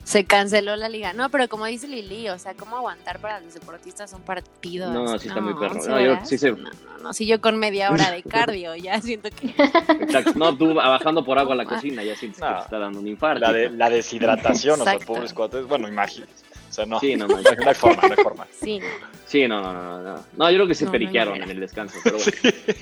Se 0.06 0.24
canceló 0.24 0.76
la 0.76 0.88
liga. 0.88 1.12
No, 1.14 1.30
pero 1.30 1.48
como 1.48 1.66
dice 1.66 1.88
Lili, 1.88 2.28
o 2.28 2.38
sea, 2.38 2.54
¿cómo 2.54 2.76
aguantar 2.76 3.18
para 3.18 3.40
los 3.40 3.52
deportistas 3.54 4.12
un 4.12 4.22
partido? 4.22 4.92
No, 4.92 5.18
sí 5.18 5.26
está 5.26 5.40
muy 5.40 5.54
perro. 5.54 5.74
11 5.74 5.90
No, 5.90 6.00
yo 6.00 6.18
sí 6.24 6.38
sé. 6.38 6.52
No, 6.52 6.58
no, 6.58 6.98
no, 7.02 7.12
si 7.12 7.26
yo 7.26 7.40
con 7.40 7.58
media 7.58 7.90
hora 7.90 8.12
de 8.12 8.22
cardio 8.30 8.76
ya 8.76 9.00
siento 9.00 9.30
que... 9.30 9.48
Exacto. 9.48 10.34
No, 10.36 10.56
tú 10.56 10.74
bajando 10.74 11.24
por 11.24 11.40
agua 11.40 11.54
a 11.54 11.56
la 11.56 11.64
cocina, 11.64 12.04
ya 12.04 12.14
sientes 12.14 12.40
que 12.40 12.46
te 12.46 12.60
está 12.60 12.78
dando 12.78 13.00
un 13.00 13.08
infarto. 13.08 13.40
La, 13.40 13.52
de, 13.52 13.68
la 13.68 13.90
deshidratación, 13.90 14.80
o 14.80 14.84
sea, 14.84 14.96
pobres 15.00 15.34
cuates. 15.34 15.66
Bueno, 15.66 15.88
imagínate. 15.88 16.32
O 16.70 16.72
sea, 16.72 16.86
no. 16.86 17.00
Sí, 17.00 17.16
no, 17.16 17.26
no, 17.26 17.40
no. 17.40 17.48
hay 17.66 17.74
forma, 17.74 18.02
no 18.02 18.14
hay 18.16 18.22
forma. 18.22 18.46
Sí, 18.60 18.78
no. 18.78 18.86
Sí, 19.26 19.48
no, 19.48 19.60
no, 19.60 19.72
no, 19.72 20.02
no. 20.02 20.24
No, 20.36 20.50
yo 20.52 20.56
creo 20.56 20.68
que 20.68 20.76
se 20.76 20.84
No, 20.84 20.90
no, 20.90 20.92
periquearon 20.92 21.38
no, 21.38 21.44
en 21.44 21.50
el 21.50 21.58
descanso, 21.58 21.98
pero 22.04 22.18
bueno. 22.18 22.32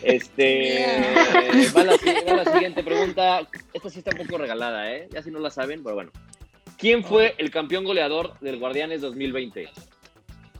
Este, 0.03 1.03
va 1.75 1.85
la, 1.85 1.97
va 1.97 2.45
la 2.45 2.53
siguiente 2.53 2.85
pregunta. 2.85 3.41
Esta 3.73 3.89
sí 3.89 4.01
está 4.01 4.11
un 4.11 4.27
poco 4.27 4.37
regalada, 4.37 4.93
¿eh? 4.93 5.09
Ya 5.11 5.23
si 5.23 5.31
no 5.31 5.39
la 5.39 5.49
saben, 5.49 5.83
pero 5.83 5.95
bueno. 5.95 6.11
¿Quién 6.79 7.05
fue 7.05 7.35
el 7.39 7.51
campeón 7.51 7.85
goleador 7.85 8.39
del 8.41 8.59
Guardianes 8.59 9.01
2020? 9.01 9.69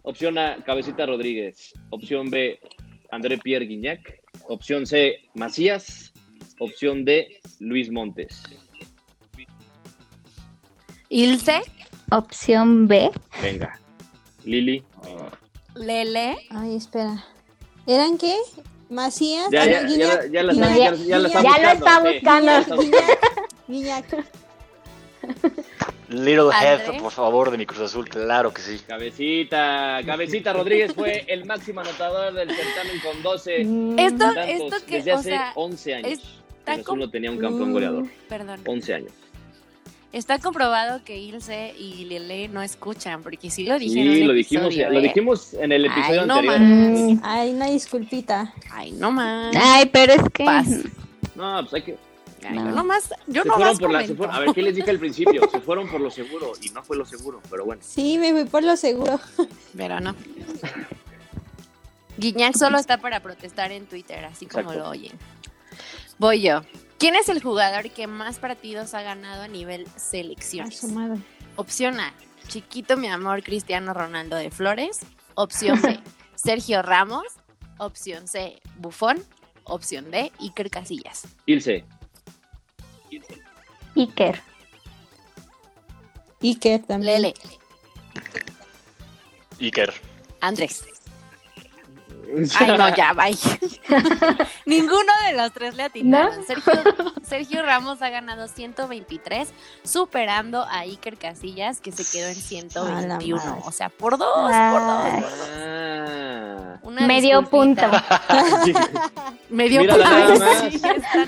Opción 0.03 0.39
A, 0.39 0.63
Cabecita 0.65 1.07
Rodríguez. 1.07 1.73
Opción 1.91 2.31
B, 2.31 2.61
André 3.11 3.39
Pierre 3.39 3.67
Guignac. 3.67 4.23
Opción 4.49 4.87
C, 4.87 5.17
Macías. 5.35 6.13
Opción 6.61 7.05
D, 7.05 7.41
Luis 7.59 7.91
Montes. 7.91 8.43
Ilse, 11.09 11.63
Opción 12.11 12.87
B. 12.87 13.11
Venga. 13.43 13.79
Lili. 14.45 14.85
Lele, 15.75 16.37
Ay, 16.51 16.77
espera. 16.77 17.25
¿Eran 17.87 18.19
qué? 18.19 18.37
¿Macías? 18.89 19.49
Ya, 19.51 19.65
ya, 19.65 19.83
ya, 19.83 19.89
Guiñac. 19.89 20.31
ya, 20.31 20.43
la, 20.43 20.53
Guiñac, 20.53 20.97
ya, 20.97 21.05
ya 21.05 21.19
la 21.19 21.29
está 21.29 21.41
Guiñac, 21.41 21.57
Ya 21.57 21.63
lo 21.63 21.69
está 21.73 22.01
buscando. 22.01 22.53
Ya 23.69 24.03
Little 26.09 26.51
Head, 26.51 26.81
Andrés. 26.87 27.03
por 27.03 27.11
favor, 27.13 27.51
de 27.51 27.59
mi 27.59 27.67
Cruz 27.67 27.81
Azul, 27.81 28.09
claro 28.09 28.53
que 28.53 28.61
sí. 28.63 28.79
Cabecita, 28.87 30.01
Cabecita 30.05 30.53
Rodríguez 30.53 30.93
fue 30.95 31.25
el 31.29 31.45
máximo 31.47 31.81
anotador 31.81 32.35
del 32.35 32.51
certamen 32.51 33.01
con 33.01 33.23
12 33.23 33.65
Mm, 33.65 33.99
Esto- 33.99 34.19
tantos 34.35 34.45
esto 34.49 34.87
que, 34.87 34.97
desde 34.97 35.13
o 35.13 35.17
hace 35.17 35.29
sea, 35.31 35.53
11 35.55 35.95
años. 35.95 36.21
Cruz 36.65 36.79
Azul 36.81 36.99
no 36.99 37.11
tenía 37.11 37.31
un 37.31 37.39
campeón 37.39 37.71
Mm. 37.71 37.73
goleador. 37.73 38.07
perdón. 38.29 38.61
11 38.67 38.95
años. 38.95 39.13
Está 40.13 40.39
comprobado 40.39 41.03
que 41.05 41.19
Ilse 41.19 41.75
y 41.77 42.05
Lele 42.05 42.47
no 42.49 42.63
escuchan, 42.63 43.23
porque 43.25 43.51
sí 43.51 43.65
lo 43.67 43.77
dije 43.81 44.01
en 44.01 44.13
Sí, 44.13 44.23
lo 44.25 44.33
dijimos, 44.33 44.67
episodio, 44.67 44.91
lo 44.91 44.99
¿eh? 45.01 45.03
dijimos 45.03 45.55
en 45.55 45.73
el 45.73 45.87
episodio 45.87 46.21
Ay, 46.21 46.27
no 46.29 46.35
anterior. 46.35 46.61
más. 46.61 47.01
Mm, 47.01 47.21
Ay, 47.25 47.51
una 47.51 47.67
disculpita. 47.67 48.55
Ay, 48.71 48.93
no 48.93 49.11
más. 49.11 49.57
Ay, 49.61 49.91
pero 49.93 50.13
es 50.13 50.23
que. 50.33 50.45
Paz. 50.45 50.69
No, 51.35 51.59
pues 51.63 51.75
hay 51.75 51.83
que. 51.83 51.97
No. 52.51 52.65
Yo 52.71 52.75
nomás, 52.75 53.11
yo 53.27 53.43
Se 53.43 53.49
nomás 53.49 53.79
fueron 53.79 53.79
por 53.79 53.91
la, 53.93 54.01
se 54.01 54.07
comento. 54.07 54.17
fueron- 54.17 54.35
a 54.35 54.39
ver, 54.41 54.55
¿qué 54.55 54.63
les 54.63 54.77
dije 54.77 54.91
al 54.91 54.99
principio? 54.99 55.49
Se 55.51 55.61
fueron 55.61 55.89
por 55.89 56.01
lo 56.01 56.11
seguro 56.11 56.53
y 56.61 56.69
no 56.71 56.83
fue 56.83 56.97
lo 56.97 57.05
seguro, 57.07 57.41
pero 57.51 57.65
bueno. 57.65 57.83
Sí, 57.85 58.19
me 58.19 58.33
fui 58.33 58.45
por 58.45 58.63
lo 58.63 58.77
seguro. 58.77 59.21
Pero 59.77 60.01
no. 60.01 60.15
Guiñac 62.17 62.57
solo 62.57 62.79
está 62.79 62.99
para 62.99 63.21
protestar 63.21 63.73
en 63.73 63.87
Twitter, 63.87 64.25
así 64.25 64.47
como 64.47 64.63
Exacto. 64.71 64.85
lo 64.85 64.91
oyen. 64.91 65.13
Voy 66.19 66.43
yo. 66.43 66.63
¿Quién 66.99 67.17
es 67.17 67.29
el 67.29 67.43
jugador 67.43 67.91
que 67.91 68.07
más 68.07 68.39
partidos 68.39 68.95
ha 68.95 69.03
ganado 69.03 69.43
a 69.43 69.49
nivel 69.49 69.87
madre. 70.89 71.21
Opción 71.57 71.99
A, 72.01 72.15
chiquito 72.49 72.97
mi 72.97 73.09
amor 73.09 73.43
Cristiano 73.43 73.93
Ronaldo 73.95 74.37
de 74.37 74.51
Flores. 74.51 75.01
Opción 75.35 75.81
B, 75.83 75.99
Sergio 76.37 76.83
Ramos. 76.83 77.25
Opción 77.79 78.29
C, 78.29 78.61
Bufón. 78.77 79.23
Opción 79.65 80.11
D, 80.11 80.31
Iker 80.41 80.71
Casillas. 80.71 81.27
Ilse, 81.47 81.85
Iker. 83.95 84.41
Iker 86.41 86.83
también. 86.83 87.23
Lele, 87.23 87.35
Iker. 89.59 89.93
Andrés. 90.41 90.94
Ay, 92.59 92.67
no, 92.77 92.95
ya, 92.95 93.13
bye. 93.15 93.37
Ninguno 94.67 95.13
de 95.27 95.37
los 95.37 95.53
tres 95.53 95.75
le 95.75 95.85
atinaron. 95.85 96.45
Sergio, 96.47 96.73
Sergio 97.23 97.63
Ramos 97.63 98.03
ha 98.03 98.11
ganado 98.11 98.49
123, 98.49 99.49
superando 99.83 100.63
a 100.63 100.81
Iker 100.81 101.17
Casillas, 101.17 101.81
que 101.81 101.93
se 101.93 102.05
quedó 102.05 102.29
en 102.29 102.35
121. 102.35 103.37
madre. 103.37 103.63
O 103.65 103.73
sea, 103.73 103.89
por 103.89 104.19
dos, 104.19 104.35
por 104.35 104.51
dos. 104.51 105.25
Ah. 105.57 106.79
Una 106.83 107.07
Medio 107.07 107.41
disculpita. 107.41 108.05
Medio 109.49 109.81
punto. 109.81 109.95
Sí, 110.71 110.77
esta 110.77 111.25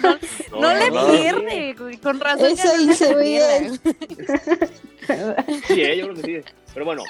no, 0.50 0.60
no 0.60 0.74
le 0.74 0.90
no. 0.90 1.06
pierde, 1.06 1.76
con 2.02 2.20
razón. 2.20 2.46
Eso 2.46 2.76
no 2.76 2.92
hice 2.92 3.14
bien. 3.16 3.80
Sí, 5.66 5.82
eh, 5.82 5.96
yo 5.98 6.08
creo 6.08 6.14
que 6.14 6.42
sí. 6.42 6.65
Pero 6.76 6.84
bueno, 6.84 7.04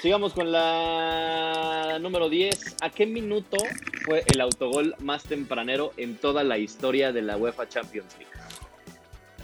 sigamos 0.00 0.32
con 0.32 0.50
la 0.50 1.98
número 2.00 2.30
10. 2.30 2.76
¿A 2.80 2.88
qué 2.88 3.04
minuto 3.04 3.58
fue 4.06 4.24
el 4.32 4.40
autogol 4.40 4.94
más 5.00 5.24
tempranero 5.24 5.92
en 5.98 6.16
toda 6.16 6.42
la 6.44 6.56
historia 6.56 7.12
de 7.12 7.20
la 7.20 7.36
UEFA 7.36 7.68
Champions 7.68 8.16
League? 8.18 8.32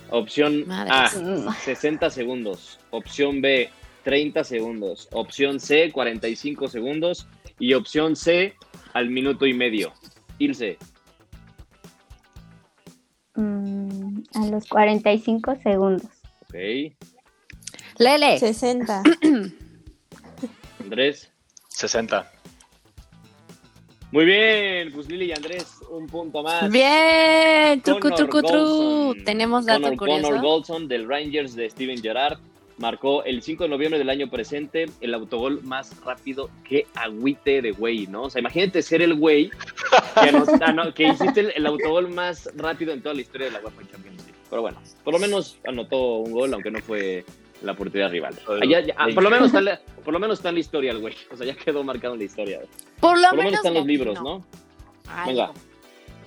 Opción. 0.08 0.64
A, 0.70 1.10
60 1.10 2.08
segundos. 2.08 2.80
Opción 2.88 3.42
B, 3.42 3.68
30 4.04 4.42
segundos. 4.42 5.06
Opción 5.12 5.60
C, 5.60 5.92
45 5.92 6.68
segundos. 6.68 7.26
Y 7.58 7.74
opción 7.74 8.16
C, 8.16 8.54
al 8.94 9.10
minuto 9.10 9.44
y 9.44 9.52
medio. 9.52 9.92
Ilse, 10.38 10.78
Mm, 13.34 14.22
a 14.34 14.46
los 14.46 14.66
45 14.66 15.56
segundos. 15.62 16.08
ok. 16.48 16.94
Lele. 17.98 18.38
60. 18.38 19.02
Andrés. 20.80 21.30
60. 21.68 22.30
Muy 24.10 24.24
bien, 24.24 24.90
pues 24.92 25.06
Lili 25.08 25.26
y 25.26 25.32
Andrés, 25.32 25.66
un 25.90 26.06
punto 26.06 26.42
más. 26.42 26.70
Bien, 26.70 27.80
trucu, 27.82 28.10
trucu, 28.10 28.40
tru. 28.42 28.58
Goldson. 28.58 29.24
Tenemos 29.24 29.66
dato 29.66 29.82
Connor, 29.82 29.96
curioso. 29.98 30.22
Connor 30.22 30.40
Goldson 30.42 30.88
del 30.88 31.06
Rangers 31.06 31.54
de 31.54 31.68
Steven 31.68 32.00
Gerrard 32.00 32.38
marcó 32.78 33.22
el 33.24 33.42
5 33.42 33.64
de 33.64 33.68
noviembre 33.68 33.98
del 33.98 34.08
año 34.08 34.30
presente 34.30 34.86
el 35.02 35.12
autogol 35.12 35.62
más 35.62 35.94
rápido 36.04 36.48
que 36.66 36.86
agüite 36.94 37.60
de 37.60 37.72
güey, 37.72 38.06
¿no? 38.06 38.22
O 38.22 38.30
sea, 38.30 38.40
imagínate 38.40 38.80
ser 38.82 39.02
el 39.02 39.14
güey 39.14 39.50
que, 40.22 40.32
nos- 40.32 40.48
ah, 40.62 40.72
no, 40.72 40.94
que 40.94 41.08
hiciste 41.08 41.40
el, 41.40 41.52
el 41.56 41.66
autogol 41.66 42.08
más 42.08 42.48
rápido 42.56 42.92
en 42.94 43.02
toda 43.02 43.14
la 43.14 43.20
historia 43.20 43.48
de 43.48 43.52
la 43.52 43.58
UEFA 43.60 43.82
Champions 43.92 44.16
League. 44.24 44.34
Pero 44.48 44.62
bueno, 44.62 44.80
por 45.04 45.12
lo 45.12 45.18
menos 45.18 45.58
anotó 45.66 46.18
un 46.20 46.32
gol, 46.32 46.54
aunque 46.54 46.70
no 46.70 46.78
fue 46.80 47.26
la 47.62 47.74
portería 47.74 48.08
rival. 48.08 48.34
Ah, 48.48 48.64
ya- 48.68 48.80
ya- 48.80 48.94
ah, 48.96 49.06
por, 49.14 49.22
lo 49.22 49.30
menos 49.30 49.46
está 49.46 49.58
en 49.58 49.64
la, 49.66 49.80
por 50.04 50.12
lo 50.12 50.18
menos 50.20 50.38
está 50.38 50.48
en 50.50 50.54
la 50.56 50.60
historia 50.60 50.90
el 50.92 50.98
güey. 50.98 51.14
O 51.32 51.36
sea, 51.36 51.46
ya 51.46 51.54
quedó 51.54 51.82
marcado 51.84 52.14
en 52.14 52.20
la 52.20 52.24
historia. 52.26 52.60
Por 53.00 53.18
lo, 53.20 53.28
Por 53.28 53.36
lo 53.38 53.42
menos 53.44 53.54
están 53.54 53.74
los 53.74 53.86
libros. 53.86 54.20
¿no? 54.22 54.44
Venga. 55.26 55.52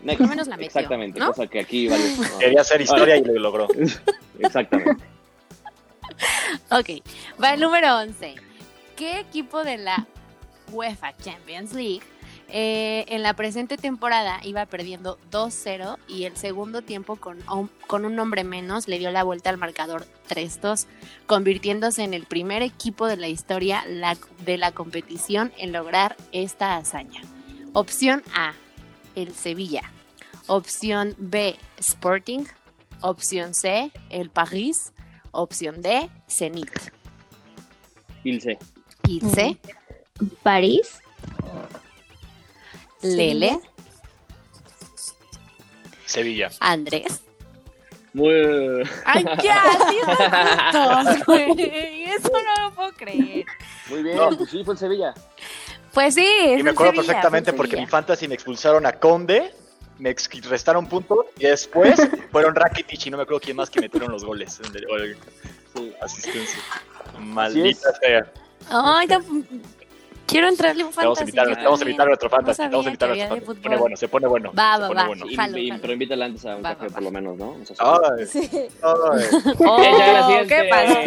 Next. 0.04 0.18
Por 0.18 0.22
lo 0.22 0.28
menos 0.30 0.48
la 0.48 0.58
metió, 0.58 0.68
Exactamente, 0.68 1.20
¿no? 1.20 1.28
cosa 1.28 1.48
que 1.48 1.60
aquí 1.60 1.88
no. 1.88 1.96
Quería 2.40 2.62
hacer 2.62 2.82
historia 2.82 3.18
y 3.18 3.24
lo 3.24 3.34
logró. 3.40 3.68
Exactamente. 4.40 5.04
Ok, 6.70 6.90
va 7.42 7.54
el 7.54 7.60
número 7.62 7.98
11. 7.98 8.36
¿Qué 8.96 9.20
equipo 9.20 9.64
de 9.64 9.78
la 9.78 10.06
UEFA 10.72 11.16
Champions 11.18 11.74
League 11.74 12.02
eh, 12.52 13.06
en 13.08 13.24
la 13.24 13.34
presente 13.34 13.78
temporada 13.78 14.40
iba 14.44 14.66
perdiendo 14.66 15.18
2-0 15.32 15.98
y 16.08 16.26
el 16.26 16.36
segundo 16.38 16.82
tiempo 16.82 17.16
con, 17.16 17.38
un- 17.50 17.70
con 17.88 18.06
un 18.06 18.20
hombre 18.20 18.44
menos 18.44 18.88
le 18.88 19.00
dio 19.00 19.10
la 19.12 19.24
vuelta 19.24 19.50
al 19.50 19.58
marcador 19.58 20.06
3-2, 20.30 20.86
convirtiéndose 21.28 22.04
en 22.04 22.14
el 22.14 22.26
primer 22.26 22.62
equipo 22.62 23.08
de 23.08 23.18
la 23.18 23.28
historia 23.30 23.84
la- 23.88 24.18
de 24.46 24.58
la 24.58 24.72
competición 24.72 25.52
en 25.58 25.72
lograr 25.72 26.18
esta 26.32 26.76
hazaña? 26.78 27.22
Opción 27.74 28.22
A, 28.36 28.54
el 29.16 29.34
Sevilla. 29.34 29.84
Opción 30.48 31.16
B, 31.18 31.56
Sporting. 31.78 32.44
Opción 33.02 33.54
C, 33.54 33.92
el 34.10 34.30
París. 34.30 34.92
Opción 35.32 35.82
D, 35.82 36.10
Zenit. 36.30 36.70
Ilse. 39.08 39.36
C, 39.36 39.58
París. 40.44 41.02
Lele, 43.02 43.60
Sevilla. 46.06 46.50
Andrés. 46.60 47.22
Muy. 48.14 48.84
¡Ay, 49.06 49.24
ya! 49.42 49.64
¡Sí 49.90 51.22
güey! 51.26 52.04
Eso 52.04 52.30
no 52.30 52.70
lo 52.70 52.76
puedo 52.76 52.92
creer. 52.94 53.46
Muy 53.90 54.04
bien, 54.04 54.18
No. 54.18 54.30
pues 54.38 54.50
sí, 54.50 54.64
fue 54.66 54.74
el 54.74 54.78
Sevilla. 54.80 55.14
Pues 55.94 56.16
sí, 56.16 56.28
es 56.42 56.60
Y 56.60 56.64
me 56.64 56.72
acuerdo 56.72 56.92
Sevilla, 56.94 57.08
perfectamente 57.14 57.54
porque 57.54 57.76
en 57.78 57.82
mi 57.84 57.88
fantasy 57.88 58.28
me 58.28 58.36
expulsaron 58.36 58.86
a 58.86 58.94
Conde, 58.94 59.54
me 60.00 60.14
restaron 60.50 60.88
puntos 60.88 61.20
y 61.38 61.46
después 61.46 61.96
fueron 62.32 62.54
Rakitic 62.56 63.06
y 63.06 63.10
no 63.10 63.18
me 63.18 63.24
acuerdo 63.24 63.40
quién 63.42 63.56
más 63.58 63.70
que 63.70 63.80
metieron 63.80 64.12
los 64.12 64.26
goles. 64.26 64.60
en 64.66 64.76
el- 64.76 64.86
o 64.90 64.96
el- 64.98 65.18
Sí. 65.74 65.94
asistencia. 66.02 66.60
Maldita 67.18 67.94
sea. 68.02 68.30
Ay, 68.70 69.08
ya- 69.08 69.22
quiero 70.32 70.48
entrarle 70.48 70.84
un 70.84 70.90
Te 70.92 70.96
vamos 70.96 71.18
a 71.18 71.22
fantasy. 71.22 71.30
invitar, 71.38 71.48
yo 71.50 71.56
te 71.56 71.64
vamos 71.66 71.80
a 71.80 71.84
invitar 71.84 72.06
a 72.06 72.10
nuestro 72.10 72.30
fantasy. 72.30 72.62
Vamos 72.64 72.86
a 72.86 72.90
invitar 72.90 73.12
a 73.12 73.16
nuestro 73.16 73.36
fantasy. 73.36 73.56
Se 73.56 73.62
pone 73.62 73.78
bueno, 73.78 73.98
se 73.98 74.08
pone 74.08 74.28
bueno. 74.28 74.52
Va, 74.58 74.76
se 74.76 74.82
va, 74.82 74.88
pone 74.88 75.02
va. 75.02 75.08
bueno. 75.08 75.26
Y- 75.30 75.36
Jalo, 75.36 75.58
y- 75.58 75.70
jalo. 75.70 75.82
pero 75.82 75.94
invítala 75.94 76.26
antes 76.26 76.46
a 76.46 76.56
un 76.56 76.64
Va, 76.66 76.70
café, 76.76 76.82
va, 76.88 76.88
por 76.88 76.98
va. 76.98 77.02
lo 77.02 77.12
menos, 77.12 77.38
¿no? 77.38 77.50
O 77.52 77.66
sea, 77.66 77.76
Ay, 77.80 78.26
Sí. 78.26 78.50
ay. 78.54 78.70
Oh. 79.60 80.46
¿Qué 80.48 80.68
pasa? 80.70 81.00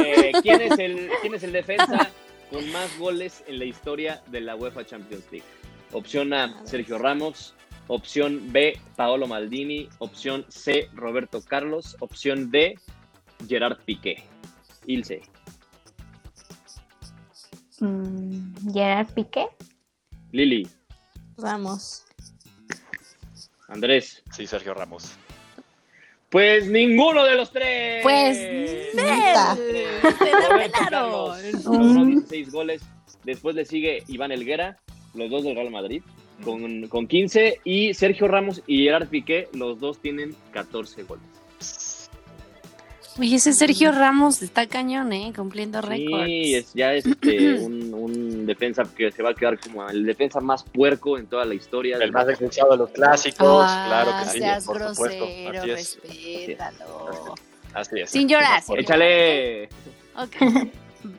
¿Quién 0.43 0.61
es, 0.63 0.79
el, 0.79 1.11
¿Quién 1.21 1.35
es 1.35 1.43
el 1.43 1.53
defensa 1.53 2.11
con 2.51 2.71
más 2.73 2.99
goles 2.99 3.43
en 3.47 3.59
la 3.59 3.65
historia 3.65 4.23
de 4.29 4.41
la 4.43 4.55
UEFA 4.57 4.85
Champions 4.85 5.25
League? 5.33 5.47
Opción 5.93 6.33
A, 6.33 6.61
Sergio 6.65 6.99
Ramos. 6.99 7.55
Opción 7.87 8.51
B, 8.53 8.79
Paolo 8.97 9.27
Maldini. 9.27 9.89
Opción 9.99 10.45
C, 10.49 10.89
Roberto 10.95 11.43
Carlos. 11.47 11.97
Opción 12.01 12.51
D, 12.51 12.79
Gerard 13.49 13.79
Piqué. 13.85 14.25
Ilse. 14.87 15.23
Mm, 17.81 18.73
Gerard 18.73 19.09
Piqué. 19.15 19.47
Lili. 20.33 20.69
Vamos. 21.37 22.05
Andrés. 23.69 24.23
Sí, 24.33 24.47
Sergio 24.47 24.75
Ramos. 24.75 25.13
Pues 26.31 26.67
ninguno 26.69 27.25
de 27.25 27.35
los 27.37 27.51
tres. 27.53 28.03
Pues, 28.03 28.39
neta. 28.95 29.57
Carlos 30.91 31.39
Mm. 31.65 31.73
logró 31.73 32.05
16 32.07 32.53
goles. 32.53 32.83
Después 33.25 33.55
le 33.55 33.65
sigue 33.65 34.03
Iván 34.09 34.33
Elguera, 34.33 34.79
los 35.15 35.31
dos 35.31 35.45
del 35.45 35.55
Real 35.55 35.71
Madrid, 35.71 36.03
con, 36.45 36.89
con 36.89 37.07
15. 37.07 37.61
Y 37.65 37.95
Sergio 37.95 38.29
Ramos 38.29 38.63
y 38.67 38.85
Gerard 38.85 39.09
Piqué, 39.09 39.49
los 39.53 39.79
dos 39.81 40.01
tienen 40.01 40.35
14 40.53 41.05
goles. 41.05 41.25
Oye, 43.19 43.37
ese 43.37 43.53
Sergio 43.53 43.93
Ramos 43.93 44.43
está 44.43 44.67
cañón, 44.67 45.13
¿eh? 45.13 45.33
Cumpliendo 45.35 45.81
récords. 45.81 46.27
Sí, 46.27 46.55
es, 46.57 46.75
ya 46.75 46.95
es 46.95 47.07
este, 47.07 47.55
un, 47.61 47.95
un 47.95 48.47
defensa 48.47 48.83
que 48.97 49.13
se 49.13 49.23
va 49.23 49.31
a 49.31 49.35
quedar 49.35 49.59
como 49.59 49.89
el 49.89 50.05
defensa 50.05 50.41
más 50.41 50.65
puerco 50.65 51.17
en 51.17 51.27
toda 51.27 51.45
la 51.45 51.55
historia. 51.55 51.97
El 51.99 52.11
más 52.11 52.29
expulsado 52.29 52.73
de 52.73 52.77
los 52.79 52.91
clásicos. 52.91 53.65
Ah, 53.69 53.85
claro 53.87 54.25
que 54.25 54.31
sí, 54.31 54.39
seas 54.39 54.65
por 54.65 54.79
supuesto. 54.89 55.27
grosero, 55.27 55.61
Así 55.63 55.71
es. 55.71 55.99
respétalo. 56.03 57.35
Así 57.73 58.01
es. 58.01 58.11
Sin 58.11 58.29
llorar, 58.29 58.63
sin. 58.63 58.79
¡Échale! 58.79 59.69
Ok. 60.17 60.37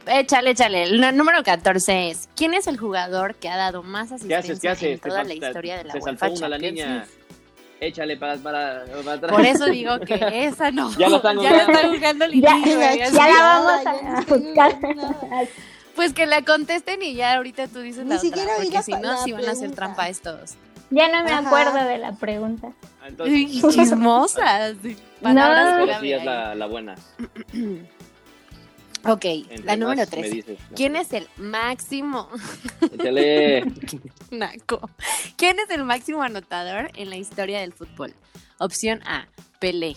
Échale, 0.07 0.49
échale. 0.51 0.83
El 0.83 1.15
número 1.15 1.43
14 1.43 2.09
es: 2.09 2.27
¿Quién 2.35 2.53
es 2.55 2.67
el 2.67 2.77
jugador 2.77 3.35
que 3.35 3.49
ha 3.49 3.55
dado 3.55 3.83
más 3.83 4.09
¿Qué 4.09 4.15
asistencia 4.35 4.49
haces? 4.49 4.59
¿Qué 4.61 4.69
haces? 4.69 4.89
en 4.93 4.99
toda 4.99 5.23
la 5.23 5.33
historia 5.33 5.77
de 5.77 5.83
la 5.85 5.93
se 5.93 5.99
UEFA 5.99 6.17
saltó 6.17 6.37
una 6.39 6.49
la 6.49 6.57
niña. 6.57 7.07
Échale 7.81 8.15
para, 8.17 8.37
para, 8.37 8.85
para 9.03 9.13
atrás. 9.17 9.31
Por 9.33 9.45
eso 9.45 9.65
digo 9.65 9.99
que 9.99 10.15
esa 10.45 10.71
no. 10.71 10.91
Ya 10.97 11.09
lo 11.09 11.17
están 11.17 11.39
ya 11.39 11.51
la 11.51 11.87
buscando. 11.87 12.25
el 12.25 12.41
Ya, 12.41 12.55
ya 12.65 13.09
ya 13.09 13.27
la 13.27 13.39
vamos 13.41 13.85
a 13.85 14.21
buscar. 14.35 14.77
Pues 15.95 16.13
que 16.13 16.25
la 16.25 16.41
contesten 16.43 17.01
y 17.03 17.13
ya 17.15 17.35
ahorita 17.35 17.67
tú 17.67 17.79
dices 17.79 18.03
Ni 18.03 18.09
la 18.11 18.15
otra. 18.17 18.27
siquiera 18.29 18.51
oí 18.57 18.65
Porque 18.65 18.77
la 18.77 18.83
si 18.83 18.91
no, 18.91 18.99
la 19.01 19.17
sí 19.17 19.31
van 19.31 19.41
a 19.41 19.51
hacer 19.51 19.57
pregunta. 19.59 19.75
trampa 19.75 20.09
estos. 20.09 20.55
Ya 20.89 21.07
no 21.09 21.23
me 21.23 21.31
Ajá. 21.31 21.47
acuerdo 21.47 21.87
de 21.87 21.97
la 21.97 22.11
pregunta. 22.13 22.71
Entonces, 23.05 23.35
Y 23.39 23.61
chismosas. 23.61 24.75
Palabras 25.21 25.79
No. 25.79 25.85
clave 25.85 25.99
sí 26.01 26.13
es 26.13 26.23
la, 26.25 26.55
la 26.55 26.65
buena. 26.67 26.95
Ok, 29.07 29.25
Entre 29.25 29.63
la 29.63 29.75
número 29.75 30.01
más 30.01 30.11
me 30.11 30.17
3. 30.21 30.31
dices, 30.31 30.59
¿Quién 30.75 30.93
más. 30.93 31.07
es 31.07 31.13
el 31.13 31.27
máximo? 31.37 32.29
Échale. 32.91 33.63
Naco. 34.31 34.89
¿Quién 35.37 35.57
es 35.59 35.69
el 35.69 35.83
máximo 35.83 36.23
anotador 36.23 36.91
en 36.95 37.09
la 37.09 37.17
historia 37.17 37.59
del 37.61 37.73
fútbol? 37.73 38.13
Opción 38.57 39.01
A, 39.05 39.27
Pelé. 39.59 39.95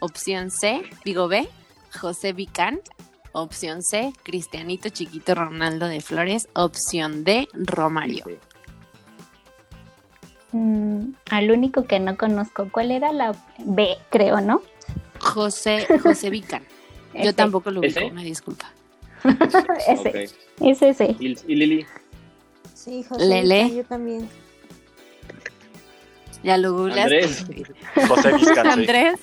Opción 0.00 0.50
C, 0.50 0.82
digo 1.04 1.28
B, 1.28 1.48
José 2.00 2.32
Vicán. 2.32 2.80
Opción 3.34 3.82
C, 3.82 4.12
Cristianito 4.24 4.90
Chiquito 4.90 5.34
Ronaldo 5.34 5.86
de 5.88 6.00
Flores. 6.02 6.48
Opción 6.54 7.24
D, 7.24 7.48
Romario. 7.54 8.24
Mm, 10.52 11.12
al 11.30 11.50
único 11.50 11.84
que 11.84 11.98
no 11.98 12.16
conozco, 12.18 12.68
¿cuál 12.70 12.90
era 12.90 13.10
la 13.12 13.34
B? 13.58 13.96
Creo, 14.10 14.40
¿no? 14.42 14.60
José, 15.20 15.86
José 16.02 16.28
Vicán. 16.28 16.62
Yo 17.14 17.34
tampoco 17.34 17.70
lo 17.70 17.80
ubico, 17.80 18.00
¿Ese? 18.00 18.10
me 18.10 18.24
disculpa. 18.24 18.70
ese, 19.88 20.08
ok. 20.08 20.14
es 20.68 20.82
ese. 20.82 21.16
Y, 21.18 21.36
y 21.46 21.54
Lili. 21.54 21.86
Sí, 22.74 23.04
José. 23.04 23.24
Lele. 23.24 23.74
Yo 23.74 23.84
también. 23.84 24.28
Ya 26.42 26.56
lo 26.56 26.72
googleaste. 26.72 27.24
Andrés. 27.24 27.44
José. 28.08 28.60
Andrés. 28.60 29.20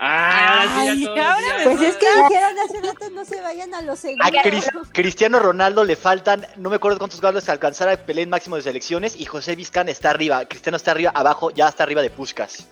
Ah, 0.00 0.62
ahora 0.62 0.64
sí, 0.64 0.78
Ay, 0.78 1.00
ya 1.00 1.06
todos, 1.06 1.18
ahora 1.18 1.58
ya. 1.58 1.64
Pues 1.64 1.80
es 1.82 1.96
que 1.96 2.06
dijeron 2.06 2.58
hace 2.64 2.80
rato 2.86 3.10
no 3.10 3.24
se 3.24 3.40
vayan 3.40 3.74
a 3.74 3.82
los 3.82 3.98
A 3.98 4.02
segundos. 4.02 4.30
Cris- 4.44 4.88
Cristiano 4.92 5.40
Ronaldo 5.40 5.84
le 5.84 5.96
faltan, 5.96 6.46
no 6.56 6.70
me 6.70 6.76
acuerdo 6.76 6.98
cuántos 6.98 7.20
goles 7.20 7.48
alcanzar 7.48 7.88
al 7.88 7.98
Pelé 7.98 8.22
en 8.22 8.30
máximo 8.30 8.54
de 8.54 8.62
selecciones 8.62 9.16
y 9.20 9.24
José 9.24 9.56
Vizcan 9.56 9.88
está 9.88 10.10
arriba. 10.10 10.46
Cristiano 10.46 10.76
está 10.76 10.92
arriba, 10.92 11.10
abajo, 11.14 11.50
ya 11.50 11.66
está 11.68 11.82
arriba 11.82 12.00
de 12.00 12.10
Puskas. 12.10 12.68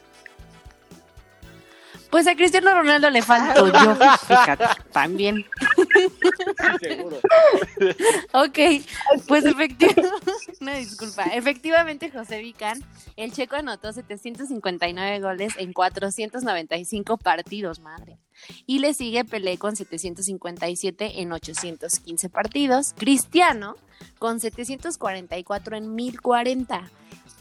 Pues 2.10 2.26
a 2.26 2.34
Cristiano 2.34 2.72
Ronaldo 2.72 3.10
le 3.10 3.22
falto 3.22 3.66
yo, 3.66 3.96
fíjate, 4.26 4.64
también. 4.92 5.44
Seguro. 6.80 7.16
Ok, 8.32 8.58
pues 9.26 9.44
efectivamente, 9.44 10.08
una 10.60 10.76
disculpa. 10.76 11.24
Efectivamente, 11.24 12.10
José 12.10 12.38
Vicán, 12.40 12.82
el 13.16 13.32
checo 13.32 13.56
anotó 13.56 13.92
759 13.92 15.20
goles 15.20 15.54
en 15.58 15.72
495 15.72 17.16
partidos, 17.18 17.80
madre. 17.80 18.18
Y 18.66 18.78
le 18.78 18.94
sigue 18.94 19.24
Pelé 19.24 19.58
con 19.58 19.76
757 19.76 21.20
en 21.20 21.32
815 21.32 22.28
partidos. 22.28 22.94
Cristiano 22.96 23.76
con 24.18 24.40
744 24.40 25.76
en 25.76 25.94
1040. 25.94 26.90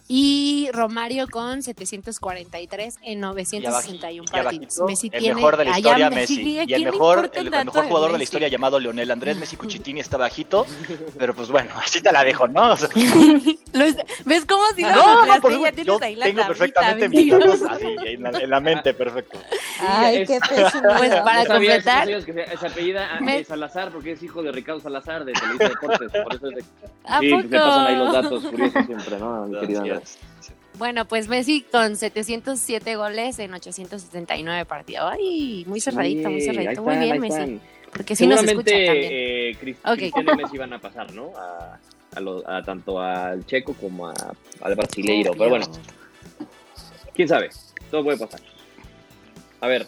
Y 0.07 0.69
Romario 0.71 1.27
con 1.27 1.63
743 1.63 2.97
en 3.01 3.19
961 3.21 4.23
Y 4.27 4.31
partidos. 4.31 4.79
Messi 4.85 5.09
el 5.11 5.19
tiene- 5.19 5.35
mejor 5.35 5.57
de 5.57 5.65
la 5.65 5.71
allá 5.71 5.77
historia, 5.89 6.09
Messi, 6.11 6.35
Messi. 6.43 6.59
¿a 6.59 6.63
Y 6.65 6.73
el 6.75 6.83
mejor, 6.85 7.31
el, 7.33 7.49
dato 7.49 7.65
mejor 7.65 7.85
jugador 7.87 8.07
de 8.09 8.11
la 8.13 8.17
Messi? 8.19 8.23
historia 8.25 8.47
llamado 8.47 8.79
Leonel 8.79 9.09
Andrés 9.09 9.37
Messi 9.37 9.55
Cuchitini 9.57 9.99
está 10.01 10.17
bajito. 10.17 10.67
Pero 11.17 11.33
pues 11.33 11.49
bueno, 11.49 11.71
así 11.75 12.01
te 12.01 12.11
la 12.11 12.23
dejo, 12.23 12.47
¿no? 12.47 12.73
O 12.73 12.77
sea, 12.77 12.87
Lo 13.73 13.83
es- 13.83 13.95
¿Ves 14.25 14.45
cómo 14.45 14.63
si 14.75 14.83
no, 14.83 15.25
no, 15.25 15.41
por 15.41 15.51
Ya 15.51 15.71
tienes 15.71 15.85
Yo 15.87 15.99
ahí 16.01 16.15
la 16.15 16.25
tengo 16.25 16.45
perfectamente 16.47 17.09
datos 17.27 17.61
así, 17.67 17.85
en 18.05 18.21
la, 18.23 18.29
en 18.29 18.49
la 18.51 18.59
mente, 18.59 18.93
perfecto. 18.93 19.39
Ay, 19.79 20.17
es- 20.17 20.27
qué 20.29 20.39
pésimo. 20.49 20.83
Pues 20.97 21.15
para 21.15 21.43
¿No 21.45 21.49
completar- 21.49 22.07
no 22.09 22.21
se 22.59 22.67
apellida 22.67 23.15
a- 23.17 23.21
Me- 23.21 23.37
de 23.37 23.43
Salazar 23.43 23.89
porque 23.91 24.11
es 24.11 24.21
hijo 24.21 24.43
de 24.43 24.51
Ricardo 24.51 24.81
Salazar 24.81 25.25
de 25.25 25.33
Televisa 25.33 25.69
Deportes. 25.69 26.11
Por 26.23 26.35
eso 26.35 26.49
es 26.49 26.55
de... 26.57 26.63
¿A 27.05 27.19
sí, 27.19 27.29
poco? 27.31 27.41
se 27.43 27.49
pasan 27.49 27.87
ahí 27.87 27.95
los 27.95 28.13
datos 28.13 28.43
curiosos 28.45 28.85
siempre, 28.85 29.19
¿no? 29.19 29.45
Mi 29.47 29.59
querida 29.59 29.94
Es. 29.99 30.17
Bueno, 30.77 31.05
pues 31.07 31.27
Messi 31.29 31.61
con 31.71 31.95
707 31.95 32.95
goles 32.97 33.39
en 33.39 33.53
879 33.53 34.65
partidos. 34.65 35.09
Ay, 35.13 35.63
muy 35.67 35.79
cerradito, 35.79 36.29
muy 36.29 36.41
Sí, 36.41 36.49
ahí 36.49 36.55
cerradito. 36.55 36.81
Muy 36.83 36.93
están, 36.95 37.05
bien, 37.09 37.21
Messi. 37.21 37.39
están. 37.39 37.61
Porque 37.93 38.15
sí 38.15 38.27
nos 38.27 38.43
escucha 38.43 38.71
también. 38.71 39.09
Eh, 39.11 39.57
Cris- 39.61 39.77
Ok. 39.85 39.97
Cristiano 39.97 40.33
y 40.33 40.35
Messi 40.35 40.57
van 40.57 40.73
a 40.73 40.79
pasar, 40.79 41.13
¿no? 41.13 41.31
A, 41.37 41.79
a 42.13 42.19
lo- 42.19 42.49
a 42.49 42.61
tanto 42.61 42.99
al 42.99 43.45
checo 43.45 43.73
como 43.73 44.07
a, 44.09 44.13
al 44.61 44.75
brasileiro. 44.75 45.31
Pero 45.31 45.49
bueno, 45.49 45.65
quién 47.13 47.27
sabe. 47.29 47.49
Todo 47.89 48.03
puede 48.03 48.17
pasar. 48.17 48.41
A 49.61 49.67
ver. 49.67 49.85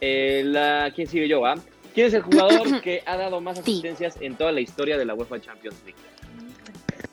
eh, 0.00 0.42
la, 0.44 0.90
¿Quién 0.94 1.06
sigue 1.06 1.28
yo, 1.28 1.40
va? 1.42 1.54
¿Quién 1.94 2.08
es 2.08 2.14
el 2.14 2.22
jugador 2.22 2.80
que 2.82 3.02
ha 3.06 3.16
dado 3.16 3.40
más 3.40 3.56
Sí. 3.58 3.62
asistencias 3.62 4.16
en 4.20 4.34
toda 4.34 4.50
la 4.52 4.60
historia 4.60 4.98
de 4.98 5.04
la 5.04 5.14
UEFA 5.14 5.40
Champions 5.40 5.76
League? 5.84 5.98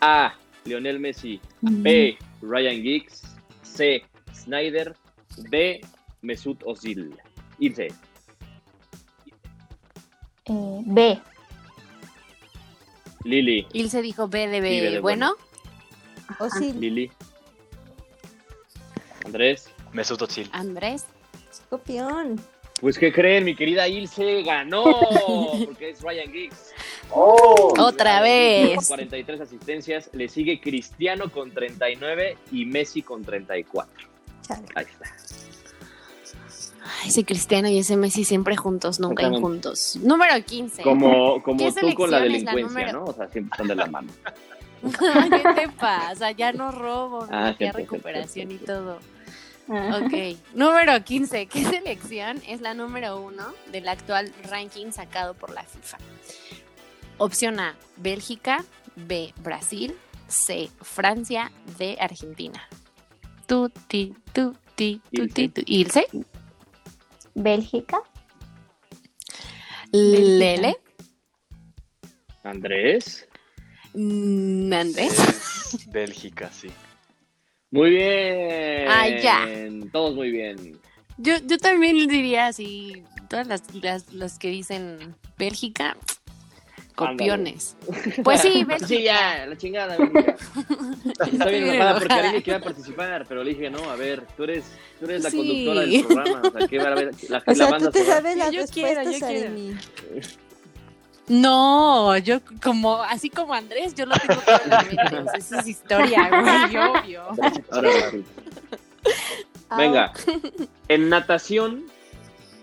A. 0.01 0.33
Lionel 0.65 0.99
Messi. 0.99 1.39
B. 1.61 2.17
Ryan 2.41 2.81
Giggs. 2.81 3.23
C. 3.61 4.03
Snyder. 4.33 4.95
D. 5.49 5.81
Mesut 6.21 6.61
Ozil. 6.65 7.15
Irse. 7.59 7.87
Eh, 10.45 10.81
B. 10.85 11.21
Lili. 13.23 13.67
Ilse 13.73 14.01
dijo 14.01 14.27
B 14.27 14.47
de 14.47 14.61
B. 14.61 14.69
Sí, 14.69 14.81
B 14.81 14.91
de 14.91 14.99
bueno. 14.99 15.35
O 16.39 16.49
sí, 16.49 16.73
Lili. 16.73 17.11
Andrés. 19.25 19.69
Mesut 19.93 20.21
Özil. 20.21 20.49
Andrés. 20.51 21.05
copión. 21.69 22.39
Pues, 22.81 22.97
¿qué 22.97 23.13
creen? 23.13 23.45
Mi 23.45 23.55
querida 23.55 23.87
Ilse 23.87 24.43
ganó. 24.43 24.83
Porque 25.65 25.91
es 25.91 26.01
Ryan 26.01 26.31
Giggs. 26.31 26.73
Otra 27.11 28.19
Ryan 28.21 28.67
Giggs 28.67 28.69
vez. 28.69 28.75
con 28.77 28.85
43 28.97 29.41
asistencias. 29.41 30.09
Le 30.13 30.29
sigue 30.29 30.59
Cristiano 30.59 31.29
con 31.31 31.51
39 31.51 32.37
y 32.51 32.65
Messi 32.65 33.01
con 33.01 33.23
34. 33.23 34.07
Chale. 34.47 34.65
Ahí 34.75 34.85
está. 34.85 35.05
Ay, 37.01 37.09
ese 37.09 37.23
Cristiano 37.23 37.69
y 37.69 37.77
ese 37.79 37.95
Messi 37.95 38.23
siempre 38.25 38.57
juntos, 38.57 38.99
nunca 38.99 39.29
juntos. 39.29 39.97
Número 40.01 40.33
15. 40.43 40.81
Como, 40.83 41.41
como 41.41 41.57
¿Qué 41.59 41.71
tú 41.71 41.93
con 41.93 42.11
la 42.11 42.19
delincuencia, 42.19 42.67
número? 42.67 42.91
¿no? 42.99 43.05
O 43.05 43.13
sea, 43.13 43.29
siempre 43.29 43.51
están 43.53 43.67
de 43.67 43.75
la 43.75 43.85
mano. 43.85 44.11
¿Qué 44.83 45.61
te 45.61 45.69
pasa? 45.69 46.31
Ya 46.31 46.51
no 46.51 46.71
robo, 46.71 47.25
Ah, 47.31 47.51
ya 47.51 47.57
cierto, 47.57 47.77
recuperación 47.77 48.51
y 48.51 48.57
cierto, 48.57 48.73
todo. 48.73 48.99
Ah, 49.69 50.01
Ok, 50.03 50.37
número 50.55 51.01
15. 51.01 51.45
¿Qué 51.45 51.63
selección 51.63 52.41
es 52.49 52.59
la 52.59 52.73
número 52.73 53.21
uno 53.21 53.53
del 53.71 53.87
actual 53.87 54.33
ranking 54.49 54.91
sacado 54.91 55.35
por 55.35 55.53
la 55.53 55.63
FIFA? 55.63 55.97
Opción 57.23 57.59
A, 57.59 57.75
Bélgica. 57.97 58.65
B, 58.95 59.33
Brasil. 59.37 59.95
C, 60.27 60.69
Francia. 60.81 61.51
D, 61.79 61.97
Argentina. 61.99 62.67
Tuti, 63.45 64.13
tuti, 64.33 65.01
tuti, 65.11 65.43
Ilse. 65.43 65.49
tu- 65.49 65.61
Ilse. 65.65 66.07
Bélgica. 67.35 67.99
Lele. 69.91 70.75
Andrés. 72.43 73.27
Mm, 73.93 74.73
Andrés. 74.73 75.13
Es 75.73 75.87
Bélgica, 75.91 76.51
sí. 76.51 76.67
Muy 77.71 77.91
bien. 77.91 78.87
Ay, 78.89 79.21
ya. 79.21 79.47
Todos 79.91 80.13
muy 80.15 80.29
bien. 80.31 80.79
Yo, 81.17 81.37
yo 81.45 81.57
también 81.57 82.07
diría 82.07 82.47
así, 82.47 83.03
todas 83.29 83.47
las, 83.47 83.73
las, 83.75 84.11
las 84.13 84.37
que 84.39 84.49
dicen 84.49 85.15
Bélgica, 85.37 85.95
copiones. 86.95 87.75
Pues 88.23 88.41
sí, 88.41 88.63
Bélgica. 88.67 88.87
Sí, 88.87 89.03
ya, 89.03 89.45
la 89.45 89.57
chingada. 89.57 89.95
Está 91.31 91.45
bien 91.49 91.67
enojada 91.67 91.99
porque 91.99 92.13
alguien 92.13 92.41
que 92.43 92.51
iba 92.51 92.57
a 92.59 92.61
participar, 92.63 93.25
pero 93.27 93.43
le 93.43 93.51
dije, 93.51 93.69
no, 93.69 93.89
a 93.89 93.95
ver, 93.95 94.23
tú 94.37 94.43
eres, 94.43 94.65
tú 94.99 95.05
eres 95.05 95.23
la 95.23 95.29
Sí. 95.29 95.37
conductora 95.37 95.81
del 95.81 96.05
programa. 96.05 96.41
O 96.47 96.51
sea, 96.51 96.67
¿qué 96.67 96.77
va 96.79 96.87
a 96.87 96.95
ver? 96.95 97.11
La, 97.29 97.37
O 97.39 97.41
la 97.45 97.55
sea, 97.55 97.69
banda 97.69 97.87
tú 97.87 97.91
te 97.99 98.05
sabes 98.05 98.37
las 98.37 98.51
Yo 98.51 98.65
quiero, 98.67 99.01
respuestas, 99.01 99.19
yo 99.19 99.27
quiero. 99.27 100.33
No, 101.27 102.17
yo 102.17 102.39
como, 102.61 103.01
así 103.01 103.29
como 103.29 103.53
Andrés, 103.53 103.95
yo 103.95 104.05
lo 104.05 104.13
tengo 104.15 104.41
todo 104.41 104.59
en 104.63 104.69
la 104.69 104.81
mente, 104.83 105.37
Eso 105.37 105.57
es 105.59 105.67
historia, 105.67 106.29
güey, 106.29 106.77
obvio. 107.03 107.23
Ahora 107.71 107.89
sí. 108.11 108.23
Ah, 109.69 109.77
Venga, 109.77 110.13
en 110.89 111.07
natación, 111.09 111.85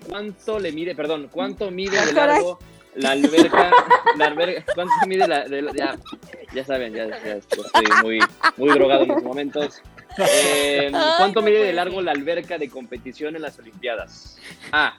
¿cuánto 0.08 0.58
le 0.58 0.72
mide, 0.72 0.94
perdón, 0.94 1.28
cuánto 1.30 1.70
mide 1.70 1.98
Ah, 1.98 2.04
de 2.06 2.12
caray. 2.14 2.34
largo 2.36 2.58
la 2.96 3.10
alberca, 3.12 3.70
la 4.16 4.26
alberca, 4.26 4.64
cuánto 4.74 4.92
mide 5.06 5.26
la, 5.28 5.44
de 5.48 5.62
la- 5.62 5.72
ya, 5.72 5.96
ya 6.54 6.64
saben, 6.64 6.92
ya, 6.92 7.06
ya 7.08 7.34
estoy 7.36 7.64
muy, 8.02 8.18
muy 8.56 8.70
drogado 8.70 9.04
en 9.04 9.10
estos 9.10 9.24
momentos. 9.24 9.82
Eh, 10.18 10.90
¿Cuánto 11.16 11.40
mide 11.42 11.62
de 11.64 11.72
largo 11.72 12.02
la 12.02 12.10
alberca 12.12 12.58
de 12.58 12.68
competición 12.68 13.36
en 13.36 13.42
las 13.42 13.58
Olimpiadas? 13.58 14.38
A, 14.72 14.98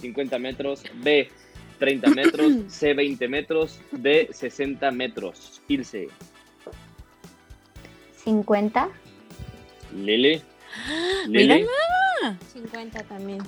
50 0.00 0.38
metros, 0.38 0.82
B, 0.94 1.30
30 1.78 2.08
metros, 2.10 2.52
C, 2.68 2.94
20 2.94 3.28
metros, 3.28 3.80
D, 3.92 4.28
60 4.32 4.90
metros. 4.92 5.60
Irse. 5.68 6.08
50. 8.24 8.88
Lele. 9.94 10.42
Lele. 11.28 11.66
50 12.52 13.02
también. 13.04 13.38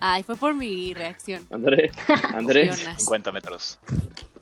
Ay, 0.00 0.22
fue 0.22 0.36
por 0.36 0.54
mi 0.54 0.94
reacción. 0.94 1.46
Andrés. 1.50 1.92
Andrés. 2.34 2.78
Jonas. 2.80 3.02
50 3.02 3.32
metros. 3.32 3.78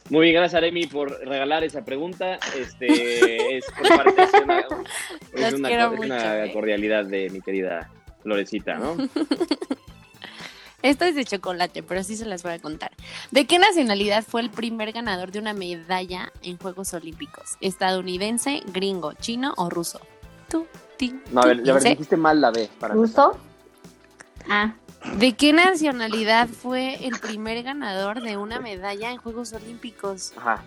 Muy 0.09 0.27
bien, 0.27 0.37
gracias 0.37 0.59
Aremi 0.59 0.87
por 0.87 1.11
regalar 1.27 1.64
esa 1.64 1.85
pregunta. 1.85 2.38
Este 2.57 3.57
es 3.59 3.64
por 3.77 3.88
parte 3.97 4.23
es 4.23 4.31
una, 4.42 4.61
es 5.35 5.40
Los 5.40 5.53
una- 5.55 5.69
quiero 5.69 5.92
es 5.95 5.99
una 6.01 6.14
mucho, 6.16 6.33
eh. 6.45 6.53
cordialidad 6.53 7.05
de 7.07 7.31
mi 7.31 7.40
querida 7.40 7.90
Florecita, 8.23 8.75
¿no? 8.75 8.97
Esto 10.83 11.05
es 11.07 11.14
de 11.16 11.25
chocolate, 11.25 11.83
pero 11.83 12.05
sí 12.05 12.16
se 12.16 12.27
las 12.27 12.42
voy 12.45 12.53
a 12.53 12.59
contar. 12.61 12.92
¿De 13.33 13.47
qué 13.47 13.59
nacionalidad 13.59 14.23
fue 14.25 14.40
el 14.42 14.51
primer 14.51 14.92
ganador 14.92 15.33
de 15.33 15.40
una 15.40 15.53
medalla 15.55 16.33
en 16.42 16.59
Juegos 16.59 16.95
Olímpicos? 16.95 17.57
¿Estadounidense, 17.61 18.62
gringo, 18.73 19.14
chino 19.14 19.55
o 19.57 19.69
ruso? 19.71 20.01
Tú, 20.49 20.66
ti, 20.97 21.19
No, 21.33 21.40
a 21.40 21.47
ver, 21.47 21.69
a 21.69 21.73
ver, 21.75 21.83
dijiste 21.83 22.16
mal 22.16 22.40
la 22.40 22.53
B. 22.53 22.69
Para 22.79 22.95
¿Ruso? 22.95 23.37
Ah, 24.49 24.75
¿De 25.14 25.35
qué 25.35 25.52
nacionalidad 25.52 26.48
fue 26.48 26.94
el 27.06 27.18
primer 27.20 27.62
ganador 27.62 28.20
de 28.22 28.37
una 28.37 28.61
medalla 28.61 29.11
en 29.11 29.18
Juegos 29.18 29.52
Olímpicos? 29.52 30.32
Ajá. 30.37 30.62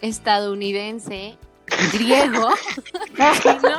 ¿Estadounidense, 0.00 1.36
griego, 1.92 2.50
chino 3.42 3.78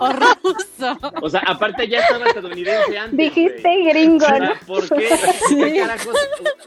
o 0.00 0.12
ruso? 0.12 0.98
O 1.20 1.28
sea, 1.28 1.40
aparte 1.46 1.86
ya 1.88 2.00
estaba 2.00 2.26
estadounidense 2.26 2.98
antes. 2.98 3.18
dijiste 3.18 3.82
gringo, 3.84 4.24
O 4.26 4.30
¿no? 4.30 4.36
sea, 4.46 4.60
¿por 4.66 4.82
qué, 4.88 5.08
¿por 5.50 5.58
qué 5.58 5.76
carajos, 5.80 6.16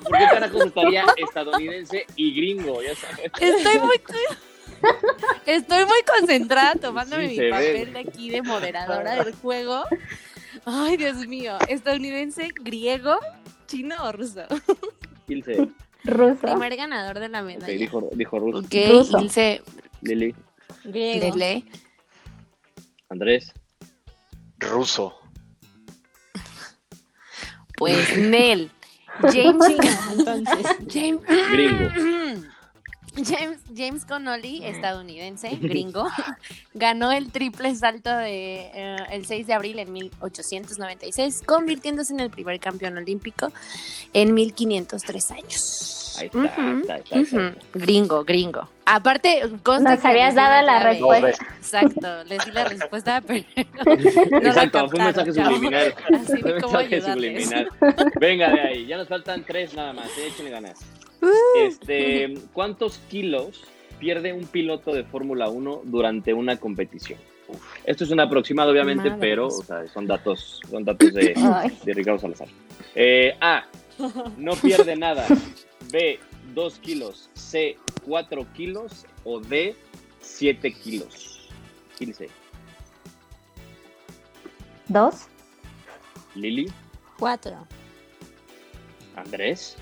por 0.04 0.18
qué 0.18 0.26
carajos 0.32 0.66
estaría 0.66 1.06
estadounidense 1.18 2.06
y 2.16 2.36
gringo? 2.36 2.82
Ya 2.84 2.96
sabes. 2.96 3.32
Estoy 3.40 3.80
muy 3.80 4.00
Estoy 5.46 5.86
muy 5.86 6.02
concentrada 6.18 6.74
tomándome 6.76 7.30
Sí, 7.30 7.34
mi 7.34 7.40
ve. 7.40 7.50
papel 7.52 7.94
de 7.94 8.00
aquí 8.00 8.30
de 8.30 8.42
moderadora 8.42 9.24
del 9.24 9.34
juego. 9.36 9.84
Ay, 10.66 10.98
Dios 10.98 11.18
mío. 11.28 11.58
¿Estadounidense, 11.68 12.50
griego, 12.62 13.18
chino 13.68 13.96
o 14.04 14.12
ruso? 14.12 14.42
Ilse, 15.28 15.70
Ruso. 16.04 16.42
Primer 16.42 16.76
ganador 16.76 17.20
de 17.20 17.30
la 17.30 17.42
medalla. 17.42 17.74
dijo, 17.74 18.10
dijo 18.14 18.40
Ruso. 18.40 18.60
Ok, 18.60 18.74
Ruso. 18.90 19.20
Ilse, 19.20 19.62
Lili, 20.02 20.36
Griego. 20.84 21.36
Lele. 21.36 21.64
Andrés. 23.10 23.54
Ruso. 24.60 25.16
Pues 27.78 28.18
Nel. 28.18 28.72
James, 29.22 29.66
Entonces, 30.18 30.66
James, 30.92 31.22
Gringo. 31.52 31.90
James, 33.16 33.60
James 33.76 34.06
Connolly, 34.06 34.64
estadounidense, 34.66 35.50
gringo, 35.62 36.08
ganó 36.74 37.12
el 37.12 37.32
triple 37.32 37.76
salto 37.76 38.10
de 38.10 38.72
eh, 38.74 38.96
el 39.12 39.26
6 39.26 39.48
de 39.48 39.54
abril 39.54 39.80
en 39.80 39.92
1896, 39.92 41.44
convirtiéndose 41.46 42.14
en 42.14 42.22
el 42.22 42.30
primer 42.30 42.60
campeón 42.60 42.98
olímpico 42.98 43.52
en 44.14 44.34
1503 44.34 45.32
años. 45.32 46.16
Ahí 46.20 46.26
está, 46.28 46.38
Ujú, 46.40 46.50
ahí 46.62 46.80
está, 46.82 46.96
está, 46.98 47.20
está. 47.20 47.38
ujú. 47.38 47.56
Gringo, 47.74 48.24
gringo. 48.26 48.70
Aparte, 48.86 49.42
consta 49.64 49.92
Nos 49.92 50.02
que 50.02 50.08
habías 50.08 50.36
dado 50.36 50.66
la 50.66 50.80
clave. 50.80 50.92
respuesta. 51.22 51.46
Exacto, 51.58 52.24
les 52.26 52.46
di 52.46 52.52
la 52.52 52.66
respuesta, 52.66 53.22
pero 53.28 53.44
no 53.86 54.38
Exacto, 54.38 54.90
fue 54.90 55.00
un 55.00 55.06
mensaje 55.06 55.32
subliminal. 55.34 55.96
Así 56.14 56.38
Fue 56.42 56.54
un 56.56 56.62
mensaje 56.62 56.96
ayudarles. 56.96 57.44
subliminal. 57.46 57.70
Venga 58.20 58.50
de 58.52 58.62
ahí, 58.62 58.86
ya 58.86 58.98
nos 58.98 59.08
faltan 59.08 59.44
tres 59.46 59.74
nada 59.74 59.94
más, 59.94 60.08
eh, 60.18 60.28
échenle 60.28 60.52
ganas. 60.52 60.80
Este, 61.58 62.34
¿cuántos 62.54 62.98
kilos 63.10 63.64
pierde 64.00 64.34
un 64.34 64.46
piloto 64.46 64.94
de 64.94 65.04
Fórmula 65.04 65.50
1 65.50 65.82
durante 65.86 66.34
una 66.34 66.58
competición? 66.58 67.20
Esto 67.86 68.04
es 68.06 68.12
un 68.12 68.20
aproximado, 68.20 68.72
obviamente, 68.72 69.12
pero 69.20 69.48
o 69.48 69.52
sea, 69.64 69.88
son 69.88 70.08
datos, 70.08 70.62
son 70.70 70.86
datos 70.86 71.14
de 71.14 71.94
Ricardo 71.94 72.20
Salazar. 72.20 72.48
Eh, 72.96 73.36
A, 73.42 73.66
no 74.38 74.54
pierde 74.54 74.96
nada. 74.96 75.28
B, 75.92 76.20
2 76.54 76.80
kilos. 76.80 77.30
C, 77.34 77.78
4 78.06 78.46
kilos. 78.54 79.06
O 79.24 79.40
D, 79.40 79.76
7 80.22 80.74
kilos. 80.74 81.50
15. 81.98 82.30
Dos. 84.88 85.28
Lili, 86.36 86.72
cuatro. 87.20 87.68
Andrés. 89.16 89.78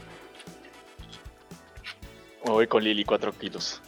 Voy 2.45 2.67
con 2.67 2.84
Lili, 2.84 3.04
4 3.04 3.32
kilos. 3.34 3.82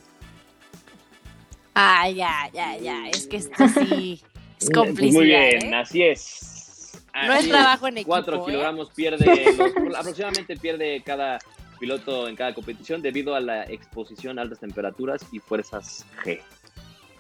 Ah, 1.74 2.10
ya, 2.10 2.50
ya, 2.54 2.78
ya. 2.78 3.08
Es 3.10 3.28
que 3.28 3.38
esto 3.38 3.68
sí 3.68 4.22
es 4.60 4.66
Pues 4.66 4.70
complicidad. 4.72 5.14
muy 5.14 5.26
bien, 5.26 5.74
¿eh? 5.74 5.76
así 5.76 6.04
es. 6.04 6.92
No 7.14 7.34
es 7.34 7.48
trabajo 7.48 7.88
en 7.88 7.98
equipo. 7.98 8.10
4 8.10 8.36
¿eh? 8.36 8.42
kilogramos 8.46 8.90
pierde, 8.92 9.46
los- 9.58 9.96
aproximadamente 9.96 10.58
pierde 10.58 11.02
cada 11.06 11.40
piloto 11.80 12.28
en 12.28 12.36
cada 12.36 12.54
competición 12.54 13.02
debido 13.02 13.34
a 13.36 13.40
la 13.40 13.64
exposición 13.64 14.38
a 14.38 14.44
altas 14.44 14.60
temperaturas 14.60 15.22
y 15.32 15.40
fuerzas 15.40 16.06
G. 16.24 16.40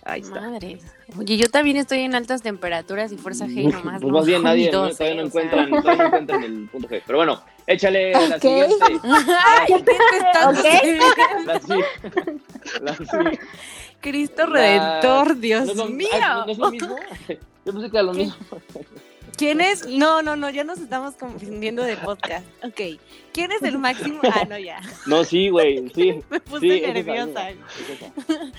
Ahí 0.03 0.21
está. 0.21 0.41
Madres. 0.41 0.83
Oye, 1.17 1.37
yo 1.37 1.47
también 1.49 1.77
estoy 1.77 1.99
en 1.99 2.15
altas 2.15 2.41
temperaturas 2.41 3.11
y 3.11 3.17
fuerza 3.17 3.45
G 3.45 3.71
nomás. 3.71 4.01
Pues 4.01 4.11
no 4.11 4.17
más 4.17 4.25
bien 4.25 4.41
nadie, 4.43 4.71
¿no? 4.71 4.89
todavía, 4.89 5.15
no 5.15 5.21
¿eh? 5.21 5.23
O 5.25 5.29
sea. 5.31 5.41
encuentran, 5.61 5.69
todavía 5.69 5.95
no 5.97 6.05
encuentran 6.07 6.43
el 6.43 6.69
punto 6.69 6.87
G. 6.89 7.01
Pero 7.05 7.17
bueno, 7.19 7.43
échale 7.67 8.11
la 8.13 8.35
Ok. 8.35 8.41
siguiente. 8.41 8.85
Ay, 9.45 9.67
¿qué 9.67 9.83
te 9.83 9.91
estás 10.17 10.45
Ok. 10.47 10.65
haciendo? 10.65 11.05
La, 11.45 12.81
la 12.81 12.95
si- 12.95 13.39
Cristo 13.99 14.47
la- 14.47 14.53
Redentor, 14.53 15.37
Dios 15.37 15.67
¿No 15.75 15.85
lo- 15.85 15.91
mío. 15.91 16.09
¿No 16.45 16.51
es 16.51 16.57
lo 16.57 16.71
mismo? 16.71 16.95
Yo 17.65 17.73
pensé 17.73 17.91
que 17.91 17.97
era 17.97 18.03
lo 18.03 18.11
¿Qué? 18.13 18.17
mismo. 18.25 18.35
¿Quién 19.37 19.61
es? 19.61 19.87
No, 19.87 20.21
no, 20.21 20.35
no, 20.35 20.49
ya 20.49 20.63
nos 20.63 20.79
estamos 20.79 21.15
confundiendo 21.15 21.83
de 21.83 21.95
podcast. 21.97 22.45
Ok. 22.63 22.99
¿Quién 23.33 23.51
es 23.51 23.61
el 23.63 23.77
máximo? 23.77 24.19
Ah, 24.23 24.45
no, 24.49 24.57
ya. 24.57 24.81
No, 25.05 25.23
sí, 25.23 25.49
güey, 25.49 25.87
sí. 25.95 26.21
Me 26.29 26.39
puse 26.39 26.59
Sí, 26.59 26.81
nerviosa. 26.81 27.49
es 27.49 27.57
esa, 27.57 27.83
es 27.93 28.01
esa. 28.01 28.51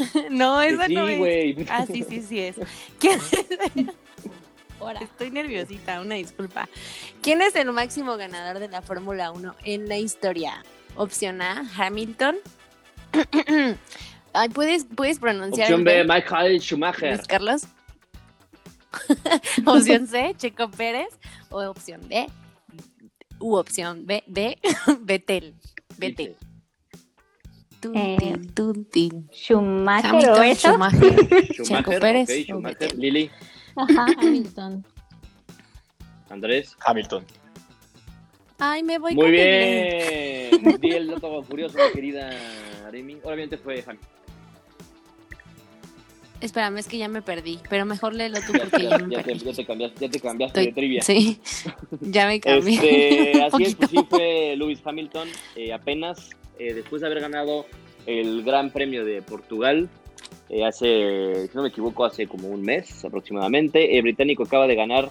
No, 0.30 0.60
esa 0.62 0.86
sí, 0.86 0.94
no 0.94 1.08
es. 1.08 1.18
güey. 1.18 1.66
Ah, 1.68 1.86
sí, 1.86 2.04
sí, 2.08 2.22
sí 2.22 2.40
es. 2.40 2.56
¿Quién 2.98 3.18
es? 3.18 3.88
Estoy 5.02 5.30
nerviosita, 5.30 6.00
una 6.00 6.14
disculpa. 6.14 6.68
¿Quién 7.20 7.42
es 7.42 7.54
el 7.54 7.70
máximo 7.72 8.16
ganador 8.16 8.58
de 8.58 8.68
la 8.68 8.80
Fórmula 8.80 9.30
1 9.30 9.54
en 9.64 9.88
la 9.88 9.98
historia? 9.98 10.64
Opción 10.96 11.42
A, 11.42 11.64
Hamilton. 11.76 12.36
Ay, 14.32 14.48
¿puedes, 14.48 14.86
puedes 14.86 15.18
pronunciar 15.18 15.66
Opción 15.66 15.84
B, 15.84 15.98
B, 15.98 16.04
Michael 16.04 16.60
Schumacher. 16.60 17.16
Luis 17.16 17.26
Carlos? 17.26 17.62
opción 19.66 20.06
C, 20.06 20.34
Checo 20.38 20.70
Pérez. 20.70 21.08
O 21.50 21.60
opción 21.62 22.08
D, 22.08 22.26
u 23.38 23.56
opción 23.56 24.06
B, 24.06 24.22
D, 24.26 24.58
Betel. 25.00 25.54
Betel. 25.98 26.36
Eh. 27.94 28.38
Schumacher 29.32 30.10
o 30.30 30.36
Hamilton, 30.36 30.44
eso. 30.44 30.68
Schumacher. 30.70 31.00
Schumacher, 31.54 31.64
Checo 31.64 31.90
Pérez 32.00 32.28
o 32.30 32.44
Schumacher. 32.44 32.98
Lili, 32.98 33.30
Ajá. 33.76 34.06
Hamilton. 34.18 34.84
Andrés. 36.30 36.76
Hamilton. 36.84 37.24
Ay, 38.58 38.82
me 38.82 38.98
voy 38.98 39.14
Muy 39.14 39.24
con 39.24 39.32
bien. 39.32 40.80
Di 40.80 40.90
el 40.90 41.08
dato 41.08 41.42
curioso, 41.48 41.78
mi 41.78 41.92
querida 41.92 42.30
Aremi. 42.86 43.14
Obviamente 43.24 43.56
fue 43.56 43.82
Hamilton. 43.86 44.08
Espérame, 46.40 46.78
es 46.78 46.86
que 46.88 46.96
ya 46.96 47.06
me 47.08 47.20
perdí, 47.20 47.58
pero 47.68 47.84
mejor 47.84 48.14
léelo 48.14 48.38
tú 48.40 48.52
porque 48.52 48.84
ya, 48.84 48.90
ya 48.90 48.98
me 48.98 49.14
ya 49.14 49.22
te, 49.22 49.24
perdí. 49.32 49.44
ya 49.44 49.52
te 49.52 49.66
cambiaste, 49.66 50.00
ya 50.06 50.10
te 50.10 50.20
cambiaste 50.20 50.60
Estoy- 50.60 50.66
de 50.66 50.72
trivia. 50.72 51.02
Sí, 51.02 51.38
ya 52.00 52.26
me 52.26 52.40
cambié. 52.40 52.74
Este, 53.32 53.42
así 53.42 53.62
es, 53.64 53.74
pues 53.74 53.90
sí, 53.90 53.96
fue 54.08 54.54
Lewis 54.56 54.80
Hamilton. 54.82 55.28
eh, 55.54 55.72
apenas 55.74 56.30
eh, 56.60 56.74
después 56.74 57.00
de 57.00 57.06
haber 57.06 57.20
ganado 57.20 57.64
el 58.06 58.42
Gran 58.44 58.70
Premio 58.70 59.04
de 59.04 59.22
Portugal, 59.22 59.88
eh, 60.48 60.64
hace, 60.64 61.48
si 61.48 61.56
no 61.56 61.62
me 61.62 61.68
equivoco, 61.68 62.04
hace 62.04 62.26
como 62.26 62.48
un 62.48 62.62
mes 62.62 63.04
aproximadamente, 63.04 63.96
el 63.96 64.02
británico 64.02 64.42
acaba 64.44 64.66
de 64.66 64.74
ganar 64.74 65.08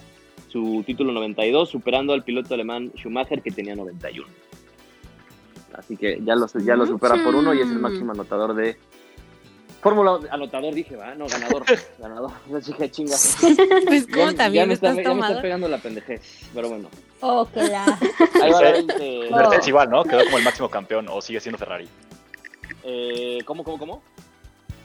su 0.48 0.82
título 0.86 1.12
92, 1.12 1.68
superando 1.68 2.12
al 2.12 2.22
piloto 2.24 2.54
alemán 2.54 2.92
Schumacher 2.96 3.42
que 3.42 3.50
tenía 3.50 3.74
91. 3.74 4.28
Así 5.74 5.96
que 5.96 6.20
ya 6.24 6.34
lo, 6.34 6.46
ya 6.64 6.76
lo 6.76 6.86
supera 6.86 7.22
por 7.22 7.34
uno 7.34 7.54
y 7.54 7.58
es 7.60 7.66
el 7.68 7.74
Ujú. 7.74 7.80
máximo 7.82 8.12
anotador 8.12 8.54
de 8.54 8.76
Fórmula 9.80 10.18
anotador 10.30 10.74
dije, 10.74 10.94
va, 10.94 11.14
no, 11.14 11.26
ganador, 11.26 11.64
ganador. 11.98 12.30
No 12.50 12.60
dije 12.60 12.90
chinga. 12.90 13.16
Pues 13.86 14.06
Ya- 14.06 14.12
como 14.12 14.30
ya 14.30 14.36
también 14.36 14.68
me 14.68 14.74
está, 14.74 14.90
estás 14.90 15.04
ya 15.04 15.14
me 15.14 15.20
está 15.20 15.40
pegando 15.40 15.68
la 15.68 15.78
pendejez, 15.78 16.20
pero 16.54 16.68
bueno. 16.68 16.88
Oh, 17.20 17.46
que 17.52 17.62
la. 17.62 17.84
Ahí 18.42 18.50
va 18.52 18.62
la 18.62 18.68
Sí. 18.76 18.86
20. 18.86 19.30
Mercedes 19.34 19.68
igual, 19.68 19.90
¿no? 19.90 20.04
Quedó 20.04 20.24
como 20.24 20.38
el 20.38 20.44
máximo 20.44 20.68
campeón 20.68 21.06
o 21.10 21.20
sigue 21.20 21.40
siendo 21.40 21.58
Ferrari. 21.58 21.88
Eh, 22.84 23.38
¿Cómo, 23.44 23.62
cómo, 23.64 23.78
cómo? 23.78 24.02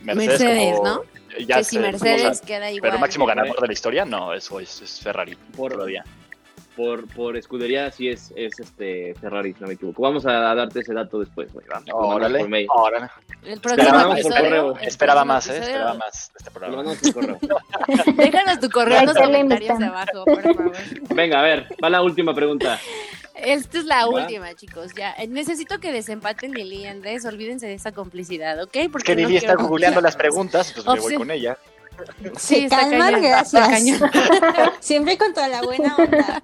Mercedes, 0.02 0.76
como- 0.78 0.84
¿no? 0.90 1.02
Ya 1.48 1.58
que 1.58 1.64
si 1.64 1.76
sé, 1.76 1.82
Mercedes 1.82 2.26
o 2.26 2.34
sea, 2.36 2.46
queda 2.48 2.72
igual. 2.72 2.92
pero 2.92 3.00
máximo 3.00 3.26
ganador 3.26 3.60
de 3.60 3.68
la 3.68 3.74
historia, 3.74 4.06
no, 4.06 4.34
eso 4.34 4.60
es, 4.60 4.82
es 4.82 5.00
Ferrari. 5.02 5.36
Por, 5.56 5.74
Todavía. 5.74 6.06
Por, 6.76 7.08
por 7.14 7.38
escudería 7.38 7.90
sí 7.92 8.10
es, 8.10 8.32
es 8.36 8.60
este 8.60 9.14
Ferrari, 9.16 9.54
si 9.54 9.62
no 9.62 9.68
me 9.68 9.74
equivoco. 9.74 10.02
Vamos 10.02 10.26
a 10.26 10.32
darte 10.56 10.80
ese 10.82 10.94
dato 10.94 11.20
después, 11.20 11.52
güey. 11.54 11.66
Órale, 11.94 12.40
por 12.40 12.50
mail. 12.50 12.68
órale. 12.70 13.08
Esperaba 13.44 14.08
por 14.08 14.20
episodio. 14.20 14.78
Esperaba 14.82 15.26
más, 15.26 15.48
¿eh? 15.48 15.58
episodio- 15.58 15.68
Esperaba 15.68 15.94
más 15.96 16.32
de 16.34 16.38
este 16.40 16.52
programa. 16.52 16.76
mandamos 16.78 17.12
por 17.12 17.14
correo. 17.14 17.58
Déjanos 18.16 18.60
tu 18.60 18.70
correo 18.70 19.00
en 19.00 19.06
los 19.06 19.16
comentarios 19.18 19.82
abajo, 19.82 20.26
por 20.26 20.42
favor. 20.42 20.72
Venga, 21.14 21.40
a 21.40 21.44
ver, 21.44 21.68
va 21.84 21.90
la 21.90 22.02
última 22.02 22.34
pregunta. 22.34 22.80
esta 23.36 23.78
es 23.80 23.86
la 23.86 24.06
¿Va? 24.08 24.08
última, 24.08 24.54
chicos. 24.56 24.92
Ya 24.98 25.14
Eh, 25.14 25.28
necesito 25.28 25.80
que 25.80 25.92
desempaten 25.92 26.52
Lili 26.54 26.78
y 26.84 26.88
Andrés. 26.88 27.26
Olvídense 27.26 27.68
de 27.68 27.74
esa 27.76 27.92
complicidad, 27.92 28.62
¿ok? 28.64 28.76
Es 28.76 28.90
Porque 28.90 29.16
que 29.16 29.22
no 29.22 29.28
Lili 29.28 29.38
está 29.38 29.54
quiero 29.56 29.68
googleando 29.70 30.02
las 30.02 30.16
preguntas, 30.16 30.72
pues 30.74 30.86
me 30.86 30.92
voy 30.94 31.00
Opción. 31.00 31.20
con 31.20 31.32
ella. 31.32 31.58
Sí, 32.38 32.64
Se 32.64 32.70
calman, 32.70 33.14
cañón, 33.14 33.22
gracias. 33.22 34.02
Siempre 34.80 35.18
con 35.18 35.34
toda 35.34 35.48
la 35.48 35.62
buena 35.62 35.96
onda. 35.96 36.44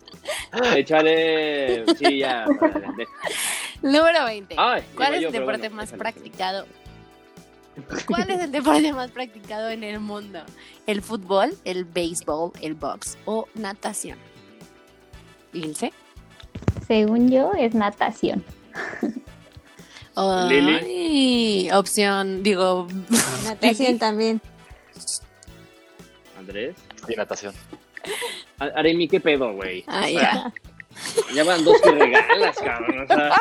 Échale. 0.75 1.85
Sí, 1.97 2.19
ya. 2.19 2.45
Número 3.81 4.25
20. 4.25 4.55
Ay, 4.57 4.83
¿Cuál 4.95 5.15
es 5.15 5.21
yo, 5.21 5.27
el 5.27 5.33
deporte 5.33 5.69
bueno, 5.69 5.75
más 5.75 5.91
practicado? 5.91 6.65
¿Cuál 8.05 8.29
es 8.29 8.41
el 8.41 8.51
deporte 8.51 8.93
más 8.93 9.11
practicado 9.11 9.69
en 9.69 9.83
el 9.83 9.99
mundo? 9.99 10.39
¿El 10.87 11.01
fútbol, 11.01 11.57
el 11.63 11.85
béisbol, 11.85 12.51
el 12.61 12.75
box 12.75 13.17
o 13.25 13.47
natación? 13.55 14.17
Ilse. 15.53 15.93
Según 16.87 17.29
yo, 17.29 17.51
es 17.57 17.73
natación. 17.73 18.43
Lili. 20.49 21.71
Opción, 21.71 22.43
digo, 22.43 22.87
Natación 23.45 23.97
también. 23.97 24.41
Andrés. 26.51 26.75
Sí, 27.07 27.13
natación. 27.15 27.53
A- 28.59 28.65
Aremi, 28.79 29.07
¿qué 29.07 29.19
pedo, 29.19 29.53
güey? 29.53 29.83
Ah, 29.87 30.03
O 30.05 30.09
ya. 30.09 30.19
sea, 30.19 30.53
Ya 31.33 31.43
van 31.45 31.63
dos 31.63 31.79
que 31.81 31.91
regalas, 31.91 32.57
cabrón. 32.57 33.03
O 33.03 33.07
sea, 33.07 33.31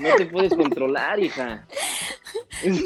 no 0.00 0.14
te 0.16 0.26
puedes 0.26 0.52
controlar, 0.54 1.20
hija. 1.20 1.64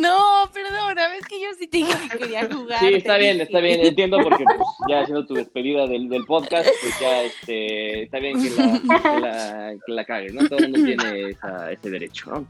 No, 0.01 0.51
perdona, 0.53 1.17
es 1.17 1.27
que 1.27 1.41
yo 1.41 1.49
sí 1.59 1.67
te 1.67 1.79
dije 1.79 1.95
que 2.11 2.19
quería 2.19 2.47
jugar. 2.53 2.79
Sí, 2.81 2.93
está 2.95 3.17
bien, 3.17 3.33
dije. 3.35 3.45
está 3.45 3.61
bien. 3.61 3.81
Entiendo 3.87 4.19
porque 4.23 4.45
pues, 4.45 4.59
ya 4.89 5.01
haciendo 5.01 5.25
tu 5.27 5.35
despedida 5.35 5.87
del, 5.87 6.09
del 6.11 6.25
podcast, 6.27 6.69
pues 6.83 7.01
ya 7.01 7.23
este, 7.23 8.03
está 8.03 8.19
bien 8.19 8.43
que 8.43 8.51
la, 8.51 8.81
que 9.03 9.21
la, 9.21 9.75
que 9.87 9.93
la 9.93 10.05
cagues, 10.05 10.35
¿no? 10.35 10.47
Todo 10.49 10.59
el 10.59 10.71
mundo 10.71 10.85
tiene 10.87 11.31
esa, 11.31 11.73
ese 11.73 11.91
derecho, 11.91 12.31
¿no? 12.31 12.47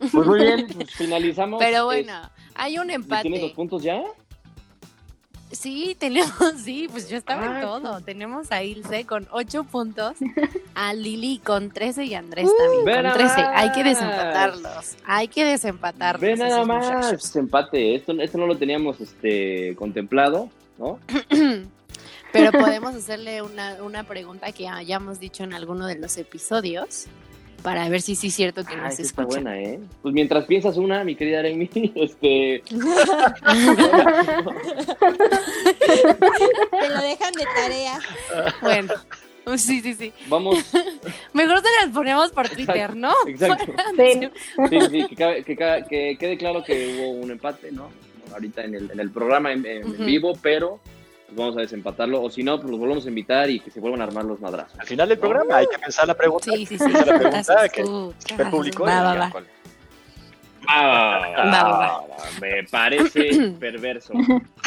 Pues 0.00 0.26
muy 0.26 0.40
bien, 0.40 0.66
pues 0.74 0.90
finalizamos. 0.96 1.60
Pero 1.62 1.84
bueno, 1.84 2.12
hay 2.56 2.76
un 2.78 2.90
Es- 2.90 2.96
¿Tienes 3.06 3.24
los 3.24 3.24
empate. 3.40 3.54
puntos 3.54 3.82
ya? 3.84 4.02
Sí, 5.52 5.96
tenemos, 5.98 6.32
sí, 6.64 6.88
pues 6.90 7.08
yo 7.08 7.16
estaba 7.16 7.46
en 7.46 7.52
Ay, 7.52 7.62
todo. 7.62 8.00
Tenemos 8.00 8.52
a 8.52 8.62
Ilse 8.62 9.04
con 9.04 9.26
8 9.30 9.64
puntos, 9.64 10.14
a 10.74 10.94
Lili 10.94 11.38
con 11.38 11.70
13 11.70 12.04
y 12.04 12.14
a 12.14 12.20
Andrés 12.20 12.48
también 12.56 12.84
ve 12.84 12.94
con 12.94 13.02
nada 13.02 13.16
13. 13.16 13.40
Hay 13.54 13.72
que 13.72 13.84
más. 13.84 14.00
desempatarlos. 14.00 14.96
Hay 15.04 15.28
que 15.28 15.44
desempatarlos. 15.44 16.20
Ve 16.20 16.36
nada 16.36 16.64
más, 16.64 16.86
muchachos. 16.86 17.36
empate. 17.36 17.94
Esto, 17.96 18.12
esto 18.20 18.38
no 18.38 18.46
lo 18.46 18.56
teníamos 18.56 19.00
este, 19.00 19.74
contemplado, 19.76 20.50
¿no? 20.78 20.98
Pero 22.32 22.52
podemos 22.52 22.94
hacerle 22.94 23.42
una, 23.42 23.82
una 23.82 24.04
pregunta 24.04 24.52
que 24.52 24.68
hayamos 24.68 25.18
dicho 25.18 25.42
en 25.42 25.52
alguno 25.52 25.86
de 25.86 25.98
los 25.98 26.16
episodios 26.16 27.08
para 27.62 27.88
ver 27.88 28.00
si 28.02 28.14
sí 28.16 28.28
es 28.28 28.34
cierto 28.34 28.64
que 28.64 28.74
Ah, 28.74 28.84
nos 28.84 28.98
está 28.98 29.22
escuchan. 29.22 29.44
buena, 29.44 29.60
¿eh? 29.60 29.78
Pues 30.02 30.14
mientras 30.14 30.44
piensas 30.46 30.76
una, 30.76 31.04
mi 31.04 31.14
querida 31.16 31.38
Aremi, 31.40 31.68
este... 31.94 32.62
Te 36.70 36.88
lo 36.88 37.00
dejan 37.02 37.32
de 37.34 37.44
tarea. 37.54 37.98
Bueno, 38.62 38.94
sí, 39.56 39.80
sí, 39.80 39.94
sí. 39.94 40.12
Vamos, 40.28 40.58
Mejor 41.32 41.58
se 41.58 41.68
las 41.86 41.94
ponemos 41.94 42.30
por 42.32 42.48
Twitter, 42.48 42.94
¿no? 42.96 43.12
exacto. 43.26 43.72
Sí. 43.96 44.28
Sí, 44.70 44.80
sí, 44.90 45.06
que, 45.08 45.16
cabe- 45.16 45.44
que, 45.44 45.56
ca- 45.56 45.82
que 45.84 46.16
quede 46.18 46.36
claro 46.36 46.62
que 46.64 46.94
hubo 46.98 47.10
un 47.10 47.30
empate, 47.30 47.72
¿no? 47.72 47.90
Ahorita 48.32 48.62
en 48.64 48.74
el, 48.76 48.90
en 48.90 49.00
el 49.00 49.10
programa 49.10 49.52
en, 49.52 49.62
vivo, 50.06 50.32
pero 50.40 50.80
pues 51.30 51.38
vamos 51.38 51.56
a 51.56 51.60
desempatarlo. 51.60 52.22
O 52.22 52.28
si 52.30 52.42
no, 52.42 52.58
pues 52.58 52.70
los 52.70 52.78
volvemos 52.80 53.06
a 53.06 53.08
invitar 53.08 53.48
y 53.48 53.60
que 53.60 53.70
se 53.70 53.80
vuelvan 53.80 54.00
a 54.00 54.04
armar 54.04 54.24
los 54.24 54.40
madrazos. 54.40 54.78
Al 54.78 54.86
final 54.86 55.08
del 55.08 55.18
programa 55.18 55.56
hay 55.58 55.66
que 55.66 55.78
pensar 55.78 56.06
la 56.08 56.14
pregunta. 56.14 56.50
Sí, 56.52 56.66
sí, 56.66 56.76
sí. 56.76 56.84
Esa 56.84 56.98
es 57.00 57.06
la 57.06 57.18
pregunta 57.18 57.68
que. 57.68 57.84
Ah, 60.68 62.04
va, 62.06 62.40
Me 62.40 62.64
parece 62.64 63.52
perverso. 63.60 64.12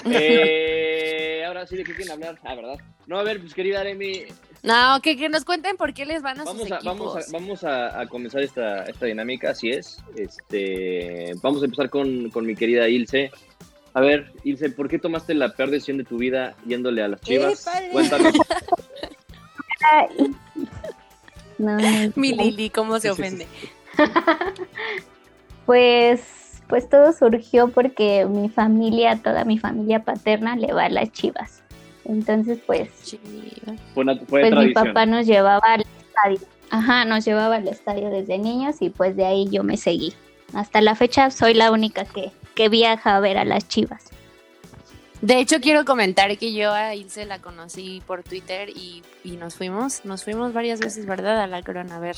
Eh, 0.05 1.43
ahora 1.45 1.68
sí, 1.68 1.78
¿de 1.78 1.84
qué 1.84 1.93
quieren 1.93 2.14
hablar? 2.14 2.39
Ah, 2.43 2.55
¿verdad? 2.55 2.78
No, 3.05 3.20
a 3.20 3.24
ver, 3.24 3.39
pues 3.39 3.53
querida 3.53 3.82
Aremi, 3.82 4.24
No, 4.64 4.99
que, 5.01 5.16
que 5.18 5.30
nos 5.30 5.45
cuenten 5.45 5.78
por 5.78 5.93
qué 5.93 6.05
les 6.05 6.22
van 6.22 6.39
a 6.39 6.45
sus 6.45 6.53
vamos 6.53 6.72
a, 6.72 6.76
equipos. 6.76 6.84
vamos 6.86 7.16
a, 7.16 7.32
vamos 7.32 7.64
a, 7.64 7.99
a 8.01 8.07
comenzar 8.07 8.41
esta, 8.41 8.86
esta 8.86 9.05
dinámica, 9.05 9.51
así 9.51 9.70
es. 9.70 9.97
Este, 10.16 11.34
vamos 11.41 11.61
a 11.61 11.66
empezar 11.66 11.89
con, 11.89 12.30
con 12.32 12.45
mi 12.45 12.55
querida 12.55 12.88
Ilse. 12.88 13.32
A 13.95 14.01
ver, 14.01 14.31
Ilse, 14.43 14.69
¿por 14.71 14.89
qué 14.89 14.97
tomaste 14.99 15.33
la 15.35 15.49
peor 15.49 15.69
decisión 15.69 15.97
de 15.97 16.03
tu 16.03 16.17
vida 16.17 16.55
yéndole 16.65 17.03
a 17.03 17.07
las 17.07 17.21
chivas? 17.21 17.65
Cuéntanos. 17.91 18.33
No, 21.59 21.77
no, 21.77 22.11
Mi. 22.15 22.33
Lili, 22.33 22.69
¿cómo 22.69 22.99
se 22.99 23.09
Sí, 23.09 23.15
sí, 23.15 23.21
ofende? 23.21 23.47
Pues, 25.65 26.61
pues 26.67 26.89
todo 26.89 27.13
surgió 27.13 27.69
porque 27.69 28.25
mi 28.25 28.49
familia, 28.49 29.21
toda 29.23 29.45
mi 29.45 29.57
familia 29.59 30.03
paterna 30.03 30.55
le 30.57 30.73
va 30.73 30.85
a 30.85 30.89
las 30.89 31.11
chivas. 31.11 31.63
Entonces, 32.05 32.59
pues. 32.65 32.89
Fue, 33.93 34.03
una- 34.03 34.17
fue 34.17 34.41
pues 34.41 34.53
mi 34.55 34.73
papá 34.73 35.05
nos 35.05 35.25
llevaba 35.25 35.61
al 35.65 35.81
estadio. 35.81 36.39
Ajá, 36.69 37.05
nos 37.05 37.23
llevaba 37.23 37.55
al 37.57 37.67
estadio 37.67 38.09
desde 38.09 38.37
niños 38.39 38.77
y 38.81 38.89
pues 38.89 39.15
de 39.15 39.25
ahí 39.25 39.47
yo 39.49 39.63
me 39.63 39.77
seguí. 39.77 40.13
Hasta 40.53 40.81
la 40.81 40.95
fecha 40.95 41.31
soy 41.31 41.53
la 41.53 41.71
única 41.71 42.05
que, 42.05 42.31
que 42.55 42.69
viaja 42.69 43.15
a 43.15 43.19
ver 43.19 43.37
a 43.37 43.45
las 43.45 43.67
chivas. 43.67 44.05
De 45.21 45.39
hecho, 45.39 45.61
quiero 45.61 45.85
comentar 45.85 46.37
que 46.37 46.53
yo 46.53 46.73
a 46.73 46.95
Ilse 46.95 47.25
la 47.25 47.39
conocí 47.39 48.03
por 48.05 48.23
Twitter 48.23 48.69
y, 48.69 49.03
y 49.23 49.37
nos 49.37 49.55
fuimos, 49.55 50.03
nos 50.03 50.23
fuimos 50.25 50.51
varias 50.51 50.81
veces, 50.81 51.05
¿verdad? 51.05 51.41
A 51.41 51.47
la 51.47 51.63
corona 51.63 51.95
a 51.95 51.99
ver 51.99 52.17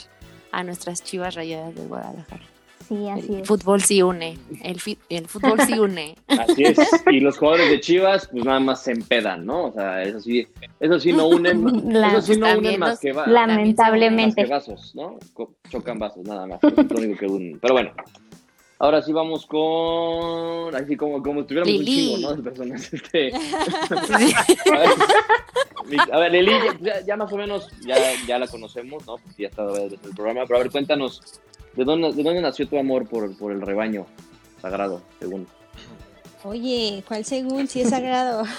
a 0.52 0.64
nuestras 0.64 1.04
chivas 1.04 1.36
rayadas 1.36 1.76
de 1.76 1.86
Guadalajara. 1.86 2.55
Sí, 2.88 3.10
así 3.10 3.34
El 3.34 3.42
es. 3.42 3.48
fútbol 3.48 3.82
sí 3.82 4.02
une, 4.04 4.38
el, 4.64 4.80
fi- 4.80 4.98
el 5.10 5.28
fútbol 5.28 5.60
sí 5.62 5.80
une. 5.80 6.16
Así 6.28 6.64
es. 6.64 6.78
Y 7.12 7.20
los 7.20 7.38
jugadores 7.38 7.70
de 7.72 7.80
Chivas, 7.80 8.28
pues 8.32 8.46
nada 8.46 8.60
más 8.60 8.84
se 8.84 8.92
empedan, 8.92 9.44
¿no? 9.46 9.66
O 9.66 9.72
sea, 9.74 10.04
eso 10.04 10.20
sí, 10.20 10.48
eso 10.80 11.00
sí 11.00 11.12
no 11.12 11.28
unen, 11.28 11.92
La- 11.92 12.10
eso 12.18 12.22
sí 12.34 12.40
no 12.40 12.56
unen 12.58 12.80
más 12.80 12.90
los- 12.92 13.00
que 13.00 13.12
va- 13.14 13.26
Lamentablemente. 13.26 14.42
más 14.42 14.48
que 14.48 14.54
vasos, 14.72 14.96
¿no? 14.96 15.18
Chocan 15.70 15.98
vasos, 15.98 16.24
nada 16.26 16.46
más. 16.46 16.60
Eso 16.64 16.82
es 16.82 16.92
lo 16.92 16.98
único 16.98 17.20
que 17.20 17.26
unen. 17.26 17.60
Pero 17.60 17.74
bueno. 17.74 17.92
Ahora 18.78 19.02
sí 19.02 19.14
vamos 19.14 19.46
con. 19.46 20.76
Así 20.76 20.98
como, 20.98 21.24
como 21.24 21.42
si 21.42 21.48
tuviéramos 21.48 21.80
un 21.80 21.86
chingo, 21.86 22.18
¿no? 22.18 22.36
De 22.36 22.44
personas. 22.44 22.94
Este, 22.94 23.32
Sí. 24.18 24.34
a 24.72 24.78
ver, 24.80 24.90
mi- 25.88 25.98
a 26.12 26.18
ver, 26.20 26.32
Lili, 26.34 26.52
ya, 26.82 27.02
ya 27.06 27.16
más 27.16 27.32
o 27.32 27.38
menos 27.38 27.70
ya, 27.86 27.96
ya 28.28 28.38
la 28.38 28.48
conocemos, 28.48 29.06
¿no? 29.08 29.18
Porque 29.18 29.44
ya 29.44 29.48
está 29.48 29.66
desde 29.66 29.96
el 30.04 30.14
programa. 30.16 30.42
Pero 30.46 30.60
a 30.60 30.64
ver, 30.64 30.72
cuéntanos, 30.72 31.22
¿de 31.76 31.84
dónde, 31.84 32.14
de 32.14 32.24
dónde 32.24 32.42
nació 32.42 32.68
tu 32.68 32.78
amor 32.78 33.08
por, 33.08 33.36
por 33.38 33.52
el 33.52 33.62
rebaño 33.62 34.06
sagrado, 34.62 35.02
según? 35.20 35.48
Oye, 36.44 37.04
¿cuál 37.08 37.26
según? 37.26 37.68
Si 37.68 37.82
es 37.82 37.90
sagrado. 37.90 38.44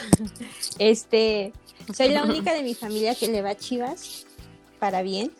Este, 0.78 1.52
soy 1.94 2.08
la 2.08 2.24
única 2.24 2.52
de 2.52 2.62
mi 2.62 2.74
familia 2.74 3.14
que 3.14 3.28
le 3.28 3.42
va 3.42 3.50
a 3.50 3.56
Chivas 3.56 4.26
para 4.78 5.02
bien. 5.02 5.30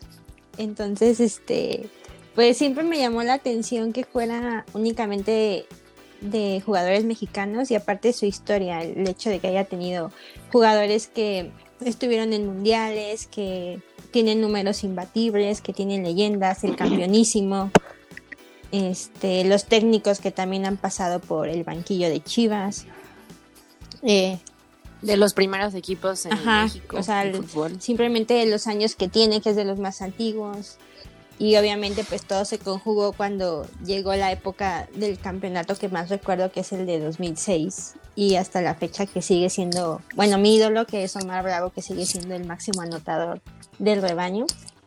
Entonces, 0.57 1.21
este, 1.21 1.91
pues 2.35 2.57
siempre 2.57 2.85
me 2.85 2.99
llamó 2.99 3.23
la 3.23 3.35
atención 3.35 3.93
que 3.93 4.05
fuera 4.05 4.65
únicamente 4.73 5.67
de 6.21 6.63
jugadores 6.65 7.05
mexicanos 7.05 7.71
y 7.71 7.75
aparte 7.75 8.13
su 8.13 8.27
historia, 8.27 8.83
el 8.83 9.07
hecho 9.09 9.29
de 9.29 9.39
que 9.39 9.49
haya 9.49 9.65
tenido 9.65 10.11
jugadores 10.51 11.09
que 11.09 11.51
estuvieron 11.85 12.33
en 12.33 12.47
mundiales, 12.47 13.27
que 13.27 13.81
tienen 14.13 14.41
números 14.41 14.83
imbatibles, 14.85 15.61
que 15.61 15.73
tienen 15.73 16.03
leyendas, 16.05 16.65
el 16.65 16.77
campeonísimo, 16.77 17.71
este, 18.73 19.45
los 19.45 19.65
técnicos 19.67 20.21
que 20.21 20.31
también 20.31 20.67
han 20.67 20.77
pasado 20.77 21.21
por 21.21 21.49
el 21.49 21.65
banquillo 21.65 22.09
de 22.09 22.23
Chivas. 22.23 22.87
Eh, 24.03 24.39
De 25.03 25.17
los 25.19 25.35
primeros 25.35 25.75
equipos 25.75 26.25
en 26.27 26.33
Ajá, 26.33 26.65
México 26.65 26.97
o 26.99 27.03
sea, 27.03 27.23
de 27.23 27.31
el- 27.31 27.45
fútbol. 27.45 27.81
simplemente 27.81 28.45
los 28.47 28.67
años 28.67 28.95
que 28.97 29.09
tiene, 29.09 29.41
que 29.43 29.51
es 29.51 29.57
de 29.57 29.65
los 29.65 29.79
más 29.79 30.01
antiguos. 30.03 30.79
Y 31.39 31.55
obviamente 31.57 32.03
pues 32.03 32.25
todo 32.25 32.47
se 32.47 32.59
conjugó 32.59 33.13
cuando 33.13 33.67
llegó 33.85 34.15
la 34.17 34.33
época 34.33 34.89
del 34.95 35.19
campeonato 35.19 35.77
que 35.77 35.91
más 35.91 36.09
recuerdo 36.09 36.51
que 36.51 36.61
es 36.61 36.73
el 36.73 36.87
de 36.87 36.99
2006 36.99 37.95
y 38.17 38.35
hasta 38.37 38.61
la 38.63 38.75
fecha 38.75 39.07
que 39.07 39.23
sigue 39.23 39.49
siendo, 39.51 40.01
bueno, 40.17 40.39
mi 40.39 40.57
ídolo 40.57 40.87
que 40.87 41.05
es 41.05 41.15
Omar 41.17 41.45
Bravo 41.45 41.71
que 41.71 41.83
sigue 41.83 42.05
siendo 42.07 42.35
el 42.35 42.45
máximo 42.47 42.81
anotador 42.83 43.41
del 43.79 44.03
rebaño. 44.03 44.47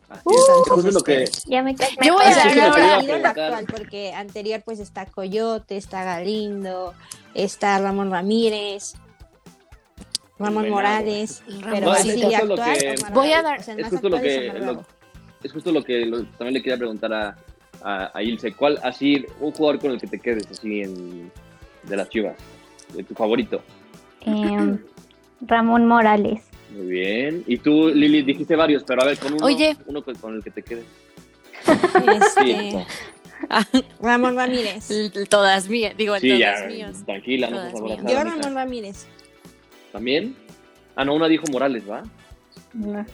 Así 0.09 0.23
es. 0.27 0.77
Eso 0.79 0.87
es 0.87 0.93
lo 0.95 1.01
que, 1.01 1.29
Ya 1.45 1.61
me 1.61 1.75
cae. 1.75 1.89
Yo 2.03 2.13
voy 2.15 2.23
a 2.25 2.97
el 2.97 3.03
ídolo 3.05 3.27
actual 3.27 3.65
porque 3.71 4.11
anterior 4.13 4.61
pues 4.65 4.79
está 4.79 5.05
Coyote, 5.05 5.77
está 5.77 6.03
Galindo, 6.03 6.95
está 7.35 7.77
Ramón 7.77 8.09
Ramírez, 8.11 8.95
Ramón. 10.39 10.69
Morales, 10.69 11.43
pero 11.69 11.87
No, 11.87 11.91
así 11.91 12.09
es 12.09 12.23
justo 12.23 12.45
lo 12.45 12.53
actual, 12.55 12.77
que- 12.77 12.95
Omar 13.01 13.13
Voy 13.13 13.31
a 13.33 13.41
dar- 13.43 13.59
O 13.59 13.63
sea, 13.63 13.73
el 13.75 13.79
es 13.81 13.89
justo 13.89 14.09
lo 14.09 14.17
es 14.17 14.21
que 14.23 14.59
lo- 14.59 14.85
es 15.43 15.51
justo 15.53 15.71
lo 15.71 15.83
que 15.83 16.05
lo- 16.05 16.23
también 16.25 16.53
le 16.55 16.61
quería 16.63 16.77
preguntar 16.77 17.13
a, 17.13 17.37
a, 17.83 18.11
a 18.17 18.23
Ilse. 18.23 18.53
¿Cuál 18.55 18.79
así 18.83 19.25
un 19.39 19.51
jugador 19.51 19.79
con 19.79 19.91
el 19.91 19.99
que 20.01 20.07
te 20.07 20.19
quedes 20.19 20.47
así 20.49 20.81
en 20.81 21.31
de 21.83 21.95
las 21.97 22.09
Chivas? 22.09 22.35
De 22.93 23.03
tu 23.03 23.13
favorito. 23.13 23.61
Em, 24.21 24.79
Ramón 25.41 25.85
Morales. 25.87 26.41
Muy 26.75 26.87
bien. 26.87 27.43
Y 27.47 27.57
tú, 27.57 27.89
Lili, 27.89 28.21
dijiste 28.21 28.55
varios, 28.55 28.83
pero 28.83 29.01
a 29.01 29.05
ver, 29.05 29.17
con 29.17 29.33
uno, 29.33 29.45
Oye. 29.45 29.75
uno 29.87 30.03
con, 30.03 30.15
con 30.15 30.35
el 30.35 30.43
que 30.43 30.51
te 30.51 30.61
quedes. 30.63 30.85
Este, 31.65 32.85
Ramón 34.01 34.35
Ramírez. 34.35 34.89
L- 34.91 35.25
Todas 35.27 35.67
mías, 35.69 35.95
digo, 35.97 36.17
Sí, 36.19 36.27
todas 36.39 36.61
ya, 36.61 36.67
mías. 36.67 37.05
tranquila, 37.05 37.49
no 37.49 37.55
Todas 37.57 37.71
seas 37.71 37.81
mías. 38.03 38.11
Yo. 38.13 38.23
Ramón 38.23 38.53
Ramírez. 38.55 39.07
¿También? 39.91 40.35
Ah, 40.95 41.05
no, 41.05 41.15
una 41.15 41.27
dijo 41.27 41.45
Morales, 41.51 41.83
¿va? 41.89 42.03
No. 42.73 43.05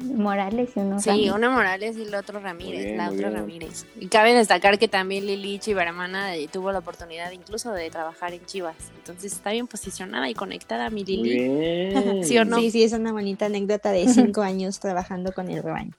Morales 0.00 0.70
y 0.76 0.80
uno 0.80 0.98
Sí, 1.00 1.10
Ramírez. 1.10 1.32
una 1.34 1.50
Morales 1.50 1.96
y 1.96 2.02
el 2.02 2.14
otro 2.14 2.40
Ramírez, 2.40 2.84
bien, 2.84 2.96
la 2.96 3.06
otra 3.10 3.28
bien. 3.28 3.34
Ramírez. 3.34 3.86
Y 3.98 4.06
cabe 4.08 4.32
destacar 4.34 4.78
que 4.78 4.88
también 4.88 5.26
Lili 5.26 5.58
Chivermana 5.58 6.34
eh, 6.36 6.48
tuvo 6.50 6.72
la 6.72 6.78
oportunidad 6.78 7.30
incluso 7.32 7.70
de 7.72 7.90
trabajar 7.90 8.32
en 8.32 8.44
Chivas. 8.46 8.76
Entonces 8.96 9.32
está 9.32 9.50
bien 9.52 9.66
posicionada 9.66 10.28
y 10.30 10.34
conectada 10.34 10.88
mi 10.90 11.04
Lili. 11.04 12.22
¿Sí 12.24 12.38
o 12.38 12.44
no? 12.44 12.58
Sí, 12.58 12.70
sí, 12.70 12.82
es 12.82 12.92
una 12.92 13.12
bonita 13.12 13.46
anécdota 13.46 13.90
de 13.92 14.08
cinco 14.12 14.42
años 14.42 14.80
trabajando 14.80 15.32
con 15.32 15.50
el 15.50 15.62
rebaño. 15.62 15.92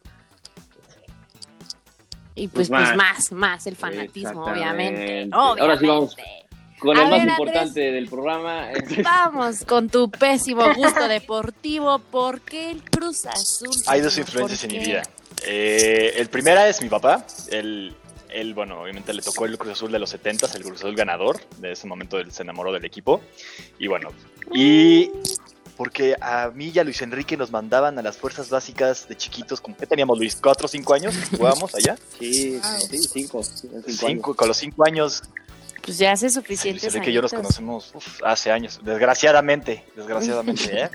Y 2.34 2.48
pues, 2.48 2.70
Pues 2.70 2.82
pues 2.88 2.98
más. 2.98 3.32
más, 3.32 3.68
el 3.68 3.76
fanatismo, 3.76 4.46
obviamente. 4.46 5.24
Exactamente. 5.24 5.62
Ahora 5.62 5.78
sí 5.78 5.86
vamos. 5.86 6.16
Con 6.82 6.98
A 6.98 7.04
el 7.04 7.10
más 7.12 7.20
ver, 7.20 7.30
importante 7.30 7.80
del 7.92 8.10
programa. 8.10 8.70
Vamos 9.04 9.64
con 9.66 9.88
tu 9.88 10.10
pésimo 10.10 10.64
gusto 10.74 11.08
deportivo. 11.08 12.00
¿Por 12.00 12.42
qué 12.42 12.72
el 12.72 12.82
Cruz 12.82 13.28
Azul? 13.28 13.70
Hay 13.86 14.02
dos 14.02 14.18
influencias 14.18 14.64
en 14.64 14.72
¿Por 14.72 14.80
mi 14.80 14.86
vida. 14.86 15.04
Eh, 15.46 16.14
el 16.16 16.28
primera 16.30 16.68
es 16.68 16.82
mi 16.82 16.90
papá. 16.90 17.24
Él, 17.52 17.96
él, 18.30 18.56
bueno, 18.56 18.82
obviamente 18.82 19.14
le 19.14 19.22
tocó 19.22 19.46
el 19.46 19.60
Cruz 19.60 19.74
Azul 19.74 19.92
de 19.92 20.00
los 20.00 20.10
70 20.10 20.48
el 20.56 20.64
Cruz 20.64 20.80
Azul 20.80 20.96
ganador. 20.96 21.40
De 21.60 21.74
ese 21.74 21.86
momento 21.86 22.18
él 22.18 22.32
se 22.32 22.42
enamoró 22.42 22.74
del 22.74 22.84
equipo. 22.84 23.22
Y 23.78 23.86
bueno, 23.86 24.10
y 24.52 25.12
porque 25.78 26.16
a 26.20 26.50
mí 26.50 26.72
y 26.74 26.80
a 26.80 26.84
Luis 26.84 27.04
Enrique 27.04 27.38
nos 27.38 27.52
mandaban 27.52 28.00
a 28.00 28.02
las 28.02 28.18
fuerzas 28.18 28.50
básicas 28.50 29.08
de 29.08 29.16
chiquitos. 29.16 29.62
¿Con 29.62 29.76
qué 29.76 29.86
teníamos, 29.86 30.18
Luis? 30.18 30.36
¿Cuatro 30.36 30.66
o 30.66 30.68
cinco 30.68 30.96
años? 30.96 31.14
¿Jugábamos 31.30 31.76
allá? 31.76 31.96
Sí, 32.18 32.60
sí, 32.90 32.98
cinco. 33.08 33.44
sí, 33.44 33.68
cinco 33.68 33.78
años. 33.78 33.98
Cinco, 34.00 34.36
con 34.36 34.48
los 34.48 34.58
cinco 34.58 34.84
años, 34.84 35.22
Pues 35.84 35.98
ya 35.98 36.12
hace 36.12 36.26
Luis 36.26 36.34
suficientes 36.36 36.84
Enrique 36.86 37.10
y 37.10 37.14
yo 37.14 37.22
añitos. 37.22 37.34
conocemos 37.40 37.92
uf, 37.94 38.22
hace 38.24 38.52
años. 38.52 38.80
Desgraciadamente, 38.84 39.86
desgraciadamente, 39.96 40.84
¿eh? 40.84 40.90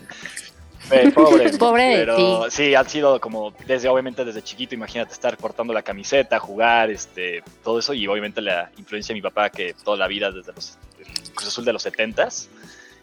Eh, 0.91 1.11
pobre. 1.14 1.51
Pobre 1.59 1.84
de 1.84 1.97
pero 1.97 2.16
ti. 2.16 2.51
sí, 2.51 2.74
han 2.74 2.89
sido 2.89 3.20
como 3.20 3.53
desde, 3.66 3.89
obviamente 3.89 4.24
desde 4.24 4.43
chiquito, 4.43 4.74
imagínate 4.74 5.12
estar 5.12 5.37
cortando 5.37 5.72
la 5.72 5.82
camiseta, 5.82 6.39
jugar, 6.39 6.91
este, 6.91 7.43
todo 7.64 7.78
eso, 7.80 7.93
y 7.95 8.07
obviamente 8.07 8.41
la 8.41 8.70
influencia 8.76 9.12
de 9.12 9.18
mi 9.18 9.22
papá 9.22 9.51
que 9.51 9.74
toda 9.84 9.97
la 9.97 10.07
vida 10.07 10.30
desde 10.30 10.53
los 10.53 10.78
el 10.99 11.30
Cruz 11.34 11.49
Azul 11.49 11.64
de 11.64 11.72
los 11.72 11.84
70s, 11.84 12.47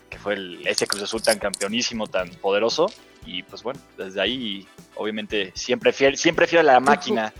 que 0.10 0.18
fue 0.18 0.36
el, 0.36 0.66
ese 0.68 0.88
Cruz 0.88 1.04
Azul 1.04 1.22
tan 1.22 1.40
campeonísimo, 1.40 2.08
tan 2.08 2.30
poderoso, 2.30 2.88
y 3.26 3.44
pues 3.44 3.64
bueno, 3.64 3.80
desde 3.98 4.22
ahí, 4.22 4.68
obviamente, 4.96 5.52
siempre 5.56 5.92
fiel, 5.92 6.18
siempre 6.18 6.48
fiel 6.48 6.70
a 6.70 6.74
la 6.74 6.80
máquina. 6.80 7.34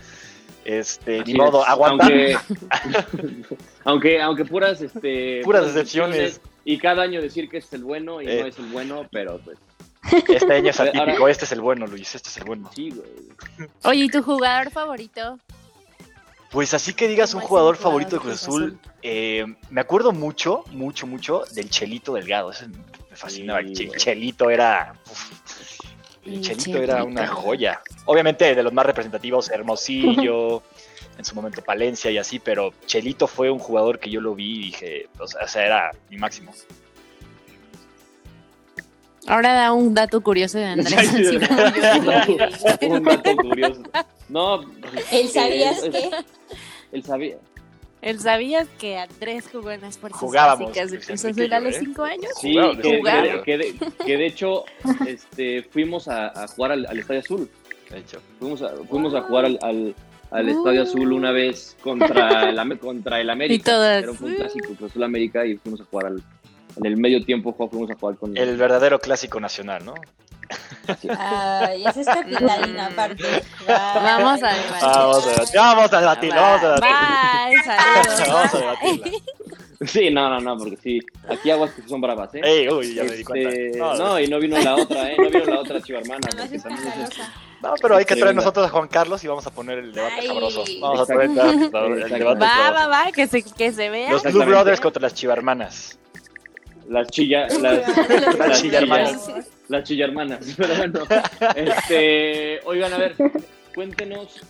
Este, 0.64 1.20
Así 1.20 1.32
ni 1.32 1.38
modo, 1.38 1.62
es. 1.62 1.68
aguanta. 1.68 2.04
Aunque, 2.06 2.36
aunque, 3.84 4.22
aunque 4.22 4.44
puras, 4.44 4.80
este, 4.80 5.40
Puras 5.44 5.66
decepciones. 5.66 6.40
Y 6.64 6.78
cada 6.78 7.02
año 7.02 7.20
decir 7.20 7.48
que 7.50 7.58
es 7.58 7.70
el 7.74 7.84
bueno 7.84 8.22
y 8.22 8.26
Eh. 8.28 8.40
no 8.40 8.46
es 8.46 8.58
el 8.58 8.66
bueno, 8.66 9.06
pero 9.12 9.38
pues 9.44 9.58
Este 10.28 10.52
año 10.54 10.70
es 10.70 10.80
ahora- 10.80 11.02
atípico, 11.02 11.28
este 11.28 11.44
es 11.44 11.52
el 11.52 11.60
bueno, 11.60 11.86
Luis, 11.86 12.14
este 12.14 12.28
es 12.30 12.36
el 12.38 12.44
bueno. 12.44 12.70
sí, 12.74 12.90
güey. 12.90 13.68
Oye, 13.84 14.04
¿y 14.04 14.08
tu 14.08 14.22
jugador 14.22 14.70
favorito? 14.70 15.38
Pues 16.50 16.72
así 16.72 16.94
que 16.94 17.08
digas 17.08 17.34
un 17.34 17.40
¿Cómo 17.40 17.44
es 17.44 17.48
jugador 17.48 17.76
favorito 17.76 18.16
de 18.16 18.22
Cruz 18.22 18.34
Azul, 18.42 18.78
eh, 19.02 19.44
me 19.70 19.80
acuerdo 19.80 20.12
mucho, 20.12 20.64
mucho, 20.70 21.06
mucho 21.06 21.42
del 21.52 21.68
Chelito 21.68 22.14
Delgado. 22.14 22.52
Ese 22.52 22.68
me 22.68 22.76
fascinaba. 23.16 23.58
El 23.60 23.74
Sí. 23.76 23.90
Chelito 23.96 24.48
era. 24.50 24.94
uf, 25.10 25.32
el 26.26 26.34
El 26.34 26.40
Chelito 26.40 26.82
era 26.82 27.04
una 27.04 27.26
joya. 27.26 27.80
Obviamente 28.06 28.54
de 28.54 28.62
los 28.62 28.72
más 28.72 28.86
representativos, 28.86 29.50
Hermosillo, 29.50 30.62
en 31.18 31.24
su 31.24 31.34
momento 31.34 31.62
Palencia 31.62 32.10
y 32.10 32.18
así, 32.18 32.38
pero 32.38 32.72
Chelito 32.86 33.26
fue 33.26 33.50
un 33.50 33.58
jugador 33.58 33.98
que 33.98 34.10
yo 34.10 34.20
lo 34.20 34.34
vi 34.34 34.56
y 34.56 34.62
dije, 34.66 35.08
o 35.18 35.26
sea, 35.26 35.66
era 35.66 35.90
mi 36.10 36.16
máximo. 36.16 36.52
Ahora 39.26 39.54
da 39.54 39.72
un 39.72 39.94
dato 39.94 40.20
curioso 40.20 40.58
de 40.58 40.66
Andrés. 40.66 41.10
Sí. 41.14 41.38
Un 42.86 43.02
dato 43.04 43.36
curioso. 43.36 43.82
No, 44.28 44.62
¿Él 45.10 45.28
sabías 45.28 45.82
eh, 45.84 45.90
que? 45.90 46.10
él 46.92 47.04
sabía. 47.04 47.36
¿Él 48.04 48.20
sabías 48.20 48.68
que 48.78 48.98
Andrés 48.98 49.46
jugó 49.50 49.70
en 49.70 49.80
las 49.80 49.96
fuerzas 49.98 50.20
Jugábamos, 50.20 50.68
básicas 50.68 50.90
de 50.90 50.98
Cruz 51.00 51.24
Azul 51.24 51.52
a 51.52 51.60
los 51.60 51.74
cinco 51.76 52.02
años? 52.04 52.30
Sí, 52.40 52.52
que, 52.82 52.98
jugábamos. 52.98 53.30
que- 53.30 53.42
que 53.44 53.58
de, 53.58 53.74
que 54.04 54.16
de 54.18 54.26
hecho 54.26 54.64
este, 55.06 55.62
fuimos 55.62 56.06
a, 56.08 56.28
a 56.28 56.46
jugar 56.48 56.72
al, 56.72 56.86
al 56.86 56.98
Estadio 56.98 57.20
Azul. 57.20 57.50
De 57.90 57.98
hecho. 57.98 58.20
Fuimos 58.38 58.60
a, 58.62 58.70
fuimos 58.88 59.14
a 59.14 59.22
jugar 59.22 59.46
al, 59.46 59.58
al, 59.62 59.94
al 60.30 60.48
Estadio 60.48 60.82
Azul 60.82 61.12
una 61.12 61.32
vez 61.32 61.76
contra 61.82 62.50
el, 62.50 62.78
contra 62.78 63.20
el 63.20 63.30
América. 63.30 63.54
Y 63.70 63.72
todas. 63.74 64.02
Era 64.02 64.10
un 64.12 64.16
fue 64.18 64.28
un 64.30 64.36
clásico, 64.36 64.74
Cruz 64.74 64.90
Azul 64.90 65.02
América, 65.02 65.46
y 65.46 65.56
fuimos 65.56 65.80
a 65.80 65.84
jugar 65.84 66.06
al, 66.06 66.22
en 66.76 66.86
el 66.86 66.96
medio 66.98 67.24
tiempo, 67.24 67.54
fuimos 67.70 67.90
a 67.90 67.94
jugar 67.94 68.16
con 68.16 68.36
El 68.36 68.56
verdadero 68.56 68.98
clásico 68.98 69.40
nacional, 69.40 69.84
¿no? 69.84 69.94
Ay, 71.18 71.84
es 71.86 72.06
capitalino 72.06 72.82
aparte. 72.82 73.24
Vamos 73.66 74.42
a 74.42 74.48
debatir. 74.52 74.80
Vamos 74.82 75.26
a 75.26 75.30
debatir, 75.30 75.54
vamos 75.56 75.92
a 75.92 76.00
debatir, 76.00 76.30
vamos 76.34 76.62
a 76.62 76.66
debatir. 76.66 76.90
Bye, 76.90 77.62
saludos. 77.64 78.28
Vamos 78.28 78.54
a 78.54 78.58
debatirla. 78.58 79.18
Sí, 79.86 80.10
no, 80.10 80.30
no, 80.30 80.40
no, 80.40 80.56
porque 80.56 80.78
sí, 80.82 81.00
aquí 81.28 81.50
aguas 81.50 81.72
que 81.72 81.86
son 81.86 82.00
bravas, 82.00 82.34
¿eh? 82.34 82.40
Ey, 82.42 82.68
uy, 82.70 82.94
ya 82.94 83.04
me 83.04 83.10
di 83.16 83.24
cuenta. 83.24 83.50
Este, 83.50 83.78
No, 83.78 83.94
no, 83.96 84.18
y 84.20 84.28
no 84.28 84.38
vino 84.38 84.58
la 84.58 84.76
otra, 84.76 85.10
¿eh? 85.10 85.16
No 85.18 85.28
vino 85.28 85.44
la 85.44 85.60
otra 85.60 85.76
es- 85.78 85.90
escandalosa. 85.90 87.32
No, 87.60 87.74
pero 87.82 87.96
hay 87.96 88.04
que 88.04 88.16
traer 88.16 88.34
nosotros 88.34 88.66
a 88.66 88.70
Juan 88.70 88.88
Carlos 88.88 89.22
y 89.24 89.28
vamos 89.28 89.46
a 89.46 89.50
poner 89.50 89.78
el 89.78 89.92
debate 89.92 90.14
Ay. 90.20 90.26
sabroso. 90.28 90.64
Vamos 90.80 91.00
a 91.00 91.06
poner 91.06 91.22
el 91.30 91.34
debate, 91.34 91.86
el 91.86 91.92
Exacto. 92.02 92.18
debate 92.18 92.40
Va, 92.40 92.48
sabroso. 92.48 92.74
va, 92.74 92.86
va, 93.04 93.12
que 93.12 93.26
se, 93.26 93.42
que 93.42 93.72
se 93.72 93.90
vea. 93.90 94.12
Los 94.12 94.22
Blue. 94.22 94.44
Brothers 94.44 94.80
contra 94.80 95.02
las 95.02 95.14
chivarmanas. 95.14 95.98
Las 96.88 97.08
chilla, 97.08 97.46
las, 97.48 98.38
Las 98.38 98.62
las 99.68 99.84
chillarmanas. 99.84 100.54
Pero 100.56 100.76
bueno, 100.76 101.00
este, 101.56 102.60
oigan, 102.64 102.92
a 102.92 102.98
ver, 102.98 103.14
cuéntenos. 103.74 104.40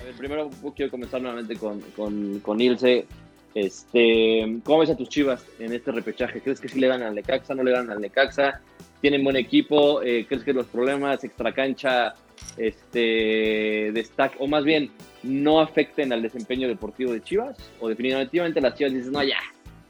A 0.00 0.04
ver, 0.04 0.14
primero 0.14 0.50
quiero 0.74 0.90
comenzar 0.90 1.20
nuevamente 1.20 1.56
con, 1.56 1.80
con, 1.96 2.40
con 2.40 2.60
Ilse. 2.60 3.06
Este, 3.54 4.60
¿Cómo 4.64 4.78
ves 4.78 4.90
a 4.90 4.96
tus 4.96 5.08
chivas 5.08 5.44
en 5.58 5.72
este 5.72 5.90
repechaje? 5.90 6.40
¿Crees 6.40 6.60
que 6.60 6.68
sí 6.68 6.78
le 6.78 6.88
ganan 6.88 7.08
al 7.08 7.14
Necaxa? 7.14 7.54
¿No 7.54 7.64
le 7.64 7.72
ganan 7.72 7.90
al 7.90 8.00
Necaxa? 8.00 8.60
¿Tienen 9.00 9.24
buen 9.24 9.36
equipo? 9.36 10.02
Eh, 10.02 10.26
¿Crees 10.28 10.44
que 10.44 10.52
los 10.52 10.66
problemas 10.66 11.24
extracancha 11.24 12.14
este, 12.56 13.90
destac 13.92 14.34
o 14.38 14.46
más 14.46 14.64
bien 14.64 14.90
no 15.22 15.60
afecten 15.60 16.12
al 16.12 16.22
desempeño 16.22 16.68
deportivo 16.68 17.12
de 17.12 17.22
Chivas? 17.22 17.56
¿O 17.80 17.88
definitivamente 17.88 18.60
las 18.60 18.74
Chivas 18.74 18.92
dicen, 18.92 19.12
no, 19.12 19.22
ya, 19.24 19.38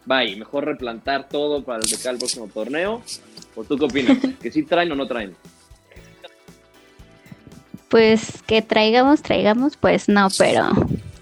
bye, 0.06 0.36
mejor 0.36 0.64
replantar 0.64 1.28
todo 1.28 1.62
para 1.62 1.80
el 1.80 2.18
próximo 2.18 2.48
torneo? 2.48 3.02
¿O 3.54 3.64
tú 3.64 3.76
qué 3.76 3.84
opinas? 3.84 4.18
¿Que 4.40 4.50
sí 4.50 4.62
traen 4.62 4.92
o 4.92 4.94
no 4.94 5.06
traen? 5.06 5.34
Pues 7.88 8.42
que 8.46 8.62
traigamos, 8.62 9.20
traigamos, 9.22 9.76
pues 9.76 10.08
no, 10.08 10.28
pero 10.38 10.70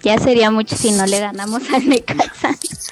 ya 0.03 0.19
sería 0.19 0.51
mucho 0.51 0.75
si 0.75 0.91
no 0.91 1.05
le 1.07 1.19
ganamos 1.19 1.67
al 1.73 1.89
Necaxa. 1.89 2.51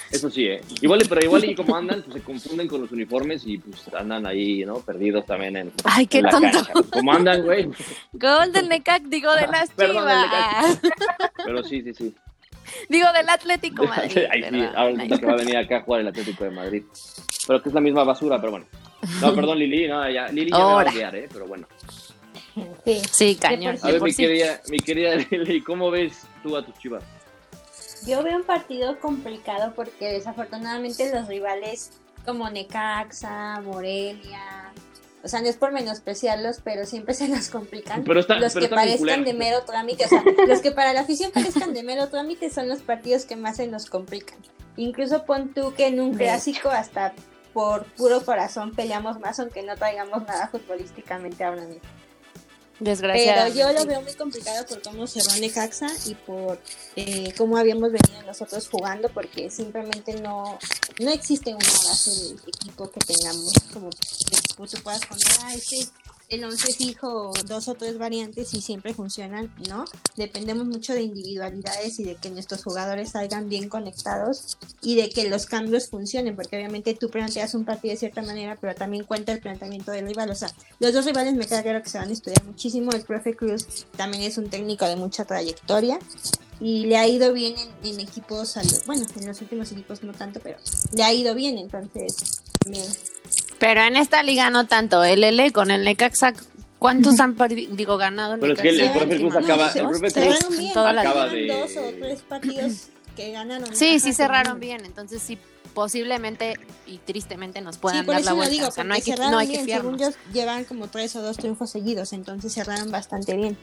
Eso 0.10 0.32
sí, 0.32 0.46
¿eh? 0.46 0.62
Igual, 0.82 1.04
pero 1.08 1.22
igual 1.24 1.46
y 1.46 1.54
como 1.54 1.76
andan, 1.76 2.02
pues 2.02 2.16
se 2.16 2.22
confunden 2.22 2.68
con 2.68 2.82
los 2.82 2.92
uniformes 2.92 3.44
y 3.46 3.60
pues 3.60 3.88
andan 3.94 4.26
ahí, 4.26 4.66
¿no? 4.66 4.80
Perdidos 4.80 5.26
también 5.28 5.58
en, 5.58 5.72
Ay, 5.84 6.08
qué 6.08 6.20
en 6.20 6.24
la 6.24 6.30
tonto. 6.32 6.64
cancha. 6.66 6.74
Como 6.92 7.14
andan, 7.14 7.44
güey. 7.44 7.70
Gol 8.14 8.52
del 8.52 8.68
Necac, 8.68 9.04
digo 9.04 9.32
de 9.36 9.48
las 9.48 9.70
Perdón, 9.72 10.08
del 10.08 10.24
chivas. 10.24 10.80
Pero 11.46 11.64
sí, 11.64 11.82
sí, 11.84 11.94
sí. 11.94 12.16
Digo 12.90 13.08
del 13.14 13.30
Atlético 13.30 13.86
Madrid. 13.86 14.18
Ahí 14.32 14.44
sí, 14.50 14.62
ahora 14.76 14.94
resulta 14.94 15.18
que 15.18 15.26
va 15.26 15.34
a 15.34 15.38
venir 15.38 15.58
acá 15.58 15.78
a 15.78 15.82
jugar 15.82 16.02
el 16.02 16.08
Atlético 16.08 16.44
de 16.44 16.52
Madrid. 16.52 16.84
Pero 17.48 17.62
que 17.62 17.70
es 17.70 17.76
la 17.76 17.82
misma 17.82 18.04
basura, 18.04 18.40
pero 18.40 18.52
bueno. 18.52 18.66
No, 19.22 19.34
perdón, 19.34 19.60
Lili, 19.60 19.88
no, 19.88 20.10
ya, 20.10 20.28
Lili 20.28 20.52
ya 20.52 20.58
me 20.58 20.64
va 20.64 20.70
a 20.70 20.74
Ahora. 20.74 20.92
odiar, 20.92 21.16
¿eh? 21.16 21.30
Pero 21.32 21.48
bueno. 21.48 21.68
Sí. 22.84 23.02
Sí, 23.12 23.36
cañón. 23.36 23.78
A 23.82 23.92
ver, 23.92 24.02
mi 24.02 24.12
sí. 24.12 24.24
querida, 24.24 24.62
mi 24.70 24.80
querida 24.80 25.16
Lili, 25.16 25.62
¿cómo 25.62 25.92
ves 25.92 26.28
tú 26.44 26.58
a 26.58 26.66
tus 26.66 26.78
chivas? 26.80 27.04
Yo 28.06 28.24
veo 28.24 28.38
un 28.38 28.44
partido 28.44 29.00
complicado 29.00 29.74
porque 29.76 30.14
desafortunadamente 30.14 31.12
los 31.14 31.28
rivales 31.28 31.92
como 32.26 32.50
Necaxa, 32.50 33.62
Morelia, 33.62 34.74
o 35.24 35.28
sea, 35.28 35.42
no 35.42 35.48
es 35.48 35.58
por 35.58 35.72
menospreciarlos, 35.72 36.58
pero 36.64 36.86
siempre 36.86 37.14
se 37.16 37.28
nos 37.28 37.50
complican. 37.50 38.04
Pero 38.04 38.20
está- 38.20 38.40
los 38.40 38.54
pero 38.54 38.68
que 38.70 38.76
parezcan 38.76 39.24
de 39.24 39.34
mero 39.34 39.64
trámite, 39.64 40.06
o 40.06 40.08
sea, 40.08 40.24
los 40.48 40.60
que 40.62 40.72
para 40.72 40.94
la 40.94 41.02
afición 41.02 41.32
parezcan 41.32 41.74
de 41.74 41.84
mero 41.84 42.08
trámite 42.10 42.50
son 42.50 42.70
los 42.70 42.80
partidos 42.82 43.26
que 43.26 43.36
más 43.36 43.58
se 43.58 43.68
nos 43.68 43.88
complican. 43.90 44.38
Incluso 44.76 45.26
pon 45.26 45.54
tú 45.54 45.74
que 45.74 45.88
en 45.88 46.00
un 46.00 46.14
clásico 46.14 46.70
hasta 46.70 47.14
por 47.54 47.86
puro 47.94 48.24
corazón 48.24 48.72
peleamos 48.76 49.20
más, 49.20 49.40
aunque 49.40 49.64
no 49.64 49.76
traigamos 49.76 50.22
nada 50.28 50.48
futbolísticamente 50.50 51.44
ahora 51.44 51.64
mismo. 51.64 51.82
Pero 52.80 52.92
Desgraciadamente. 52.92 53.60
yo 53.60 53.72
lo 53.72 53.86
veo 53.86 54.02
muy 54.02 54.14
complicado 54.14 54.66
por 54.68 54.82
cómo 54.84 55.08
cerró 55.08 55.36
Necaxa 55.40 55.88
y 56.06 56.14
por 56.14 56.60
eh, 56.96 57.34
cómo 57.36 57.58
habíamos 57.58 57.92
venido 57.92 58.22
nosotros 58.26 58.68
jugando, 58.70 59.10
porque 59.10 59.50
simplemente 59.50 60.22
no, 60.22 60.60
no 61.00 61.10
existe 61.10 61.56
una 61.56 61.66
base 61.66 62.36
equipo 62.46 62.90
que 62.92 63.00
tengamos 63.00 63.54
como 63.74 63.90
que 63.90 64.68
tú 64.68 64.84
puedas 64.84 65.06
poner, 65.06 65.26
ah, 65.44 65.54
este 65.56 65.88
el 66.30 66.44
once 66.44 66.74
fijo, 66.74 67.32
dos 67.46 67.68
o 67.68 67.76
tres 67.76 67.98
variantes 67.98 68.54
y 68.54 68.62
siempre 68.62 68.94
funcionan, 68.94 69.54
¿no? 69.70 69.86
Dependemos 70.16 70.66
mucho 70.66 70.94
de 70.94 71.04
individualidades 71.04 72.00
y 72.00 72.04
de 72.04 72.16
que 72.16 72.30
nuestros 72.30 72.64
jugadores 72.64 73.12
salgan 73.12 73.48
bien 73.48 73.70
conectados 73.70 74.58
y 74.82 74.96
de 74.96 75.10
que 75.10 75.30
los 75.30 75.46
cambios 75.46 75.88
funcionen, 75.88 76.36
porque 76.36 76.58
obviamente 76.58 76.94
tú 76.96 77.10
planteas 77.10 77.54
un 77.56 77.64
partido 77.64 77.94
de 77.94 78.00
cierta 78.00 78.22
manera, 78.22 78.58
pero 78.60 78.76
también 78.76 79.06
cuenta 79.06 79.32
el 79.32 79.40
planteamiento 79.40 79.92
del 79.92 80.08
rival. 80.08 80.30
O 80.30 80.36
sea, 80.36 80.52
los 80.80 80.94
dos 80.94 81.06
rivales 81.06 81.34
me 81.34 81.48
queda 81.48 81.64
claro 81.64 81.82
que 81.82 81.90
se 81.90 81.98
van 81.98 82.10
a 82.10 82.14
estudiar 82.14 82.44
muchísimo. 82.44 82.92
El 82.92 83.04
profe 83.04 83.36
Cruz 83.36 83.86
también 83.96 84.24
es 84.24 84.38
un 84.38 84.50
técnico 84.50 84.86
de 84.86 84.98
mucha 84.98 85.24
trayectoria 85.24 86.00
y 86.60 86.88
le 86.88 86.98
ha 86.98 87.08
ido 87.08 87.32
bien 87.32 87.56
en, 87.84 87.94
en 87.94 88.00
equipos, 88.02 88.56
bueno, 88.86 89.06
en 89.16 89.28
los 89.28 89.42
últimos 89.42 89.72
equipos 89.72 90.04
no 90.04 90.12
tanto, 90.14 90.40
pero 90.42 90.58
le 90.94 91.04
ha 91.04 91.14
ido 91.14 91.36
bien, 91.36 91.58
entonces 91.58 92.42
también. 92.60 92.86
Pero 93.60 93.82
en 93.82 93.96
esta 93.96 94.24
liga 94.24 94.50
no 94.50 94.68
tanto. 94.68 95.04
El 95.04 95.24
L 95.24 95.52
con 95.52 95.72
el 95.72 95.84
Necaxa, 95.84 96.34
¿cuántos 96.80 97.20
han 97.20 97.36
digo, 97.72 97.98
ganado 97.98 98.36
el 98.36 98.40
Pero 98.40 98.54
es 98.54 98.62
que 98.62 98.70
el- 98.70 98.92
profe 98.92 99.18
Cruz 99.18 99.36
acaba- 99.36 99.72
¿no? 99.74 99.92
el 99.92 100.00
profe 100.00 100.12
Cruz 100.14 100.78
acaba 100.78 101.28
de- 101.30 101.48
dos 101.48 101.72
o 101.78 101.94
tres 102.00 102.22
partidos 102.22 102.88
que 103.16 103.32
ganaron. 103.32 103.76
Sí, 103.76 104.00
sí 104.00 104.14
cerraron 104.14 104.60
bien. 104.60 104.86
Entonces 104.86 105.22
sí, 105.24 105.38
posiblemente 105.74 106.60
y 106.86 106.98
tristemente 107.00 107.62
nos 107.62 107.78
puedan 107.78 108.06
dar 108.06 108.24
la 108.24 108.34
vuelta. 108.34 108.52
digo, 108.52 108.68
o 108.68 108.72
sea, 108.72 108.84
no 108.84 108.94
hay 108.94 109.02
que, 109.02 109.16
no 109.16 109.38
hay 109.38 109.48
que. 109.48 109.64
Según 109.66 109.98
fiarnos. 109.98 110.02
yo, 110.02 110.34
llevan 110.34 110.66
como 110.66 110.88
tres 110.88 111.16
o 111.16 111.22
dos 111.22 111.38
triunfos 111.38 111.70
seguidos, 111.72 112.14
entonces 112.14 112.54
cerraron 112.54 112.92
bastante 112.92 113.36
bien. 113.36 113.58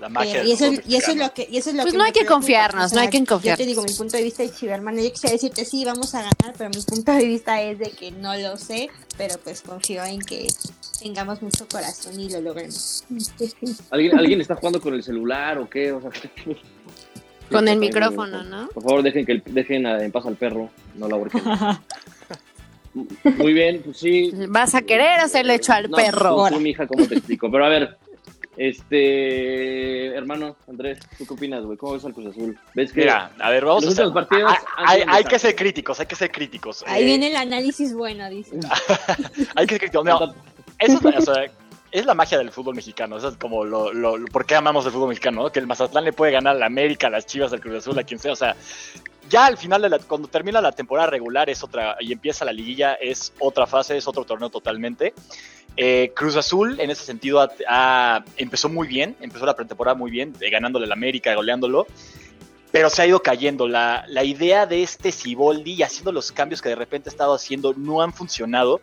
La 0.00 0.08
magia 0.08 0.42
Eh, 0.42 0.46
y, 0.46 0.52
eso, 0.52 0.66
fútbol 0.66 0.82
y 0.86 0.96
eso 0.96 1.10
es 1.12 1.16
lo 1.16 1.32
que 1.32 1.48
y 1.50 1.56
eso 1.56 1.70
es 1.70 1.76
lo 1.76 1.82
Pues 1.82 1.92
que 1.92 1.98
no 1.98 2.04
hay 2.04 2.12
que 2.12 2.26
confiarnos, 2.26 2.92
no 2.92 3.00
hay 3.00 3.08
que 3.08 3.20
Yo 3.20 3.26
confiarnos. 3.26 3.58
te 3.58 3.66
digo, 3.66 3.82
mi 3.82 3.92
punto 3.92 4.16
de 4.16 4.22
vista 4.24 4.42
de 4.42 4.52
chivermano, 4.52 5.00
yo 5.00 5.10
quisiera 5.12 5.32
decirte 5.32 5.64
sí, 5.64 5.84
vamos 5.84 6.14
a 6.14 6.18
ganar, 6.18 6.54
pero 6.58 6.68
mi 6.70 6.82
punto 6.82 7.12
de 7.12 7.24
vista 7.24 7.62
es 7.62 7.78
de 7.78 7.90
que 7.90 8.10
no 8.10 8.34
lo 8.36 8.56
sé, 8.56 8.90
pero 9.16 9.36
pues 9.42 9.62
confío 9.62 10.04
en 10.04 10.20
que 10.20 10.46
tengamos 11.00 11.40
mucho 11.42 11.66
corazón 11.68 12.18
y 12.18 12.28
lo 12.28 12.40
logremos. 12.40 13.04
¿Alguien, 13.90 14.18
¿Alguien 14.18 14.40
está 14.40 14.56
jugando 14.56 14.80
con 14.80 14.94
el 14.94 15.02
celular 15.02 15.58
o 15.58 15.70
qué? 15.70 15.92
O 15.92 16.00
sea, 16.00 16.10
Con 17.50 17.68
el 17.68 17.78
micrófono, 17.78 18.42
¿no? 18.42 18.68
Por 18.68 18.82
favor, 18.82 19.02
dejen 19.02 19.24
que 19.24 19.32
el- 19.32 19.42
dejen 19.46 19.86
en 19.86 20.10
paz 20.10 20.26
al 20.26 20.36
perro, 20.36 20.70
no 20.96 21.08
la 21.08 21.14
ahorquen. 21.16 21.42
Muy 23.38 23.52
bien, 23.52 23.82
pues 23.84 23.96
sí. 23.98 24.30
Vas 24.48 24.74
a 24.74 24.82
querer 24.82 25.18
hacerle 25.20 25.54
hecho 25.56 25.72
al 25.72 25.90
No, 25.90 25.96
perro. 25.96 26.46
Tú, 26.48 26.60
mi 26.60 26.70
hija, 26.70 26.86
¿cómo 26.86 27.04
te 27.06 27.14
explico? 27.16 27.50
Pero 27.50 27.64
a 27.66 27.68
ver, 27.68 27.96
este, 28.56 30.06
hermano 30.16 30.56
Andrés, 30.68 30.98
¿tú 31.18 31.26
qué 31.26 31.34
opinas, 31.34 31.64
güey? 31.64 31.76
¿Cómo 31.78 31.94
ves 31.94 32.04
al 32.04 32.12
Cruz 32.14 32.26
Azul? 32.28 32.58
¿Ves 32.74 32.92
que 32.92 33.00
Mira, 33.00 33.30
a 33.38 33.50
ver, 33.50 33.64
vamos 33.64 33.82
a 33.82 33.86
los 33.86 33.98
hacer. 33.98 34.12
partidos 34.12 34.52
hay, 34.76 35.02
han 35.02 35.08
hay- 35.10 35.16
hay 35.18 35.24
que 35.24 35.38
ser 35.38 35.54
críticos, 35.56 36.00
hay 36.00 36.06
que 36.06 36.16
ser 36.16 36.30
críticos. 36.30 36.84
Ahí 36.86 37.02
Eh, 37.02 37.06
viene 37.06 37.28
el 37.28 37.36
análisis 37.36 37.94
bueno, 37.94 38.28
dice. 38.30 38.56
Hay 39.56 39.66
que 39.66 39.74
ser 39.74 39.80
críticos. 39.90 40.04
No, 40.04 40.34
eso 40.78 40.98
es, 40.98 41.02
la- 41.04 41.18
o 41.18 41.22
sea, 41.22 41.44
es 41.92 42.06
la 42.06 42.14
magia 42.14 42.38
del 42.38 42.50
fútbol 42.50 42.74
mexicano. 42.74 43.16
Eso 43.16 43.28
es 43.28 43.36
como 43.36 43.64
lo, 43.64 43.92
lo, 43.92 44.16
lo- 44.16 44.26
por 44.26 44.44
qué 44.46 44.56
amamos 44.56 44.84
el 44.86 44.92
fútbol 44.92 45.08
mexicano, 45.10 45.42
¿no? 45.44 45.50
Que 45.52 45.60
el 45.60 45.66
Mazatlán 45.66 46.04
le 46.04 46.12
puede 46.12 46.32
ganar 46.32 46.56
a 46.56 46.58
la 46.58 46.66
América, 46.66 47.06
a 47.06 47.10
las 47.10 47.26
Chivas, 47.26 47.52
al 47.52 47.60
Cruz 47.60 47.76
Azul, 47.76 47.98
a 47.98 48.02
quien 48.04 48.18
sea. 48.18 48.32
O 48.32 48.36
sea, 48.36 48.56
ya 49.30 49.46
al 49.46 49.56
final 49.56 49.80
de 49.82 49.88
la, 49.90 49.98
cuando 50.00 50.28
termina 50.28 50.60
la 50.60 50.72
temporada 50.72 51.08
regular 51.10 51.48
es 51.48 51.62
otra 51.62 51.96
y 52.00 52.12
empieza 52.12 52.44
la 52.44 52.52
liguilla 52.52 52.94
es 52.94 53.32
otra 53.38 53.66
fase, 53.66 53.96
es 53.96 54.06
otro 54.08 54.24
torneo 54.24 54.50
totalmente. 54.50 55.14
Eh, 55.76 56.12
Cruz 56.14 56.36
Azul 56.36 56.78
en 56.78 56.90
ese 56.90 57.04
sentido 57.04 57.48
ha- 57.68 58.24
empezó 58.36 58.68
muy 58.68 58.86
bien, 58.86 59.16
empezó 59.20 59.44
la 59.44 59.56
pretemporada 59.56 59.96
muy 59.96 60.10
bien, 60.10 60.32
eh, 60.40 60.50
ganándole 60.50 60.86
al 60.86 60.92
América, 60.92 61.34
goleándolo. 61.34 61.86
Pero 62.70 62.90
se 62.90 63.02
ha 63.02 63.06
ido 63.06 63.22
cayendo. 63.22 63.68
La, 63.68 64.04
idea 64.24 64.66
de 64.66 64.82
este 64.82 65.12
Siboldi 65.12 65.74
y 65.74 65.82
haciendo 65.82 66.10
los 66.10 66.32
cambios 66.32 66.60
que 66.60 66.68
de 66.68 66.74
repente 66.74 67.08
ha 67.08 67.12
estado 67.12 67.34
haciendo 67.34 67.72
no 67.74 68.02
han 68.02 68.12
funcionado 68.12 68.80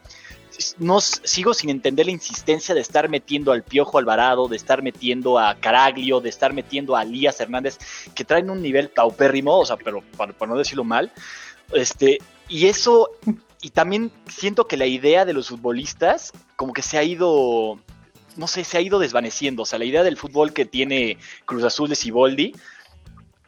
no 0.77 0.99
sigo 1.01 1.53
sin 1.53 1.69
entender 1.69 2.05
la 2.05 2.11
insistencia 2.11 2.75
de 2.75 2.81
estar 2.81 3.09
metiendo 3.09 3.51
al 3.51 3.63
Piojo 3.63 3.97
Alvarado, 3.97 4.47
de 4.47 4.57
estar 4.57 4.83
metiendo 4.83 5.39
a 5.39 5.55
Caraglio, 5.55 6.19
de 6.19 6.29
estar 6.29 6.53
metiendo 6.53 6.95
a 6.95 7.03
Elías 7.03 7.39
Hernández, 7.39 7.77
que 8.13 8.25
traen 8.25 8.49
un 8.49 8.61
nivel 8.61 8.89
paupérrimo, 8.89 9.57
o 9.57 9.65
sea, 9.65 9.77
pero 9.77 10.03
para, 10.17 10.33
para 10.33 10.51
no 10.51 10.57
decirlo 10.57 10.83
mal. 10.83 11.11
Este, 11.73 12.19
y 12.49 12.67
eso, 12.67 13.11
y 13.61 13.69
también 13.69 14.11
siento 14.27 14.67
que 14.67 14.75
la 14.75 14.87
idea 14.87 15.23
de 15.23 15.33
los 15.33 15.49
futbolistas 15.49 16.31
como 16.55 16.73
que 16.73 16.81
se 16.81 16.97
ha 16.97 17.03
ido, 17.03 17.79
no 18.35 18.47
sé, 18.47 18.63
se 18.63 18.77
ha 18.77 18.81
ido 18.81 18.97
desvaneciendo. 18.97 19.63
O 19.63 19.65
sea, 19.65 19.77
la 19.77 19.85
idea 19.85 20.03
del 20.03 20.17
fútbol 20.17 20.51
que 20.51 20.65
tiene 20.65 21.17
Cruz 21.45 21.63
Azul 21.63 21.89
de 21.89 21.95
Siboldi. 21.95 22.53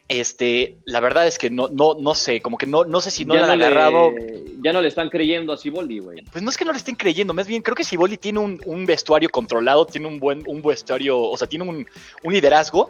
Este, 0.09 0.78
la 0.86 0.99
verdad 0.99 1.26
es 1.26 1.39
que 1.39 1.49
no, 1.49 1.70
no, 1.70 1.95
no 1.99 2.14
sé, 2.14 2.41
como 2.41 2.57
que 2.57 2.68
no, 2.68 2.84
no 2.84 3.01
sé 3.01 3.09
si 3.09 3.26
no 3.26 3.34
la 3.34 3.51
han 3.51 3.57
no 3.57 3.66
agarrado. 3.66 4.11
le, 4.11 4.43
ya 4.61 4.72
no 4.72 4.82
le 4.82 4.89
están 4.89 5.09
creyendo 5.09 5.53
a 5.53 5.57
Siboldi, 5.57 5.99
güey. 5.99 6.22
Pues 6.32 6.43
no 6.43 6.51
es 6.51 6.57
que 6.57 6.66
no 6.66 6.72
le 6.72 6.78
estén 6.78 6.95
creyendo, 6.95 7.34
más 7.34 7.47
bien 7.47 7.64
creo 7.64 7.74
que 7.74 7.86
Siboldi 7.86 8.18
tiene 8.18 8.39
un, 8.39 8.61
un 8.66 8.86
vestuario 8.86 9.30
controlado, 9.30 9.86
tiene 9.86 10.07
un 10.07 10.20
buen 10.20 10.43
un 10.45 10.61
vestuario, 10.61 11.20
o 11.20 11.36
sea, 11.38 11.47
tiene 11.47 11.68
un, 11.68 11.88
un 12.24 12.34
liderazgo, 12.34 12.89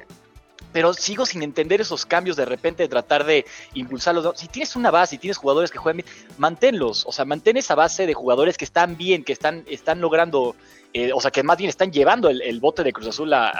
pero 0.73 0.93
sigo 0.93 1.25
sin 1.25 1.43
entender 1.43 1.79
esos 1.79 2.05
cambios 2.05 2.35
de 2.35 2.45
repente 2.45 2.83
de 2.83 2.89
tratar 2.89 3.23
de 3.25 3.45
impulsarlos. 3.75 4.37
Si 4.37 4.47
tienes 4.47 4.75
una 4.75 4.91
base 4.91 5.15
y 5.15 5.17
tienes 5.19 5.37
jugadores 5.37 5.71
que 5.71 5.77
juegan 5.77 5.97
bien, 5.97 6.09
manténlos, 6.37 7.05
o 7.05 7.11
sea, 7.11 7.23
mantén 7.25 7.55
esa 7.57 7.75
base 7.75 8.05
de 8.05 8.13
jugadores 8.13 8.57
que 8.57 8.65
están 8.65 8.97
bien, 8.97 9.23
que 9.23 9.31
están, 9.31 9.63
están 9.67 10.01
logrando, 10.01 10.55
eh, 10.93 11.11
o 11.13 11.21
sea, 11.21 11.31
que 11.31 11.43
más 11.43 11.57
bien 11.57 11.69
están 11.69 11.91
llevando 11.91 12.29
el, 12.29 12.41
el 12.41 12.59
bote 12.59 12.83
de 12.83 12.91
Cruz 12.91 13.07
Azul 13.07 13.31
a, 13.33 13.51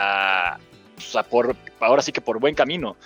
a- 0.56 0.58
o 0.98 1.02
sea, 1.02 1.24
por, 1.24 1.56
ahora 1.80 2.02
sí 2.02 2.12
que 2.12 2.22
por 2.22 2.40
buen 2.40 2.56
camino. 2.56 2.98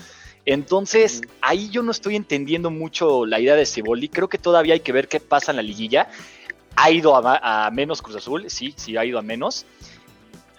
Entonces, 0.45 1.21
ahí 1.41 1.69
yo 1.69 1.83
no 1.83 1.91
estoy 1.91 2.15
entendiendo 2.15 2.69
mucho 2.71 3.25
la 3.25 3.39
idea 3.39 3.55
de 3.55 3.65
Ceboldi. 3.65 4.07
Creo 4.07 4.29
que 4.29 4.37
todavía 4.37 4.75
hay 4.75 4.79
que 4.79 4.93
ver 4.93 5.09
qué 5.09 5.19
pasa 5.19 5.51
en 5.51 5.57
la 5.57 5.61
liguilla. 5.61 6.07
Ha 6.77 6.89
ido 6.91 7.15
a, 7.15 7.65
a 7.65 7.71
menos 7.71 8.01
Cruz 8.01 8.15
Azul, 8.15 8.49
sí, 8.49 8.73
sí 8.77 8.95
ha 8.95 9.03
ido 9.03 9.19
a 9.19 9.21
menos. 9.21 9.65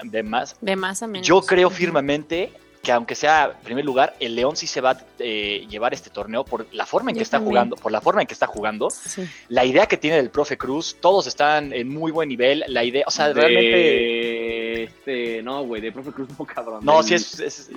De 0.02 0.22
más. 0.22 0.56
De 0.60 0.76
más 0.76 1.02
a 1.02 1.06
menos. 1.06 1.26
Yo 1.26 1.40
creo 1.40 1.70
firmemente 1.70 2.52
que 2.82 2.92
aunque 2.92 3.14
sea 3.14 3.58
primer 3.64 3.84
lugar, 3.84 4.14
el 4.20 4.34
León 4.34 4.56
sí 4.56 4.66
se 4.66 4.80
va 4.80 4.90
a 4.92 4.98
eh, 5.18 5.66
llevar 5.68 5.92
este 5.94 6.10
torneo 6.10 6.44
por 6.44 6.66
la 6.72 6.86
forma 6.86 7.10
en 7.10 7.14
que 7.16 7.20
Yo 7.20 7.22
está 7.24 7.36
también. 7.38 7.50
jugando, 7.52 7.76
por 7.76 7.92
la 7.92 8.00
forma 8.00 8.20
en 8.22 8.26
que 8.26 8.34
está 8.34 8.46
jugando, 8.46 8.88
Sí. 8.90 9.24
la 9.48 9.64
idea 9.64 9.86
que 9.86 9.96
tiene 9.96 10.16
del 10.16 10.30
profe 10.30 10.56
Cruz, 10.56 10.96
todos 11.00 11.26
están 11.26 11.72
en 11.72 11.88
muy 11.88 12.10
buen 12.12 12.28
nivel, 12.28 12.64
la 12.68 12.84
idea, 12.84 13.04
o 13.06 13.10
sea, 13.10 13.28
De- 13.28 13.34
realmente 13.34 14.82
Este, 14.84 15.42
no, 15.42 15.64
güey, 15.64 15.80
de 15.82 15.92
profe 15.92 16.12
Cruz, 16.12 16.28
no, 16.38 16.44
cabrón. 16.46 16.80
no, 16.84 17.02
sí 17.02 17.14
es, 17.14 17.38
es- 17.40 17.70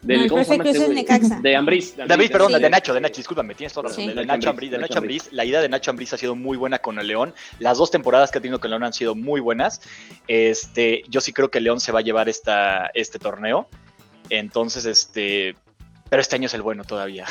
Del, 0.00 0.18
No, 0.18 0.22
el 0.24 0.30
¿cómo 0.30 0.44
se 0.44 0.54
profe 0.54 0.58
llama 0.58 0.70
Cruz 0.70 0.82
este? 0.82 0.94
Necaxa. 0.94 1.40
De 1.42 1.56
Ambriz. 1.56 1.96
David, 1.96 2.30
perdón, 2.30 2.52
Sí. 2.54 2.62
de 2.62 2.70
Nacho, 2.70 2.94
de 2.94 3.00
Nacho, 3.00 3.16
discúlpame, 3.16 3.54
tienes 3.56 3.72
toda 3.72 3.82
la 3.84 3.88
razón. 3.88 4.04
Sí. 4.04 4.08
de 4.10 4.14
Nacho 4.14 4.26
Nacho 4.28 4.50
Ambriz, 4.50 4.70
de 4.70 4.78
Nacho 4.78 4.90
Nacho 4.90 4.98
Ambriz. 5.00 5.28
La 5.32 5.44
idea 5.44 5.60
de 5.60 5.68
Nacho 5.68 5.90
Ambriz 5.90 6.12
ha 6.12 6.16
sido 6.16 6.36
muy 6.36 6.56
buena 6.56 6.78
con 6.78 7.00
el 7.00 7.06
León. 7.08 7.34
Las 7.58 7.78
dos 7.78 7.90
temporadas 7.90 8.30
que 8.30 8.38
ha 8.38 8.40
tenido 8.40 8.60
con 8.60 8.68
el 8.68 8.70
León 8.72 8.84
han 8.84 8.92
sido 8.92 9.16
muy 9.16 9.40
buenas. 9.40 9.80
Este, 10.28 11.02
yo 11.08 11.20
sí 11.20 11.32
creo 11.32 11.50
que 11.50 11.58
el 11.58 11.64
León 11.64 11.80
se 11.80 11.90
va 11.90 11.98
a 11.98 12.02
llevar 12.02 12.28
esta, 12.28 12.90
este 12.94 13.18
torneo. 13.18 13.68
Entonces, 14.30 14.84
este. 14.84 15.56
Pero 16.10 16.22
este 16.22 16.36
año 16.36 16.46
es 16.46 16.54
el 16.54 16.62
bueno 16.62 16.84
todavía. 16.84 17.26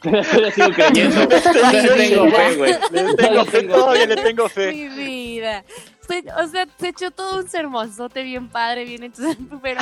Todavía 0.00 0.50
sigo 0.52 0.70
creyendo. 0.70 1.28
Todavía 1.28 1.94
tengo 1.96 2.30
fe, 2.30 2.54
güey. 2.56 2.74
Le 2.92 3.14
tengo 3.14 3.44
fe, 3.44 3.62
todavía 3.64 4.06
le 4.06 4.16
tengo 4.16 4.48
fe. 4.48 4.72
Mi 4.72 4.88
vida. 4.88 5.64
Se- 6.06 6.24
o 6.40 6.46
sea, 6.46 6.68
se 6.78 6.88
echó 6.90 7.10
todo 7.10 7.40
un 7.40 7.48
sermonzote 7.50 8.22
bien 8.22 8.48
padre, 8.48 8.84
bien 8.84 9.02
entonces, 9.02 9.36
pero 9.62 9.80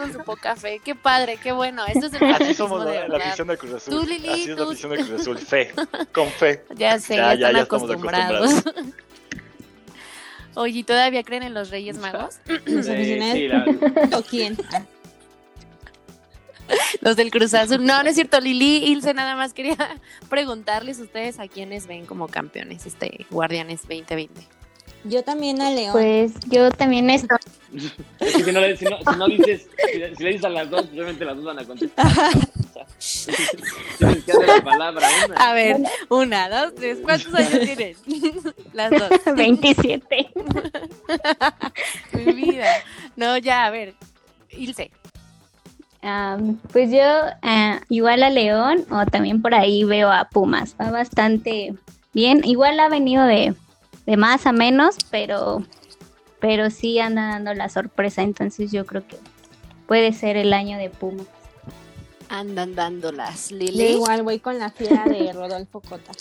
con 0.00 0.12
su 0.14 0.18
poca 0.20 0.56
fe. 0.56 0.80
Qué 0.82 0.94
padre, 0.94 1.38
qué 1.42 1.52
bueno. 1.52 1.84
Esto 1.86 2.06
es 2.06 2.14
el 2.14 2.24
Así 2.34 2.54
somos 2.54 2.86
de 2.86 3.00
la, 3.00 3.08
la 3.08 3.18
afición 3.18 3.48
del 3.48 3.58
Cruz 3.58 3.74
Azul. 3.74 3.92
Tú, 3.94 4.06
Lili, 4.06 4.28
Así 4.30 4.42
es 4.44 4.48
la 4.48 4.56
tú- 4.56 4.70
afición 4.70 4.90
del 4.92 5.06
Cruz 5.06 5.20
Azul. 5.20 5.38
Fe, 5.38 5.72
con 6.14 6.28
fe. 6.30 6.64
Ya 6.74 6.98
sé, 6.98 7.16
Ya, 7.16 7.34
ya, 7.34 7.34
ya, 7.34 7.34
están 7.34 7.52
ya 7.56 7.62
estamos 7.64 7.82
acostumbrados. 7.90 8.62
Oye, 10.54 10.78
¿y 10.78 10.84
¿todavía 10.84 11.22
creen 11.22 11.42
en 11.44 11.52
los 11.54 11.68
Reyes 11.70 11.98
Magos? 11.98 12.36
Los 12.64 12.88
aficionados. 12.88 13.34
sí, 13.34 13.48
la- 13.48 14.16
¿O 14.18 14.22
quién? 14.22 14.56
Los 17.00 17.16
del 17.16 17.30
Cruz 17.30 17.54
Azul. 17.54 17.84
No, 17.84 18.02
no 18.02 18.08
es 18.08 18.14
cierto, 18.14 18.40
Lili, 18.40 18.84
Ilse, 18.86 19.14
nada 19.14 19.36
más 19.36 19.52
quería 19.52 19.76
preguntarles 20.28 20.98
ustedes 20.98 21.38
a 21.38 21.48
quiénes 21.48 21.86
ven 21.86 22.06
como 22.06 22.28
campeones 22.28 22.86
este 22.86 23.26
Guardianes 23.30 23.80
2020. 23.82 24.40
Yo 25.04 25.22
también 25.22 25.62
a 25.62 25.70
León. 25.70 25.92
Pues 25.92 26.32
yo 26.48 26.70
también 26.70 27.08
estoy. 27.10 27.38
Es 28.20 28.34
que 28.36 28.44
si 28.44 28.52
no, 28.52 28.60
le, 28.60 28.76
si 28.76 28.84
no, 28.86 28.98
si 28.98 29.16
no 29.18 29.26
dices, 29.28 29.68
si, 29.92 29.98
le- 29.98 30.16
si 30.16 30.22
le 30.24 30.28
dices 30.30 30.44
a 30.44 30.48
las 30.48 30.68
dos, 30.70 30.86
obviamente 30.92 31.24
las 31.24 31.36
dos 31.36 31.44
van 31.44 31.58
a 31.60 31.64
contestar. 31.64 32.06
Tienes 33.98 34.24
que 34.24 34.32
darle 34.32 34.46
la 34.46 34.62
palabra 34.64 35.06
a 35.08 35.26
una. 35.26 35.34
A 35.36 35.52
ver, 35.54 35.76
una, 36.08 36.48
dos, 36.48 36.74
tres, 36.74 36.98
¿cuántos 37.02 37.32
años 37.34 37.60
tienen? 37.60 37.96
Las 38.72 38.90
dos. 38.90 39.10
27. 39.36 40.30
Mi 42.14 42.32
vida. 42.32 42.66
No, 43.16 43.36
ya, 43.38 43.66
a 43.66 43.70
ver. 43.70 43.94
Ilse. 44.50 44.90
Am, 46.02 46.56
pues 46.72 46.90
yo 46.90 47.02
ah, 47.42 47.80
igual 47.88 48.22
a 48.22 48.30
León 48.30 48.84
o 48.90 49.04
también 49.06 49.42
por 49.42 49.54
ahí 49.54 49.84
veo 49.84 50.10
a 50.10 50.28
Pumas. 50.28 50.76
Va 50.80 50.90
bastante 50.90 51.74
bien. 52.14 52.42
Igual 52.44 52.78
ha 52.80 52.88
venido 52.88 53.24
de, 53.24 53.54
de 54.06 54.16
más 54.16 54.46
a 54.46 54.52
menos, 54.52 54.96
pero, 55.10 55.64
pero 56.40 56.70
sí 56.70 57.00
anda 57.00 57.28
dando 57.28 57.52
la 57.54 57.68
sorpresa. 57.68 58.22
Entonces 58.22 58.70
yo 58.70 58.86
creo 58.86 59.06
que 59.06 59.16
puede 59.86 60.12
ser 60.12 60.36
el 60.36 60.52
año 60.52 60.78
de 60.78 60.88
Pumas. 60.90 61.26
Andan 62.28 62.74
dándolas. 62.74 63.48
Yo 63.48 63.56
Lili. 63.56 63.84
igual 63.94 64.22
voy 64.22 64.38
con 64.38 64.58
la 64.58 64.70
fiera 64.70 65.04
de 65.04 65.32
Rodolfo 65.32 65.80
Cota. 65.80 66.12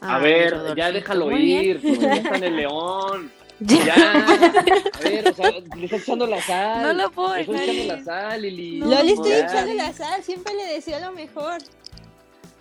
A 0.00 0.16
Ay, 0.16 0.22
ver, 0.22 0.74
ya 0.76 0.92
déjalo 0.92 1.24
muy 1.26 1.42
bien. 1.42 1.64
ir, 1.64 1.80
ya 1.98 2.12
está 2.14 2.36
en 2.36 2.44
el 2.44 2.56
león. 2.56 3.32
Ya, 3.60 3.94
a 3.94 5.00
ver, 5.02 5.28
o 5.28 5.34
sea, 5.34 5.50
le 5.76 5.84
está 5.84 5.96
echando 5.96 6.26
la 6.26 6.40
sal. 6.42 6.82
No 6.82 6.92
lo 6.92 7.10
puedo 7.10 7.34
Le 7.34 7.40
está 7.42 7.52
dejar 7.54 7.68
echando 7.74 7.96
la 7.96 8.04
sal, 8.04 8.42
Lili. 8.42 8.78
No, 8.78 8.86
No 8.86 9.02
le 9.02 9.12
estoy 9.12 9.32
echando 9.32 9.74
la 9.74 9.92
sal, 9.92 10.22
siempre 10.22 10.54
le 10.54 10.64
decía 10.74 11.00
lo 11.00 11.12
mejor. 11.12 11.58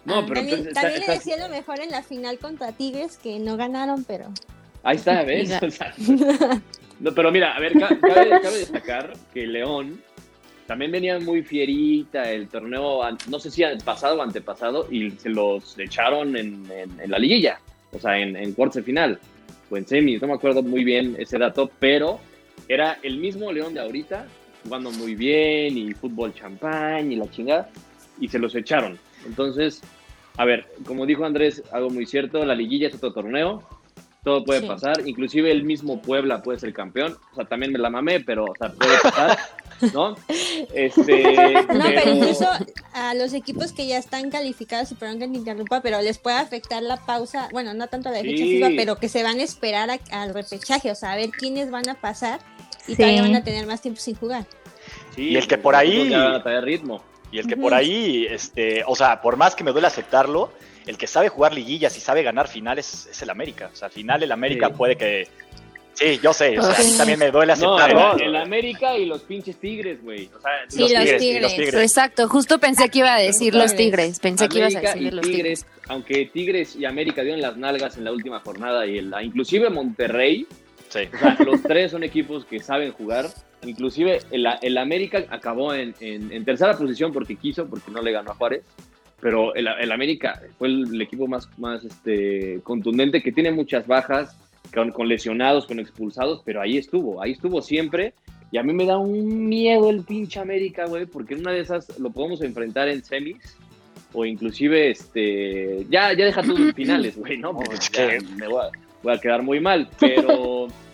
No, 0.05 0.25
pero 0.25 0.39
también 0.39 0.59
entonces 0.59 0.67
está- 0.67 0.89
le 0.89 0.97
estás- 0.99 1.15
decía 1.25 1.37
lo 1.37 1.49
mejor 1.53 1.79
en 1.81 1.91
la 1.91 2.01
final 2.01 2.39
contra 2.39 2.71
Tigres, 2.71 3.17
que 3.21 3.39
no 3.39 3.57
ganaron, 3.57 4.03
pero... 4.05 4.25
Ahí 4.83 4.95
está, 4.95 5.23
¿ves? 5.23 5.51
O 5.61 5.69
sea, 5.69 5.93
no, 6.99 7.13
pero 7.13 7.31
mira, 7.31 7.55
a 7.55 7.59
ver, 7.59 7.73
ca- 7.77 7.99
cabe, 7.99 8.29
cabe 8.41 8.57
destacar 8.57 9.13
que 9.33 9.45
León 9.45 10.01
también 10.65 10.91
venía 10.91 11.19
muy 11.19 11.43
fierita 11.43 12.23
el 12.31 12.47
torneo, 12.47 13.01
no 13.27 13.39
sé 13.39 13.51
si 13.51 13.63
pasado 13.85 14.17
o 14.17 14.21
antepasado, 14.23 14.87
y 14.91 15.11
se 15.11 15.29
los 15.29 15.77
echaron 15.77 16.35
en, 16.35 16.69
en- 16.71 16.99
en 16.99 17.11
la 17.11 17.19
liguilla, 17.19 17.59
o 17.91 17.99
sea, 17.99 18.17
en, 18.17 18.35
en 18.35 18.53
cuartos 18.53 18.77
de 18.77 18.83
final, 18.83 19.19
o 19.69 19.77
en 19.77 19.87
semis, 19.87 20.21
no 20.21 20.27
me 20.27 20.33
acuerdo 20.35 20.63
muy 20.63 20.83
bien 20.83 21.15
ese 21.19 21.37
dato, 21.37 21.69
pero 21.79 22.19
era 22.67 22.97
el 23.03 23.17
mismo 23.17 23.51
León 23.51 23.73
de 23.73 23.81
ahorita, 23.81 24.25
jugando 24.63 24.91
muy 24.91 25.15
bien, 25.15 25.77
y 25.77 25.93
fútbol 25.93 26.33
champán, 26.33 27.11
y 27.11 27.15
la 27.15 27.29
chingada, 27.29 27.69
y 28.19 28.27
se 28.27 28.39
los 28.39 28.55
echaron. 28.55 28.97
Entonces, 29.25 29.81
a 30.37 30.45
ver, 30.45 30.67
como 30.85 31.05
dijo 31.05 31.25
Andrés, 31.25 31.63
algo 31.71 31.89
muy 31.89 32.05
cierto, 32.05 32.43
la 32.45 32.55
liguilla 32.55 32.87
es 32.87 32.95
otro 32.95 33.13
torneo, 33.13 33.63
todo 34.23 34.43
puede 34.43 34.61
Sí. 34.61 34.67
pasar, 34.67 35.07
inclusive 35.07 35.51
el 35.51 35.63
mismo 35.63 36.01
Puebla 36.01 36.41
puede 36.43 36.59
ser 36.59 36.73
campeón, 36.73 37.17
o 37.31 37.35
sea, 37.35 37.45
también 37.45 37.71
me 37.71 37.79
la 37.79 37.89
mamé, 37.89 38.19
pero, 38.19 38.45
o 38.45 38.55
sea, 38.59 38.71
puede 38.73 38.97
pasar, 39.01 39.37
¿no? 39.93 40.15
Este, 40.73 41.53
No, 41.53 41.67
pero 41.67 42.13
incluso 42.15 42.45
a 42.97 43.13
los 43.13 43.33
equipos 43.33 43.71
que 43.71 43.85
ya 43.87 43.97
están 43.97 44.29
calificados, 44.31 44.91
y 44.91 44.95
perdón 44.95 45.19
que 45.19 45.27
te 45.27 45.37
interrumpa, 45.37 45.81
pero 45.81 46.01
les 46.01 46.17
puede 46.17 46.37
afectar 46.37 46.81
la 46.83 46.97
pausa, 46.97 47.49
bueno, 47.51 47.73
no 47.73 47.87
tanto 47.87 48.09
la 48.09 48.17
de 48.17 48.23
fecha 48.23 48.43
Sí. 48.43 48.57
FIFA, 48.57 48.69
pero 48.75 48.95
que 48.97 49.09
se 49.09 49.23
van 49.23 49.39
a 49.39 49.43
esperar 49.43 49.89
a- 49.91 49.99
al 50.21 50.33
repechaje, 50.33 50.91
o 50.91 50.95
sea, 50.95 51.13
a 51.13 51.15
ver 51.15 51.29
quiénes 51.31 51.69
van 51.71 51.87
a 51.89 51.95
pasar 51.95 52.39
y 52.87 52.91
Sí. 52.91 52.97
todavía 52.97 53.21
van 53.21 53.35
a 53.35 53.43
tener 53.43 53.65
más 53.67 53.81
tiempo 53.81 53.99
sin 54.01 54.15
jugar. 54.15 54.45
sí, 55.15 55.29
Y 55.29 55.35
el 55.35 55.47
que 55.47 55.57
por 55.57 55.75
ahí- 55.75 56.09
Ya 56.09 56.23
van 56.25 56.33
a 56.35 56.43
traer 56.43 56.63
ritmo. 56.63 57.03
Y 57.31 57.39
el 57.39 57.47
que 57.47 57.57
por 57.57 57.73
ahí, 57.73 58.25
este, 58.29 58.83
o 58.87 58.95
sea, 58.95 59.21
por 59.21 59.35
más 59.35 59.53
que 59.55 59.63
me 59.65 59.71
duele 59.71 59.87
aceptarlo, 59.87 60.53
el 60.85 60.97
que 60.97 61.07
sabe 61.07 61.27
jugar 61.27 61.53
liguillas 61.53 61.97
y 61.97 61.99
sabe 61.99 62.23
ganar 62.23 62.47
finales 62.47 63.07
es 63.11 63.21
el 63.21 63.29
América. 63.29 63.69
O 63.73 63.75
sea, 63.75 63.87
al 63.87 63.91
final 63.91 64.23
el 64.23 64.31
América 64.31 64.67
Sí. 64.69 64.73
puede 64.77 64.95
que. 64.95 65.27
Sí, 65.99 66.19
yo 66.21 66.31
sé, 66.31 66.59
o 66.59 66.61
sea, 66.61 66.75
a 66.75 66.77
mí 66.77 66.83
Sí. 66.91 66.97
también 66.97 67.17
me 67.17 67.31
duele 67.31 67.55
No, 67.57 67.75
aceptarlo. 67.75 68.17
el, 68.17 68.27
el 68.29 68.35
América 68.35 68.95
y 68.95 69.05
los 69.07 69.23
pinches 69.23 69.57
Tigres, 69.57 70.03
güey. 70.03 70.29
O 70.37 70.39
sea, 70.39 70.51
Sí, 70.67 70.79
los 70.81 70.91
los 70.91 70.99
tigres, 71.01 71.19
Tigres. 71.21 71.41
los 71.41 71.55
tigres. 71.55 71.73
Exacto, 71.81 72.27
justo 72.29 72.59
pensé 72.59 72.89
que 72.89 72.99
iba 72.99 73.15
a 73.15 73.19
decir 73.19 73.55
los 73.55 73.75
Tigres. 73.75 74.17
tigres. 74.17 74.19
Pensé 74.19 74.47
que 74.47 74.59
ibas 74.59 74.75
a 74.75 74.77
América 74.77 74.93
decir 74.93 75.07
y 75.13 75.15
los 75.15 75.25
tigres. 75.27 75.65
aunque 75.87 76.25
Tigres 76.27 76.75
y 76.75 76.85
América 76.85 77.23
dieron 77.23 77.41
las 77.41 77.57
nalgas 77.57 77.97
en 77.97 78.03
la 78.03 78.11
última 78.11 78.39
jornada 78.41 78.85
y 78.85 78.99
el, 78.99 79.11
inclusive 79.23 79.69
Monterrey, 79.71 80.45
Sí. 80.89 80.99
o 81.13 81.17
sea, 81.17 81.35
los 81.43 81.63
tres 81.63 81.91
son 81.91 82.03
equipos 82.03 82.45
que 82.45 82.59
saben 82.59 82.91
jugar. 82.91 83.25
Inclusive 83.65 84.19
el, 84.29 84.45
el 84.61 84.77
América 84.77 85.23
acabó 85.29 85.73
en, 85.73 85.95
en- 85.99 86.31
en 86.31 86.45
tercera 86.45 86.77
posición 86.77 87.11
porque 87.11 87.35
quiso, 87.35 87.65
porque 87.67 87.89
no 87.91 88.03
le 88.03 88.11
ganó 88.11 88.31
a 88.31 88.35
Juárez. 88.35 88.61
Pero 89.19 89.55
el, 89.55 89.67
el 89.67 89.91
América 89.91 90.39
fue 90.59 90.67
el, 90.67 90.93
el 90.93 91.01
equipo 91.01 91.25
más, 91.27 91.49
más 91.57 91.83
este, 91.83 92.59
contundente, 92.63 93.23
que 93.23 93.31
tiene 93.31 93.51
muchas 93.51 93.87
bajas, 93.87 94.37
con, 94.73 94.91
con 94.91 95.07
lesionados, 95.07 95.65
con 95.65 95.79
expulsados, 95.79 96.41
pero 96.45 96.61
ahí 96.61 96.77
estuvo, 96.77 97.21
ahí 97.21 97.31
estuvo 97.31 97.61
siempre. 97.61 98.13
Y 98.51 98.57
a 98.57 98.63
mí 98.63 98.73
me 98.73 98.85
da 98.85 98.97
un 98.97 99.47
miedo 99.49 99.89
el 99.89 100.03
pinche 100.03 100.39
América, 100.39 100.85
güey, 100.85 101.05
porque 101.05 101.33
en 101.33 101.41
una 101.41 101.51
de 101.51 101.59
esas 101.59 101.99
lo 101.99 102.11
podemos 102.11 102.41
enfrentar 102.41 102.87
en 102.87 103.03
semis 103.03 103.57
o 104.13 104.25
inclusive, 104.25 104.91
este, 104.91 105.85
ya, 105.89 106.13
ya 106.13 106.25
deja 106.25 106.41
tus 106.41 106.71
finales, 106.75 107.17
güey, 107.17 107.37
¿no? 107.37 107.59
Ya 107.93 108.17
me 108.37 108.47
voy 108.47 108.61
a, 108.61 108.69
voy 109.03 109.13
a 109.13 109.19
quedar 109.19 109.43
muy 109.43 109.59
mal, 109.59 109.89
pero 109.99 110.67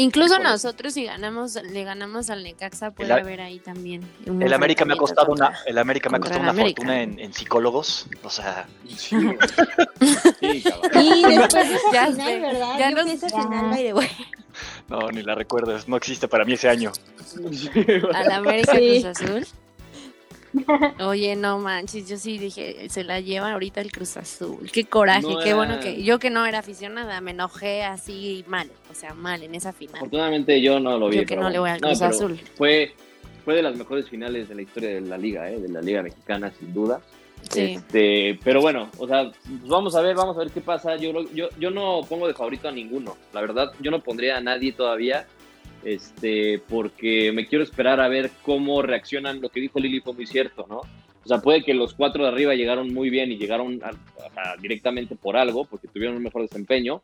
Incluso 0.00 0.38
nosotros 0.38 0.94
si 0.94 1.04
ganamos, 1.04 1.54
le 1.56 1.84
ganamos 1.84 2.30
al 2.30 2.42
Necaxa, 2.44 2.90
puede 2.92 3.12
El- 3.12 3.18
haber 3.18 3.40
ahí 3.40 3.58
también. 3.58 4.02
un 4.26 4.42
El 4.42 4.52
América 4.52 4.84
me 4.84 4.94
ha 4.94 4.96
costado 4.96 5.32
una, 5.32 5.52
el 5.66 5.76
América 5.78 6.08
me 6.08 6.18
ha 6.18 6.20
costado 6.20 6.40
una 6.40 6.50
América. 6.50 6.80
fortuna 6.82 7.02
en, 7.02 7.18
en 7.18 7.32
psicólogos. 7.32 8.06
O 8.22 8.30
sea, 8.30 8.66
sí. 8.96 9.16
Y 10.40 11.22
después 11.36 11.68
de 11.68 11.74
esa 11.74 11.92
Ya 11.92 12.06
final, 12.06 12.26
sé, 12.26 12.38
¿verdad? 12.40 12.78
ya 12.78 13.04
pienso 13.04 13.26
ya. 13.28 13.42
final, 13.42 13.70
by 13.70 13.82
the 13.84 13.92
way. 13.94 14.08
no, 14.88 15.08
ni 15.10 15.22
la 15.22 15.34
recuerdo, 15.34 15.76
no 15.86 15.96
existe 15.96 16.28
para 16.28 16.44
mí 16.44 16.52
ese 16.54 16.68
año. 16.68 16.92
al 18.14 18.30
América 18.32 18.74
Sí. 18.76 19.02
Cruz 19.02 19.04
Azul. 19.20 19.46
Oye, 21.00 21.36
no 21.36 21.58
manches, 21.58 22.08
yo 22.08 22.16
sí 22.16 22.38
dije, 22.38 22.88
se 22.88 23.04
la 23.04 23.20
lleva 23.20 23.52
ahorita 23.52 23.80
el 23.80 23.90
Cruz 23.92 24.16
Azul. 24.16 24.70
Qué 24.72 24.84
coraje, 24.84 25.22
No 25.22 25.38
qué 25.38 25.48
era- 25.50 25.56
bueno 25.56 25.80
que 25.80 26.02
yo 26.02 26.18
que 26.18 26.30
no 26.30 26.44
era 26.46 26.58
aficionada, 26.60 27.20
me 27.20 27.32
enojé 27.32 27.82
así 27.84 28.44
mal, 28.48 28.70
o 28.90 28.94
sea, 28.94 29.14
mal 29.14 29.42
en 29.42 29.54
esa 29.54 29.72
final. 29.72 29.96
Afortunadamente 29.96 30.60
yo 30.60 30.80
no 30.80 30.98
lo 30.98 31.08
vi. 31.08 31.18
Yo 31.18 31.26
que 31.26 31.36
no 31.36 31.50
le 31.50 31.58
voy 31.58 31.70
al. 31.70 31.80
Cruz 31.80 32.02
Azul. 32.02 32.38
Fue, 32.56 32.92
fue 33.44 33.54
de 33.54 33.62
las 33.62 33.76
mejores 33.76 34.08
finales 34.08 34.48
de 34.48 34.54
la 34.54 34.62
historia 34.62 34.90
de 34.90 35.00
la 35.00 35.16
liga, 35.18 35.50
¿eh? 35.50 35.58
de 35.60 35.68
la 35.68 35.80
liga 35.80 36.02
mexicana, 36.02 36.52
sin 36.58 36.72
duda. 36.74 37.00
Sí. 37.50 37.74
Este, 37.76 38.38
pero 38.42 38.60
bueno, 38.60 38.90
o 38.98 39.06
sea, 39.06 39.30
pues 39.30 39.68
vamos 39.68 39.94
a 39.94 40.00
ver, 40.02 40.16
vamos 40.16 40.36
a 40.36 40.40
ver 40.40 40.50
qué 40.50 40.60
pasa. 40.60 40.96
Yo, 40.96 41.12
yo, 41.32 41.48
yo 41.58 41.70
no 41.70 42.00
pongo 42.08 42.26
de 42.26 42.34
favorito 42.34 42.68
a 42.68 42.72
ninguno, 42.72 43.16
la 43.32 43.40
verdad, 43.40 43.72
yo 43.80 43.90
no 43.92 44.00
pondría 44.02 44.36
a 44.36 44.40
nadie 44.40 44.72
todavía, 44.72 45.24
este, 45.84 46.60
porque 46.68 47.32
me 47.32 47.46
quiero 47.46 47.64
esperar 47.64 48.00
a 48.00 48.08
ver 48.08 48.30
cómo 48.42 48.82
reaccionan. 48.82 49.40
Lo 49.40 49.48
que 49.48 49.60
dijo 49.60 49.78
Lili 49.80 50.00
fue 50.00 50.12
muy 50.14 50.26
cierto, 50.26 50.66
¿no? 50.68 50.78
O 51.24 51.28
sea, 51.28 51.38
puede 51.38 51.62
que 51.62 51.74
los 51.74 51.94
cuatro 51.94 52.22
de 52.24 52.30
arriba 52.30 52.54
llegaron 52.54 52.92
muy 52.94 53.10
bien 53.10 53.30
y 53.32 53.36
llegaron 53.36 53.80
a- 53.82 53.88
a- 53.90 54.56
directamente 54.60 55.14
por 55.16 55.36
algo, 55.36 55.64
porque 55.66 55.88
tuvieron 55.88 56.16
un 56.16 56.22
mejor 56.22 56.42
desempeño. 56.42 57.00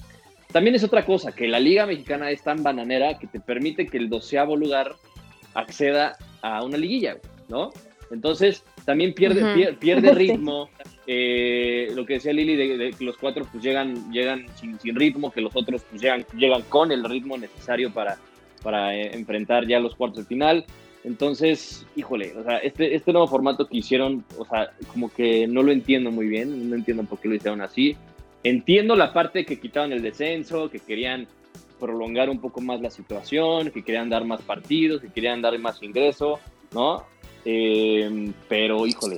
También 0.53 0.75
es 0.77 0.85
otra 0.85 1.05
cosa, 1.05 1.33
que 1.33 1.49
la 1.49 1.61
Liga 1.61 1.85
Mexicana 1.85 2.31
es 2.31 2.43
tan 2.43 2.63
bananera 2.63 3.19
que 3.19 3.27
te 3.27 3.41
permite 3.41 3.87
que 3.89 3.99
el 3.99 4.09
doceavo 4.09 4.57
lugar 4.57 4.95
acceda 5.55 6.17
a 6.43 6.63
una 6.63 6.77
liguilla, 6.77 7.17
¿no? 7.49 7.71
Entonces, 8.11 8.65
también 8.85 9.15
pierde, 9.15 9.43
Ujú. 9.43 9.53
pier- 9.59 9.79
pierde 9.79 10.11
ritmo. 10.15 10.71
eh, 11.07 11.91
lo 11.95 12.07
que 12.07 12.15
decía 12.15 12.33
Lili, 12.33 12.57
de, 12.57 12.79
de 12.79 12.91
que 12.93 13.05
los 13.05 13.19
cuatro 13.19 13.47
pues 13.51 13.63
llegan, 13.63 14.11
llegan 14.11 14.47
sin, 14.57 14.79
sin 14.81 14.95
ritmo, 14.95 15.31
que 15.31 15.43
los 15.43 15.55
otros 15.55 15.83
pues 15.91 16.01
llegan, 16.01 16.25
llegan 16.35 16.63
con 16.63 16.91
el 16.93 17.05
ritmo 17.05 17.37
necesario 17.37 17.93
para, 17.93 18.17
para 18.65 18.97
eh, 18.97 19.15
enfrentar 19.15 19.69
ya 19.69 19.79
los 19.79 19.95
cuartos 19.95 20.25
de 20.25 20.25
final. 20.25 20.65
Entonces, 21.05 21.87
híjole, 21.95 22.33
o 22.37 22.43
sea, 22.43 22.57
este, 22.59 22.95
este 22.95 23.13
nuevo 23.13 23.29
formato 23.29 23.69
que 23.69 23.77
hicieron, 23.77 24.25
o 24.39 24.47
sea, 24.47 24.73
como 24.89 25.13
que 25.13 25.47
no 25.47 25.63
lo 25.63 25.71
entiendo 25.71 26.11
muy 26.11 26.27
bien, 26.27 26.71
no 26.71 26.75
entiendo 26.75 27.05
por 27.05 27.21
qué 27.21 27.29
lo 27.29 27.35
hicieron 27.35 27.61
así. 27.61 27.95
Entiendo 28.43 28.97
la 28.97 29.13
parte 29.13 29.45
que 29.45 29.61
quitaron 29.61 29.93
el 29.93 30.03
descenso, 30.03 30.71
que 30.71 30.81
querían 30.81 31.29
prolongar 31.79 32.31
un 32.31 32.41
poco 32.41 32.63
más 32.63 32.81
la 32.81 32.91
situación, 32.91 33.71
que 33.71 33.85
querían 33.85 34.09
dar 34.09 34.25
más 34.25 34.41
partidos, 34.41 35.03
que 35.03 35.09
querían 35.09 35.43
dar 35.43 35.59
más 35.59 35.83
ingreso, 35.83 36.41
¿no? 36.73 37.05
Eh, 37.45 38.33
pero, 38.49 38.87
híjole, 38.87 39.17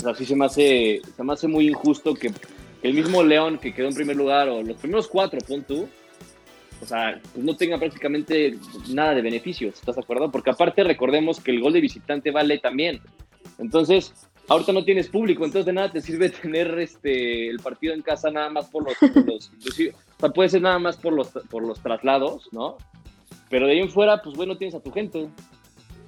o 0.00 0.02
sea, 0.02 0.14
sí 0.14 0.24
se 0.24 0.34
me 0.34 0.46
hace, 0.46 1.00
se 1.16 1.22
me 1.22 1.32
hace 1.32 1.46
muy 1.46 1.68
injusto 1.68 2.14
que 2.14 2.32
el 2.82 2.94
mismo 2.94 3.22
León 3.22 3.58
que 3.58 3.72
quedó 3.72 3.86
en 3.86 3.94
primer 3.94 4.16
lugar, 4.16 4.48
o 4.48 4.62
los 4.62 4.76
primeros 4.76 5.06
cuatro, 5.06 5.38
pon 5.46 5.62
tú, 5.62 5.88
o 6.82 6.86
sea, 6.86 7.20
pues 7.32 7.44
no 7.44 7.56
tenga 7.56 7.78
prácticamente 7.78 8.58
nada 8.90 9.14
de 9.14 9.22
beneficios, 9.22 9.74
¿estás 9.74 9.94
de 9.94 10.02
acuerdo? 10.02 10.30
Porque 10.32 10.50
aparte 10.50 10.82
recordemos 10.82 11.38
que 11.40 11.52
el 11.52 11.60
gol 11.60 11.72
de 11.72 11.80
visitante 11.80 12.32
vale 12.32 12.58
también. 12.58 13.00
Entonces, 13.58 14.12
ahorita 14.48 14.72
no 14.72 14.84
tienes 14.84 15.08
público, 15.08 15.44
entonces 15.44 15.66
de 15.66 15.72
nada 15.74 15.92
te 15.92 16.00
sirve 16.00 16.30
tener 16.42 16.76
este 16.80 17.48
el 17.48 17.60
partido 17.60 17.94
en 17.94 18.02
casa 18.02 18.30
nada 18.30 18.50
más 18.50 18.68
por 18.68 18.84
los, 18.84 18.96
o 19.00 19.72
sea, 20.18 20.28
puede 20.30 20.48
ser 20.48 20.62
nada 20.62 20.80
más 20.80 20.96
por 20.96 21.12
los 21.12 21.28
por 21.28 21.64
los 21.64 21.80
traslados, 21.80 22.48
¿no? 22.50 22.76
Pero 23.48 23.66
de 23.66 23.74
ahí 23.74 23.78
en 23.78 23.88
fuera, 23.90 24.20
pues 24.20 24.36
bueno, 24.36 24.56
tienes 24.56 24.74
a 24.74 24.80
tu 24.80 24.90
gente. 24.90 25.28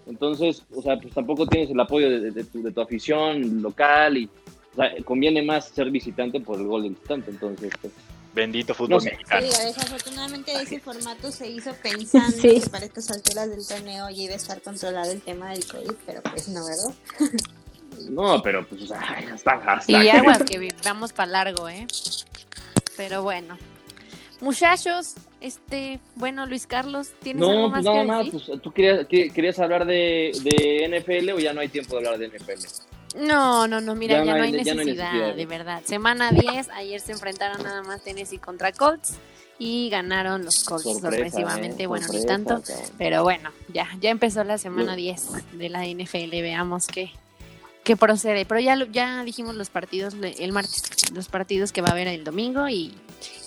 Entonces, 0.06 0.66
o 0.74 0.82
sea, 0.82 0.98
pues 0.98 1.14
tampoco 1.14 1.46
tienes 1.46 1.70
el 1.70 1.80
apoyo 1.80 2.10
de, 2.10 2.30
de 2.30 2.44
tu, 2.44 2.62
de 2.62 2.72
tu 2.72 2.80
afición 2.80 3.62
local 3.62 4.18
y 4.18 4.28
o 4.72 4.76
sea, 4.76 4.92
conviene 5.04 5.40
más 5.40 5.68
ser 5.68 5.90
visitante 5.90 6.40
por 6.40 6.58
el 6.58 6.66
gol 6.66 6.82
de 6.82 6.88
visitante, 6.90 7.30
entonces 7.30 7.72
pues, 7.80 7.92
Bendito 8.34 8.74
fútbol 8.74 8.90
No 8.96 9.00
sé. 9.00 9.10
Sí, 9.10 9.16
mexicano. 9.16 9.42
digo, 9.46 9.58
desafortunadamente 9.58 10.52
ese 10.60 10.80
formato 10.80 11.30
se 11.30 11.48
hizo 11.48 11.72
pensando 11.74 12.36
Sí. 12.42 12.60
que 12.60 12.68
para 12.68 12.84
estas 12.84 13.10
alturas 13.10 13.48
del 13.48 13.66
torneo 13.66 14.10
ya 14.10 14.22
iba 14.22 14.32
a 14.32 14.36
estar 14.36 14.60
controlado 14.60 15.12
el 15.12 15.20
tema 15.20 15.50
del 15.50 15.64
COVID, 15.66 15.92
pero 16.04 16.22
pues 16.22 16.48
no, 16.48 16.64
¿verdad? 16.66 16.94
no, 18.10 18.42
pero 18.42 18.66
pues 18.66 18.82
o 18.82 18.86
sea, 18.88 19.00
hasta, 19.32 19.52
hasta 19.52 19.92
Y 19.92 20.08
aguas 20.08 20.42
que 20.50 20.68
vamos 20.84 21.12
para 21.12 21.30
largo, 21.30 21.68
¿eh? 21.68 21.86
Pero 22.96 23.22
bueno. 23.22 23.56
Muchachos, 24.40 25.14
este, 25.40 26.00
bueno, 26.16 26.44
Luis 26.46 26.66
Carlos, 26.66 27.12
¿tienes 27.22 27.42
algo 27.42 27.54
No, 27.62 27.68
más 27.70 27.82
pues 27.82 27.84
nada 27.84 28.00
que 28.00 28.06
más, 28.06 28.24
decir? 28.26 28.42
pues 28.46 28.62
tú 28.62 28.72
querías, 28.72 29.06
que- 29.06 29.30
querías 29.30 29.58
hablar 29.60 29.86
de, 29.86 30.32
de 30.42 30.88
NFL 30.88 31.30
o 31.30 31.38
ya 31.38 31.52
no 31.54 31.60
hay 31.60 31.68
tiempo 31.68 31.92
de 31.92 31.98
hablar 32.08 32.18
de 32.18 32.26
NFL. 32.28 32.66
No, 33.14 33.68
no, 33.68 33.80
no, 33.80 33.94
mira, 33.94 34.18
Ya 34.18 34.24
ya, 34.24 34.36
no 34.36 34.42
hay- 34.44 34.54
hay 34.56 34.64
ya 34.64 34.74
no 34.74 34.80
hay 34.80 34.86
necesidad, 34.86 35.34
de 35.34 35.46
verdad. 35.46 35.82
Semana 35.84 36.30
10, 36.32 36.68
ayer 36.70 37.00
se 37.00 37.12
enfrentaron 37.12 37.62
nada 37.62 37.82
más 37.82 38.02
Tennessee 38.02 38.38
contra 38.38 38.72
Colts 38.72 39.14
y 39.58 39.88
ganaron 39.88 40.44
los 40.44 40.64
Colts 40.64 40.82
Sorpresa, 40.82 41.10
sorpresivamente, 41.10 41.84
eh, 41.84 41.86
bueno, 41.86 42.06
ni 42.12 42.24
tanto, 42.26 42.60
pero 42.98 43.22
bueno, 43.22 43.50
ya, 43.72 43.86
ya 44.00 44.10
empezó 44.10 44.42
la 44.42 44.58
semana 44.58 44.92
Yo- 44.92 44.96
10 45.02 45.26
de 45.52 45.68
la 45.68 45.86
NFL, 45.86 46.42
veamos 46.42 46.88
qué, 46.88 47.12
qué 47.84 47.96
procede. 47.96 48.46
Pero 48.46 48.60
ya, 48.60 48.76
ya 48.90 49.22
dijimos 49.22 49.54
los 49.54 49.70
partidos 49.70 50.14
el 50.20 50.50
martes, 50.52 50.82
los 51.12 51.28
partidos 51.28 51.70
que 51.70 51.82
va 51.82 51.88
a 51.88 51.92
haber 51.92 52.08
el 52.08 52.24
domingo 52.24 52.68
y, 52.68 52.94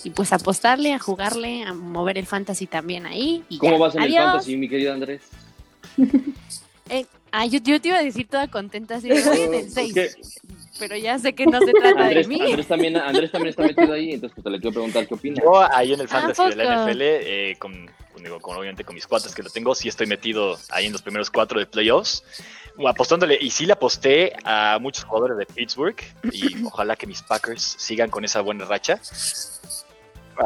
y 0.02 0.10
pues 0.10 0.32
apostarle, 0.32 0.94
a 0.94 0.98
jugarle, 0.98 1.64
a 1.64 1.74
mover 1.74 2.16
el 2.16 2.24
fantasy 2.26 2.66
también 2.66 3.04
ahí. 3.04 3.44
Y 3.50 3.58
¿Cómo 3.58 3.72
ya. 3.72 3.78
vas 3.78 3.94
en 3.96 4.02
el 4.04 4.14
fantasy, 4.14 4.56
mi 4.56 4.66
querido 4.68 4.94
Andrés? 4.94 5.20
Eh, 6.90 7.04
ah, 7.32 7.46
yo, 7.46 7.58
yo 7.62 7.80
te 7.80 7.88
iba 7.88 7.98
a 7.98 8.02
decir 8.02 8.28
toda 8.28 8.48
contenta 8.48 8.96
así, 8.96 9.08
de, 9.08 9.22
voy 9.22 9.40
en 9.40 9.54
el 9.54 9.66
Es 9.66 9.74
6, 9.74 9.94
que 9.94 10.10
pero 10.78 10.96
ya 10.96 11.18
sé 11.18 11.32
que 11.34 11.44
no 11.46 11.58
se 11.60 11.72
trata 11.72 12.02
Andrés, 12.04 12.28
de 12.28 12.34
mí. 12.34 12.40
Andrés 12.40 12.66
también, 12.68 12.96
Andrés 12.96 13.32
también 13.32 13.50
está 13.50 13.62
metido 13.64 13.92
ahí, 13.92 14.12
entonces 14.12 14.34
pues, 14.36 14.44
te 14.44 14.50
le 14.50 14.60
quiero 14.60 14.74
preguntar 14.74 15.08
qué 15.08 15.14
opina. 15.14 15.42
Yo 15.42 15.60
ahí 15.74 15.92
en 15.92 16.00
el 16.00 16.08
fantasy 16.08 16.50
de 16.50 16.56
la? 16.56 16.86
NFL, 16.86 17.00
eh, 17.02 17.56
con, 17.58 17.90
con, 18.12 18.22
digo, 18.22 18.38
con- 18.40 18.56
obviamente 18.56 18.84
con 18.84 18.94
mis 18.94 19.06
cuates 19.06 19.34
que 19.34 19.42
lo 19.42 19.50
tengo, 19.50 19.74
sí 19.74 19.88
estoy 19.88 20.06
metido 20.06 20.56
ahí 20.70 20.86
en 20.86 20.92
los 20.92 21.02
primeros 21.02 21.30
cuatro 21.30 21.58
de 21.58 21.66
playoffs, 21.66 22.22
apostándole, 22.86 23.36
y 23.40 23.50
sí 23.50 23.66
le 23.66 23.72
aposté 23.72 24.32
a 24.44 24.78
muchos 24.80 25.04
jugadores 25.04 25.36
de 25.36 25.46
Pittsburgh, 25.46 25.96
y 26.32 26.62
ojalá 26.64 26.94
que 26.94 27.08
mis 27.08 27.22
Packers 27.22 27.74
sigan 27.78 28.08
con 28.10 28.24
esa 28.24 28.40
buena 28.40 28.64
racha. 28.64 29.00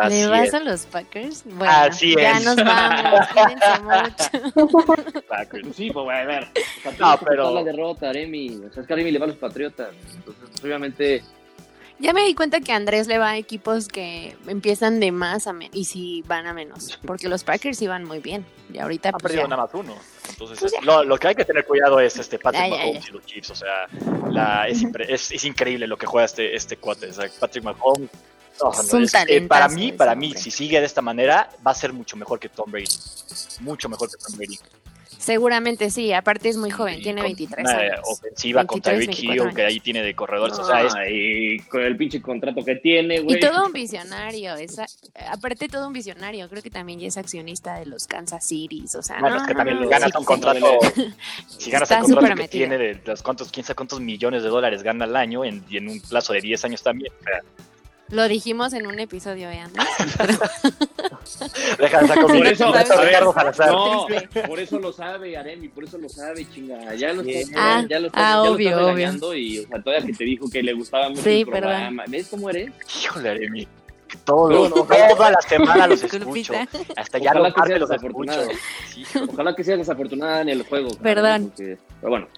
Así 0.01 0.23
¿Le 0.23 0.27
vas 0.29 0.49
es, 0.49 0.55
a 0.55 0.61
los 0.61 0.87
Packers? 0.87 1.43
Bueno, 1.45 1.73
Así 1.73 2.15
ya 2.17 2.39
es. 2.39 2.45
nos 2.45 2.57
vamos, 2.57 3.21
cuídense 3.29 3.81
mucho. 3.83 5.23
Packers. 5.29 5.77
Sí, 5.77 5.91
pues 5.91 6.05
güey, 6.05 6.19
a 6.19 6.25
ver, 6.25 6.49
No, 6.99 7.19
pero- 7.27 7.55
la 7.55 7.63
derrota, 7.65 8.09
Aremi. 8.11 8.61
O 8.69 8.73
sea, 8.73 8.83
es 8.83 8.87
que 8.87 8.93
Aremi 8.93 9.11
le 9.11 9.19
va 9.19 9.25
a 9.27 9.29
los 9.29 9.37
Patriotas. 9.37 9.91
Entonces, 10.15 10.45
pues, 10.51 10.65
obviamente, 10.65 11.23
Ya 11.99 12.13
me 12.13 12.25
di 12.25 12.35
cuenta 12.35 12.61
que 12.61 12.73
Andrés 12.73 13.07
le 13.07 13.19
va 13.19 13.31
a 13.31 13.37
equipos 13.37 13.87
que 13.87 14.37
empiezan 14.49 14.99
de 14.99 15.13
más 15.13 15.47
a 15.47 15.53
menos 15.53 15.77
y 15.77 15.85
sí 15.85 16.25
van 16.27 16.47
a 16.47 16.53
menos, 16.53 16.99
porque 17.07 17.29
los 17.29 17.45
Packers 17.45 17.81
iban 17.83 18.05
muy 18.05 18.19
bien 18.19 18.45
y 18.73 18.79
ahorita 18.79 19.11
Ha 19.11 19.13
pues, 19.13 19.23
perdido 19.23 19.43
ya. 19.43 19.49
nada 19.49 19.63
más 19.65 19.75
uno. 19.75 19.95
Entonces, 20.31 20.59
Pues 20.59 20.73
lo, 20.85 21.05
lo 21.05 21.17
que 21.19 21.29
hay 21.29 21.35
que 21.37 21.45
tener 21.45 21.65
cuidado 21.65 22.01
es 22.01 22.17
este 22.19 22.39
Patrick 22.39 22.65
Ya, 22.65 22.69
ya, 22.71 22.77
Mahomes 22.77 23.05
ya. 23.05 23.11
y 23.11 23.13
los 23.13 23.27
Chiefs. 23.27 23.51
O 23.51 23.55
sea, 23.55 23.87
la, 24.31 24.67
es, 24.69 24.83
impre- 24.83 25.07
es, 25.09 25.31
es 25.31 25.45
increíble 25.45 25.87
lo 25.87 25.97
que 25.97 26.07
juega 26.07 26.25
este, 26.25 26.57
este 26.57 26.77
cuate. 26.77 27.07
O 27.11 27.13
sea, 27.13 27.29
Patrick 27.39 27.63
Mahomes. 27.65 28.11
No, 28.61 28.73
Es 28.73 28.93
no, 28.93 28.99
un 28.99 29.05
es 29.05 29.13
que 29.13 29.19
talentazo 29.19 29.49
para 29.49 29.69
mí, 29.69 29.93
para 29.93 30.15
mí, 30.15 30.35
si 30.35 30.51
sigue 30.51 30.81
de 30.81 30.87
esta 30.87 31.03
manera, 31.03 31.49
va 31.67 31.71
a 31.71 31.75
ser 31.75 31.93
mucho 31.93 32.17
mejor 32.17 32.39
que 32.41 32.49
Tom 32.49 32.71
Brady. 32.71 32.87
Mucho 33.61 33.89
mejor 33.89 34.11
que 34.11 34.17
Tom 34.17 34.37
Brady. 34.37 34.59
Seguramente 35.19 35.89
sí, 35.91 36.13
aparte 36.13 36.49
es 36.49 36.57
muy 36.57 36.71
joven, 36.71 36.99
Y 36.99 37.03
tiene 37.05 37.21
con 37.21 37.29
23 37.29 37.65
una 37.65 37.79
años. 37.79 38.01
Ofensiva 38.03 38.65
con 38.65 38.81
23, 38.81 39.07
Tyreek 39.07 39.17
24 39.21 39.49
Hill, 39.51 39.55
que 39.55 39.63
ahí 39.65 39.79
tiene 39.79 40.03
de 40.03 40.15
corredores. 40.17 40.59
o 40.59 40.65
sea, 40.67 40.83
es, 40.83 40.93
ay, 40.97 41.61
con 41.71 41.81
el 41.81 41.97
pinche 41.97 42.21
contrato 42.21 42.65
que 42.65 42.75
tiene, 42.75 43.21
güey. 43.21 43.37
Y 43.37 43.41
todo 43.41 43.65
un 43.65 43.73
visionario, 43.73 44.57
esa, 44.57 44.85
aparte 45.31 45.69
todo 45.69 45.87
un 45.87 45.93
visionario, 45.93 46.49
creo 46.49 46.61
que 46.61 46.71
también 46.71 46.99
ya 46.99 47.07
es 47.07 47.17
accionista 47.17 47.79
de 47.79 47.87
los 47.87 48.09
Kansas 48.09 48.45
Cities, 48.45 48.97
o 48.97 49.03
sea, 49.03 49.21
bueno, 49.21 49.37
no, 49.37 49.43
es 49.43 49.47
que 49.49 49.55
también 49.55 49.77
no, 49.77 49.85
no, 49.85 49.91
ganas 49.91 50.11
sí, 50.11 50.17
un 50.17 50.23
sí. 50.23 50.27
contrato. 50.27 50.79
Si 51.57 51.71
ganas 51.71 51.89
Está 51.89 51.99
el 51.99 52.05
contrato 52.05 52.27
que 52.27 52.35
metido. 52.43 52.67
tiene 52.69 52.79
de 52.79 53.01
los 53.05 53.23
cuantos, 53.23 53.53
quién 53.53 53.65
sabe 53.65 53.77
cuántos 53.77 54.01
millones 54.01 54.43
de 54.43 54.49
dólares 54.49 54.83
gana 54.83 55.05
al 55.05 55.15
año 55.15 55.45
en, 55.45 55.65
y 55.71 55.77
en 55.77 55.87
un 55.89 56.01
plazo 56.01 56.33
de 56.33 56.41
10 56.41 56.65
años 56.65 56.83
también. 56.83 57.13
O 57.21 57.23
sea, 57.23 57.41
Lo 58.13 58.29
dijimos 58.29 58.73
en 58.75 58.87
un 58.87 58.99
episodio, 59.01 59.49
¿eh, 59.51 59.59
Andrés? 59.61 59.87
Deja 61.79 62.01
de 62.03 62.09
sacar 62.09 62.27
Por 62.27 62.47
eso. 62.47 62.67
No, 63.71 64.07
por 64.47 64.61
eso 64.61 64.79
lo 64.79 64.93
sabe, 64.93 65.37
Aremi, 65.37 65.69
por 65.69 65.85
eso 65.85 65.97
lo 65.97 66.09
sabe, 66.11 66.47
chinga. 66.51 66.95
Ya 66.95 67.13
lo 67.15 67.23
estás, 67.23 67.51
Ah, 67.57 67.85
ya 67.89 67.99
lo 68.01 68.09
estás, 68.09 68.23
ah, 68.23 68.31
ya 68.31 68.37
lo 68.37 68.53
obvio, 68.53 68.69
estás 68.69 68.83
obvio. 68.83 68.95
regañando 68.95 69.35
y, 69.35 69.59
o 69.61 69.67
sea, 69.67 69.83
todavía 69.83 70.07
que 70.07 70.13
te 70.13 70.25
dijo 70.25 70.47
que 70.51 70.63
le 70.63 70.75
gustaba 70.75 71.09
mucho 71.09 71.23
Sí, 71.23 71.41
el 71.41 71.47
programa. 71.47 72.05
¿Ves 72.07 72.29
cómo 72.29 72.51
eres? 72.51 72.71
Híjole, 73.03 73.31
Aremi. 73.31 73.67
Todo, 74.27 74.49
Pero 74.49 74.83
ojalá- 74.83 75.09
toda 75.09 75.31
la 75.31 75.41
semana 75.41 75.87
los 75.87 76.03
escucho. 76.05 76.53
Hasta 76.97 77.17
ya 77.19 77.31
Ojalá 77.31 77.49
los 77.49 77.55
que 77.55 77.63
seas 77.67 77.81
los 77.81 77.89
desafortunado. 77.89 78.43
escucho. 78.43 78.59
Sí. 78.91 79.05
Ojalá 79.33 79.55
que 79.57 79.65
seas 79.65 79.79
desafortunada 79.79 80.43
en 80.43 80.49
el 80.51 80.63
juego. 80.65 80.91
Perdón. 81.03 81.47
porque- 81.49 81.79
pero 82.01 82.11
bueno, 82.11 82.29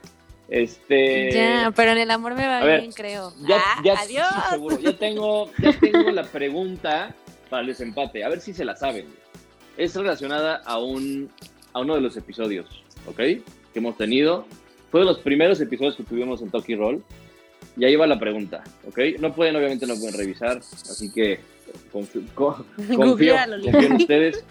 este... 0.49 1.31
Ya, 1.33 1.73
pero 1.75 1.93
en 1.93 1.99
el 1.99 2.11
amor 2.11 2.35
me 2.35 2.47
va 2.47 2.59
a 2.61 2.65
ver, 2.65 2.81
bien, 2.81 2.93
creo. 2.93 3.33
Ya, 3.47 3.57
Ah, 3.59 3.81
ya 3.85 3.95
adiós. 3.99 4.27
sí, 4.35 4.41
seguro. 4.51 4.79
Ya 4.81 4.97
tengo, 4.97 5.51
ya 5.59 5.73
tengo 5.79 6.11
la 6.11 6.25
pregunta 6.25 7.15
para 7.51 7.63
el 7.63 7.69
desempate. 7.69 8.25
A 8.25 8.29
ver 8.29 8.41
si 8.41 8.53
se 8.53 8.65
la 8.65 8.77
saben. 8.77 9.07
Es 9.77 9.95
relacionada 9.95 10.57
a 10.65 10.79
un 10.79 11.31
a 11.73 11.81
uno 11.81 11.97
de 11.97 12.01
los 12.01 12.17
episodios, 12.17 12.67
¿ok? 13.07 13.17
Que 13.17 13.43
hemos 13.75 13.97
tenido. 13.97 14.47
Fue 14.93 15.01
de 15.01 15.07
los 15.07 15.19
primeros 15.19 15.61
episodios 15.61 15.97
que 15.97 16.05
tuvimos 16.05 16.41
en 16.41 16.51
Toki 16.51 16.77
Roll. 16.77 17.03
Y 17.77 17.85
ahí 17.85 17.97
va 17.97 18.07
la 18.07 18.21
pregunta, 18.21 18.63
¿ok? 18.87 18.99
No 19.19 19.35
pueden, 19.35 19.57
obviamente 19.57 19.85
no 19.87 19.97
pueden 19.97 20.17
revisar, 20.17 20.59
así 20.59 21.13
que 21.13 21.41
co- 22.35 22.65
confío, 22.77 22.97
confío 22.97 23.37
en 23.63 23.93
ustedes. 23.95 24.45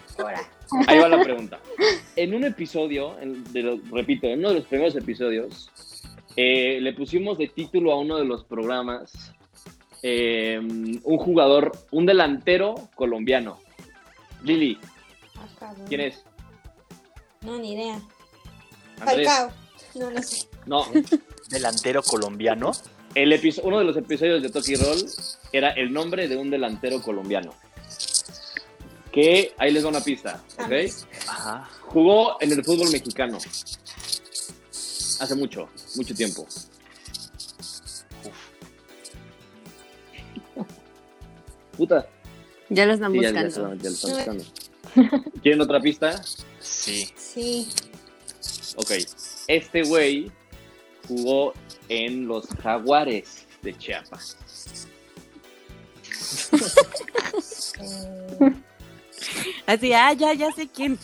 Ahí 0.88 0.98
va 1.00 1.08
la 1.10 1.22
pregunta. 1.24 1.60
En 2.16 2.34
un 2.34 2.44
episodio, 2.46 3.18
en- 3.20 3.44
de 3.54 3.62
lo- 3.64 3.80
repito, 3.92 4.28
en 4.28 4.40
uno 4.40 4.50
de 4.50 4.56
los 4.56 4.66
primeros 4.66 4.96
episodios, 4.96 5.70
eh, 6.36 6.80
le 6.82 6.94
pusimos 6.94 7.38
de 7.38 7.48
título 7.48 7.92
a 7.92 8.00
uno 8.00 8.18
de 8.18 8.26
los 8.26 8.44
programas 8.44 9.12
eh, 10.02 10.60
un 10.62 11.18
jugador, 11.18 11.72
un 11.92 12.06
delantero 12.06 12.76
colombiano. 12.96 13.60
Lili. 14.44 14.78
¿quién 15.88 16.02
es? 16.02 16.24
No, 17.42 17.58
ni 17.58 17.74
idea. 17.74 18.02
Andrés. 19.00 19.28
Falcao. 19.28 19.52
No, 19.96 20.12
no 20.12 20.22
sé. 20.22 20.48
No, 20.66 20.86
Delantero 21.50 22.02
colombiano. 22.04 22.72
El 23.16 23.58
uno 23.64 23.80
de 23.80 23.86
los 23.86 23.98
episodios 23.98 24.42
de 24.42 24.50
Toki 24.50 24.76
Roll 24.76 25.06
era 25.52 25.72
el 25.72 25.92
nombre 25.94 26.28
de 26.28 26.36
un 26.38 26.50
delantero 26.50 27.02
colombiano. 27.02 27.54
Que 29.12 29.54
ahí 29.58 29.72
les 29.72 29.86
va 29.86 29.90
una 29.90 30.02
pista, 30.02 30.44
¿ok? 30.58 30.72
Ajá. 31.28 31.70
Jugó 31.82 32.38
en 32.42 32.52
el 32.52 32.64
fútbol 32.64 32.92
mexicano. 32.92 33.38
Hace 35.20 35.36
mucho, 35.36 35.70
mucho 35.96 36.16
tiempo. 36.16 36.48
Puta. 41.78 42.08
Ya 42.70 42.86
lo 42.86 42.94
están 42.94 43.12
Sí, 43.12 43.20
ya, 43.22 43.32
ya, 43.32 43.44
buscando. 43.44 43.52
seguramente 43.52 43.84
ya 43.84 43.90
lo 43.90 43.96
están 43.96 44.38
buscando. 44.38 45.32
¿Quieren 45.42 45.62
otra 45.62 45.80
pista? 45.80 46.22
Sí. 46.60 47.10
Sí. 47.16 47.68
Ok. 48.78 48.92
Este 49.48 49.84
güey 49.84 50.32
jugó 51.08 51.54
en 51.90 52.28
los 52.28 52.48
Jaguares 52.62 53.46
de 53.62 53.78
Chiapas. 53.78 54.38
Así, 59.66 59.94
ah, 59.94 60.12
ya, 60.14 60.34
ya 60.34 60.52
sé 60.52 60.68
quién. 60.68 61.00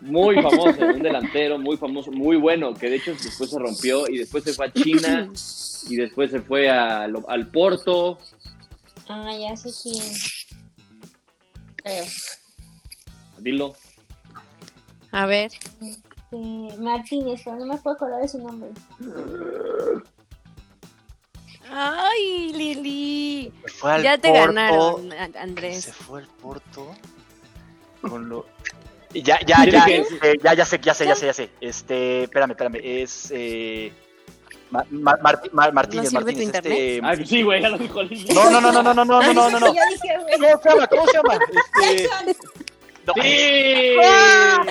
Muy 0.00 0.36
famoso, 0.36 0.78
un 0.80 1.02
delantero 1.02 1.58
muy 1.58 1.76
famoso, 1.76 2.12
muy 2.12 2.36
bueno, 2.36 2.72
que 2.74 2.88
de 2.88 2.96
hecho 2.96 3.12
después 3.12 3.50
se 3.50 3.58
rompió 3.58 4.08
y 4.08 4.18
después 4.18 4.44
se 4.44 4.52
fue 4.52 4.66
a 4.66 4.72
China 4.72 5.30
y 5.88 5.96
después 5.96 6.30
se 6.30 6.40
fue 6.40 6.70
a 6.70 7.08
lo- 7.08 7.28
al 7.28 7.48
Porto. 7.48 8.18
ah, 9.08 9.32
ya 9.36 9.56
sé 9.56 9.70
quién. 9.82 10.02
Creo. 11.76 12.04
Dilo. 13.38 13.74
A 15.10 15.26
ver. 15.26 15.50
Eh, 16.32 16.74
Martínez, 16.78 17.40
pero 17.44 17.56
no 17.56 17.66
me 17.66 17.76
puedo 17.78 17.96
acordar 17.96 18.20
de 18.22 18.28
su 18.28 18.38
nombre. 18.38 18.70
Ay, 21.72 22.52
Lili. 22.52 23.52
Fue 23.78 23.92
al 23.92 24.02
Ya 24.02 24.18
te 24.18 24.28
Porto, 24.28 24.44
ganaron, 24.46 25.12
A- 25.12 25.26
Se 25.32 25.38
Andrés. 25.38 25.92
fue 25.92 26.20
al 26.22 26.28
Porto. 26.28 26.94
Con 28.00 28.28
lo... 28.28 28.46
Ya, 29.12 29.40
ya, 29.44 29.64
ya, 29.64 29.84
este, 29.86 30.38
ya, 30.42 30.54
ya 30.54 30.64
sé, 30.64 30.78
ya 30.80 30.94
sé, 30.94 31.04
ya 31.04 31.14
sé, 31.16 31.26
ya 31.26 31.32
sé. 31.34 31.50
Este, 31.60 32.22
espérame, 32.24 32.50
espérame. 32.52 32.76
Es 32.82 33.32
eh, 33.34 33.92
Ma- 34.70 34.86
Ma- 34.90 35.18
Marti- 35.20 35.50
Ma- 35.52 35.70
Martínez, 35.72 36.12
¿No 36.12 36.20
Martínez. 36.20 36.54
Este, 36.54 37.00
Ah, 37.02 37.14
sí, 37.24 37.42
güey, 37.42 37.60
ya 37.60 37.70
lo 37.70 37.78
dijo 37.78 38.02
no, 38.04 38.50
no, 38.50 38.60
no, 38.60 38.70
no, 38.72 38.82
no, 38.84 38.94
no, 38.94 39.04
no, 39.04 39.20
no, 39.20 39.32
no, 39.32 39.50
no, 39.50 39.58
no. 39.60 39.66
Yo 39.66 39.80
dije, 39.90 40.16
güey. 40.22 40.38
¿Cómo 40.38 40.58
se 40.62 40.68
llama? 40.70 40.86
¿Cómo 40.86 41.06
se 41.06 41.12
llama? 41.16 41.38
Este, 41.82 42.08
no, 43.06 43.12
¡Sí! 43.14 43.96
¡Ah! 44.04 44.64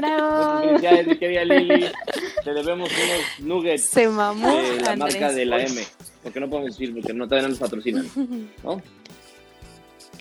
Muchas 0.00 0.16
Bravo. 0.18 0.60
felicidades, 0.68 1.06
mi 1.06 1.16
querida 1.18 1.44
Lili. 1.44 1.86
Te 2.44 2.54
debemos 2.54 2.90
unos 2.90 3.40
nuggets 3.46 3.84
Se 3.84 4.08
mamó, 4.08 4.56
de 4.56 4.80
la 4.80 4.96
marca 4.96 5.14
Andrés. 5.28 5.34
de 5.36 5.46
la 5.46 5.62
M. 5.62 5.82
Porque 6.22 6.40
no 6.40 6.48
podemos 6.50 6.76
decir, 6.76 6.94
porque 6.94 7.12
no, 7.12 7.24
todavía 7.26 7.42
no 7.44 7.48
nos 7.50 7.58
patrocinan. 7.58 8.06
¿no? 8.64 8.82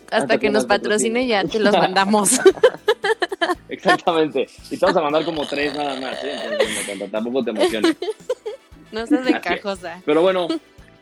Hasta 0.05 0.17
Hasta 0.17 0.33
que 0.35 0.39
que 0.39 0.49
nos 0.49 0.63
nos 0.63 0.65
patrocine 0.65 1.27
ya 1.27 1.43
te 1.43 1.59
los 1.59 1.73
mandamos. 1.73 2.39
Exactamente. 3.69 4.47
Y 4.71 4.77
te 4.77 4.85
vamos 4.85 4.97
a 4.97 5.01
mandar 5.03 5.23
como 5.25 5.45
tres 5.45 5.73
nada 5.75 5.99
más, 5.99 6.23
¿eh? 6.23 6.33
Entonces, 6.51 6.97
no, 6.99 7.05
tampoco 7.07 7.43
te 7.43 7.49
emociones. 7.51 7.95
No 8.91 9.05
seas 9.05 9.21
Así 9.21 9.29
es. 9.29 9.35
encajosa. 9.35 10.01
Pero 10.03 10.23
bueno, 10.23 10.47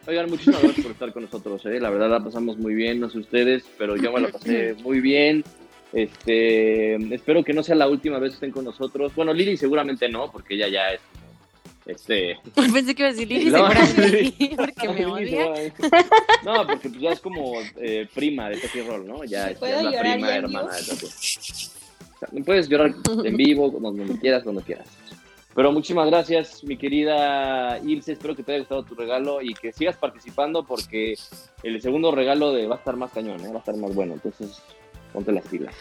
oigan, 0.08 0.30
muchísimas 0.30 0.62
gracias 0.62 0.84
por 0.84 0.92
estar 0.92 1.14
con 1.14 1.24
nosotros, 1.24 1.66
¿eh? 1.68 1.80
La 1.80 1.90
verdad 1.90 2.10
la 2.10 2.20
pasamos 2.22 2.58
muy 2.58 2.76
bien, 2.76 3.00
no 3.00 3.10
sé 3.10 3.20
ustedes, 3.20 3.64
pero 3.78 3.96
yo 3.96 4.12
me 4.12 4.20
la 4.20 4.28
pasé 4.28 4.74
muy 4.84 5.00
bien. 5.00 5.46
Este, 5.94 6.96
espero 7.16 7.44
que 7.44 7.54
no 7.54 7.64
sea 7.64 7.76
la 7.76 7.88
última 7.88 8.20
vez 8.20 8.32
que 8.32 8.36
estén 8.36 8.52
con 8.52 8.66
nosotros. 8.66 9.14
Bueno, 9.16 9.34
Lili 9.34 9.58
seguramente 9.58 10.10
no, 10.10 10.32
porque 10.32 10.56
ella 10.56 10.68
ya 10.68 10.92
es 10.92 11.00
como, 11.02 11.28
este, 11.86 12.38
Pensé 12.74 12.94
que 12.96 13.02
iba 13.04 13.10
a 13.10 13.14
decir 13.14 13.28
Lili, 13.28 13.46
No, 13.52 13.58
seguramente 13.72 14.34
sí, 14.38 14.52
porque 14.56 14.88
me 14.90 14.94
Lili 14.96 15.06
odia. 15.38 15.74
seguramente- 15.74 15.90
No, 16.44 16.68
porque 16.68 16.90
pues 16.90 17.02
ya 17.02 17.12
es 17.12 17.20
como 17.22 17.54
eh, 17.78 18.08
prima 18.14 18.50
de 18.50 18.58
Toki 18.58 18.82
Roll, 18.82 19.08
¿no? 19.08 19.24
Ya, 19.24 19.48
¿Sí 19.48 19.54
es- 19.54 19.60
ya 19.62 19.78
es 19.80 19.84
la 19.84 20.00
prima 20.02 20.36
hermana 20.36 20.74
de 20.76 20.84
Toki. 20.84 21.06
O 21.06 22.20
sea, 22.20 22.30
puedes 22.46 22.68
llorar 22.68 22.94
en 23.24 23.38
vivo, 23.38 23.70
donde 23.70 24.18
quieras, 24.20 24.44
cuando 24.44 24.62
quieras. 24.62 24.88
Pero 25.54 25.72
muchísimas 25.72 26.08
gracias, 26.08 26.64
mi 26.64 26.78
querida 26.78 27.80
Ilse. 27.84 28.12
Espero 28.14 28.36
que 28.36 28.44
te 28.44 28.52
haya 28.52 28.60
gustado 28.60 28.84
tu 28.84 28.94
regalo 28.96 29.42
y 29.42 29.54
que 29.56 29.72
sigas 29.74 29.96
participando 29.98 30.64
porque 30.64 31.16
el 31.64 31.82
segundo 31.82 32.12
regalo 32.12 32.54
de, 32.54 32.68
va 32.68 32.76
a 32.76 32.78
estar 32.80 32.96
más 32.96 33.12
cañón, 33.12 33.40
¿eh? 33.44 33.50
va 33.50 33.56
a 33.56 33.60
estar 33.60 33.76
más 33.78 33.94
bueno. 33.96 34.14
Entonces, 34.14 34.62
ponte 35.18 35.32
las 35.32 35.46
pilas. 35.48 35.74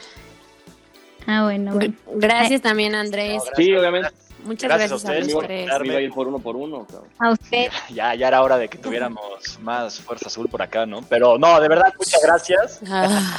Ah, 1.27 1.43
bueno, 1.45 1.75
bueno. 1.75 1.95
Gracias 2.15 2.63
también, 2.63 2.95
Andrés. 2.95 3.43
Sí, 3.55 3.75
obviamente. 3.75 4.09
Muchas 4.45 4.69
Gracias 4.71 4.91
gracias, 4.91 5.05
a 5.05 5.09
a, 5.09 5.13
ustedes 5.19 5.35
por 5.35 5.87
iba 5.87 5.99
a 5.99 6.01
ir 6.01 6.11
por 6.13 6.29
uno 6.29 6.39
por 6.39 6.57
uno. 6.57 6.87
cabrón. 6.87 7.11
A 7.19 7.31
usted. 7.33 7.69
Ya, 7.93 8.15
ya 8.15 8.29
era 8.29 8.41
hora 8.43 8.57
de 8.57 8.69
que 8.69 8.79
tuviéramos 8.79 9.59
más 9.61 9.99
fuerza 10.01 10.29
azul 10.29 10.49
por 10.49 10.63
acá, 10.63 10.87
¿no? 10.87 11.03
Pero 11.03 11.37
no, 11.37 11.61
de 11.61 11.69
verdad, 11.69 11.93
muchas 11.99 12.21
gracias. 12.23 12.81
Ah, 12.89 13.39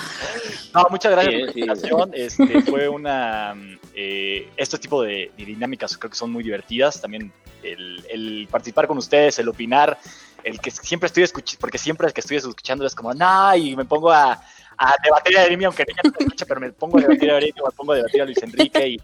No, 0.76 0.86
muchas 0.92 1.14
gracias 1.14 1.34
Sí, 1.34 1.40
por 1.40 1.48
la 1.48 1.54
sí. 1.54 1.60
invitación. 1.88 2.12
Este, 2.14 2.62
fue 2.64 2.90
una. 2.90 3.56
eh, 3.96 4.50
este 4.58 4.78
tipo 4.78 5.02
de, 5.02 5.32
de 5.36 5.46
dinámicas 5.46 5.98
creo 5.98 6.12
que 6.12 6.18
son 6.18 6.30
muy 6.32 6.44
divertidas. 6.44 7.02
También 7.02 7.32
el, 7.64 8.06
el 8.10 8.48
participar 8.52 8.86
con 8.88 8.98
ustedes, 9.00 9.40
el 9.40 9.48
opinar, 9.48 9.98
el 10.44 10.60
que 10.60 10.72
siempre 10.72 11.08
estoy 11.08 11.24
escuchando, 11.24 11.60
porque 11.62 11.78
siempre 11.78 12.08
el 12.08 12.14
que 12.14 12.20
estoy 12.22 12.36
escuchando 12.38 12.86
es 12.86 12.94
como, 12.94 13.14
no, 13.14 13.56
y 13.56 13.76
me 13.78 13.86
pongo 13.86 14.12
a, 14.12 14.40
a 14.78 14.94
debatir 15.04 15.38
a 15.38 15.46
Erimi, 15.46 15.66
aunque 15.66 15.84
ella 15.88 16.02
no 16.04 16.12
me 16.12 16.18
escucha, 16.26 16.46
pero 16.46 16.60
me 16.62 16.72
pongo 16.72 16.98
a 16.98 17.02
debatir 17.02 17.32
a 17.32 17.38
Erimi, 17.38 17.60
me 17.64 17.72
pongo 17.72 17.94
a 17.94 17.96
debatir 17.98 18.22
a 18.22 18.26
Luis 18.26 18.42
Enrique. 18.44 18.88
Y, 18.88 19.02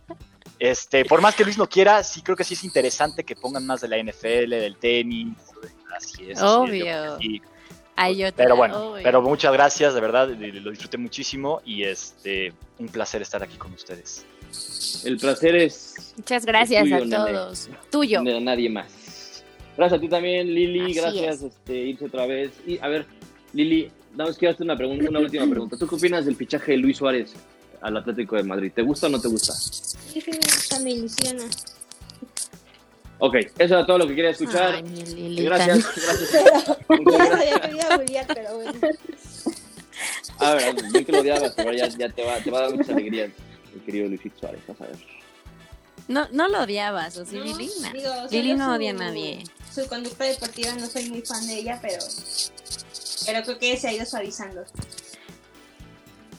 este, 0.59 1.03
por 1.05 1.21
más 1.21 1.35
que 1.35 1.43
Luis 1.43 1.57
no 1.57 1.67
quiera, 1.67 2.03
sí 2.03 2.21
creo 2.21 2.35
que 2.37 2.43
sí 2.43 2.53
es 2.53 2.63
interesante 2.63 3.23
que 3.23 3.35
pongan 3.35 3.65
más 3.65 3.81
de 3.81 3.87
la 3.87 3.97
NFL, 3.97 4.49
del 4.49 4.77
tenis, 4.77 5.35
de 5.61 5.69
las 5.89 6.11
fiestas, 6.11 6.43
Obvio. 6.49 7.17
y- 7.19 7.41
ay, 7.95 8.17
yo 8.17 8.27
te- 8.31 8.43
pero 8.43 8.55
bueno, 8.55 8.91
obvio. 8.91 9.03
pero 9.03 9.21
muchas 9.21 9.51
gracias, 9.53 9.93
de 9.93 10.01
verdad, 10.01 10.29
lo 10.29 10.69
disfruté 10.71 10.97
muchísimo 10.97 11.61
y 11.65 11.83
este 11.83 12.53
un 12.79 12.87
placer 12.87 13.21
estar 13.21 13.41
aquí 13.43 13.57
con 13.57 13.73
ustedes. 13.73 14.25
El 15.03 15.17
placer 15.17 15.55
es 15.55 16.13
Muchas 16.17 16.45
gracias 16.45 16.83
tuyo, 16.83 16.95
a 16.95 16.99
nene. 16.99 17.15
todos. 17.15 17.69
Tuyo. 17.91 18.21
de 18.21 18.39
nadie 18.41 18.69
más. 18.69 19.43
Gracias 19.75 19.97
a 19.97 20.01
ti 20.01 20.07
también, 20.07 20.53
Lili. 20.53 20.81
Así 20.85 20.93
gracias, 20.93 21.35
es. 21.37 21.43
este, 21.53 21.75
Ilse 21.75 22.05
otra 22.05 22.27
vez. 22.27 22.51
Y 22.67 22.77
a 22.77 22.87
ver, 22.87 23.07
Lili, 23.53 23.91
damos 24.15 24.37
que 24.37 24.47
hacer 24.47 24.63
una 24.63 24.75
pregunta, 24.77 25.09
una 25.09 25.19
última 25.19 25.47
pregunta. 25.47 25.77
¿Tú 25.77 25.87
qué 25.87 25.95
opinas 25.95 26.25
del 26.25 26.35
fichaje 26.35 26.73
de 26.73 26.77
Luis 26.77 26.97
Suárez 26.97 27.31
al 27.81 27.97
Atlético 27.97 28.35
de 28.35 28.43
Madrid? 28.43 28.71
¿Te 28.73 28.81
gusta 28.81 29.07
o 29.07 29.09
no 29.09 29.19
te 29.19 29.27
gusta? 29.27 29.53
Sí, 29.53 30.21
sí, 30.21 30.31
me 30.31 30.37
gusta, 30.37 30.79
me 30.79 30.91
ilusiona. 30.91 31.43
Ok, 33.19 33.35
eso 33.57 33.73
era 33.75 33.85
todo 33.85 33.99
lo 33.99 34.07
que 34.07 34.15
quería 34.15 34.31
escuchar. 34.31 34.75
Ay, 34.75 35.35
gracias, 35.43 35.85
gracias. 35.95 36.77
Ya 37.49 37.59
quería 37.61 37.97
bullear, 37.97 38.27
pero 38.33 38.55
bueno. 38.55 38.73
A 40.39 40.53
ver, 40.55 40.75
bien 40.91 41.05
que 41.05 41.11
lo 41.11 41.19
odiabas, 41.21 41.53
pero 41.55 41.71
ya, 41.73 41.87
ya 41.87 42.09
te, 42.09 42.23
va, 42.23 42.37
te 42.39 42.51
va 42.51 42.59
a 42.59 42.61
dar 42.63 42.71
muchas 42.71 42.89
alegrías 42.89 43.31
el 43.73 43.81
querido 43.81 44.07
Luisito 44.09 44.39
Suárez. 44.39 44.61
Vas 44.67 44.81
a 44.81 44.85
ver. 44.87 44.97
No, 46.09 46.27
no 46.33 46.49
lo 46.49 46.63
odiabas, 46.63 47.15
¿o 47.17 47.25
sí, 47.25 47.37
No, 47.37 47.45
Lili? 47.45 47.69
No. 47.81 47.91
digo, 47.93 48.11
Lili 48.29 48.53
no 48.55 48.65
su- 48.65 48.71
odia 48.71 48.89
a 48.89 48.93
nadie. 48.93 49.43
Su 49.73 49.87
conducta 49.87 50.25
deportiva 50.25 50.73
no 50.75 50.87
soy 50.87 51.09
muy 51.09 51.21
fan 51.21 51.47
de 51.47 51.59
ella, 51.59 51.79
pero, 51.81 52.01
pero 53.25 53.43
creo 53.43 53.57
que 53.59 53.77
se 53.77 53.87
ha 53.87 53.93
ido 53.93 54.05
suavizando. 54.05 54.63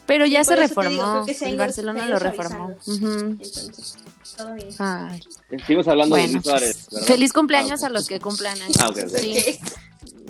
Pero 0.07 0.27
ya 0.27 0.45
se 0.45 0.55
digo, 0.55 0.67
reformó. 0.69 1.13
creo 1.13 1.27
que 1.27 1.35
se 1.35 1.49
El 1.49 1.57
Barcelona 1.57 2.07
lo 2.07 2.19
reformó. 2.19 2.77
Ujú. 2.87 3.19
Entonces, 3.41 3.97
todo 4.37 4.55
bien. 4.55 4.69
Ay. 4.79 5.23
Seguimos 5.49 5.89
hablando 5.89 6.17
de 6.17 6.23
Bueno, 6.23 6.33
Luis 6.35 6.45
Suárez. 6.45 6.77
pues, 6.77 6.91
¿verdad? 6.93 7.07
feliz 7.07 7.33
cumpleaños 7.33 7.83
Ah, 7.83 7.87
a 7.87 7.91
los 7.91 8.07
que 8.09 8.21
cumplan 8.21 8.61
años. 8.61 8.77
Ah, 8.81 8.89
ok, 8.91 8.99
ok. 9.05 9.17
Sí. 9.17 9.59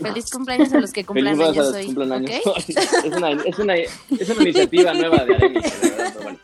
Feliz 0.00 0.30
cumpleaños 0.30 0.72
a 0.72 0.78
los 0.80 0.92
que 0.92 1.05
cumplan 1.05 1.36
Feliz 1.36 1.48
años 1.48 1.66
cumpleaños 1.66 1.66
a 1.66 1.70
los 1.70 1.80
hoy. 1.80 1.86
cumplen 1.86 2.12
años. 2.12 2.30
¿ok? 2.44 2.68
Es, 3.05 3.16
una, 3.16 3.30
es, 3.32 3.59
una, 3.59 3.74
es 3.76 4.28
una 4.30 4.42
iniciativa 4.42 4.94
nueva 4.94 5.24
de 5.24 5.34
pero 5.34 6.20
bueno. 6.22 6.38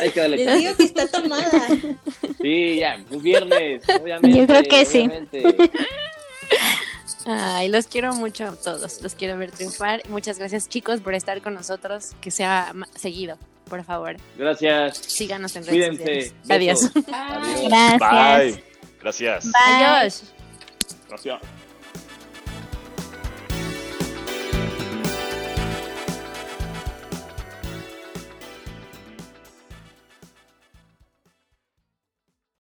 Hay 0.00 0.10
que 0.10 0.20
darle 0.20 0.36
Les 0.44 0.58
digo 0.58 0.76
que 0.76 0.82
está 0.84 1.06
tomada. 1.06 1.50
Sí, 2.42 2.76
ya, 2.80 2.94
es 3.10 3.22
viernes, 3.22 3.82
obviamente. 4.00 4.38
Yo 4.38 4.46
creo 4.46 4.62
que 4.64 4.84
sí. 4.84 5.08
Ay, 7.26 7.68
los 7.68 7.86
quiero 7.86 8.14
mucho 8.14 8.44
a 8.44 8.56
todos. 8.56 9.00
Los 9.02 9.14
quiero 9.14 9.38
ver 9.38 9.50
triunfar. 9.50 10.02
Muchas 10.08 10.38
gracias, 10.38 10.68
chicos, 10.68 11.00
por 11.00 11.14
estar 11.14 11.40
con 11.42 11.54
nosotros. 11.54 12.12
Que 12.20 12.30
sea 12.30 12.72
seguido, 12.94 13.38
por 13.68 13.82
favor. 13.84 14.16
Gracias. 14.36 14.98
Síganos 14.98 15.56
en 15.56 15.64
redes 15.66 15.98
Cuídense. 15.98 16.30
sociales. 16.30 16.34
Adiós. 16.50 16.90
Adiós. 16.94 17.68
Gracias. 17.68 18.00
Bye. 18.00 18.64
Gracias. 19.00 19.44
Bye. 19.44 19.52
Adiós. 19.56 20.22
Gracias. 21.08 21.53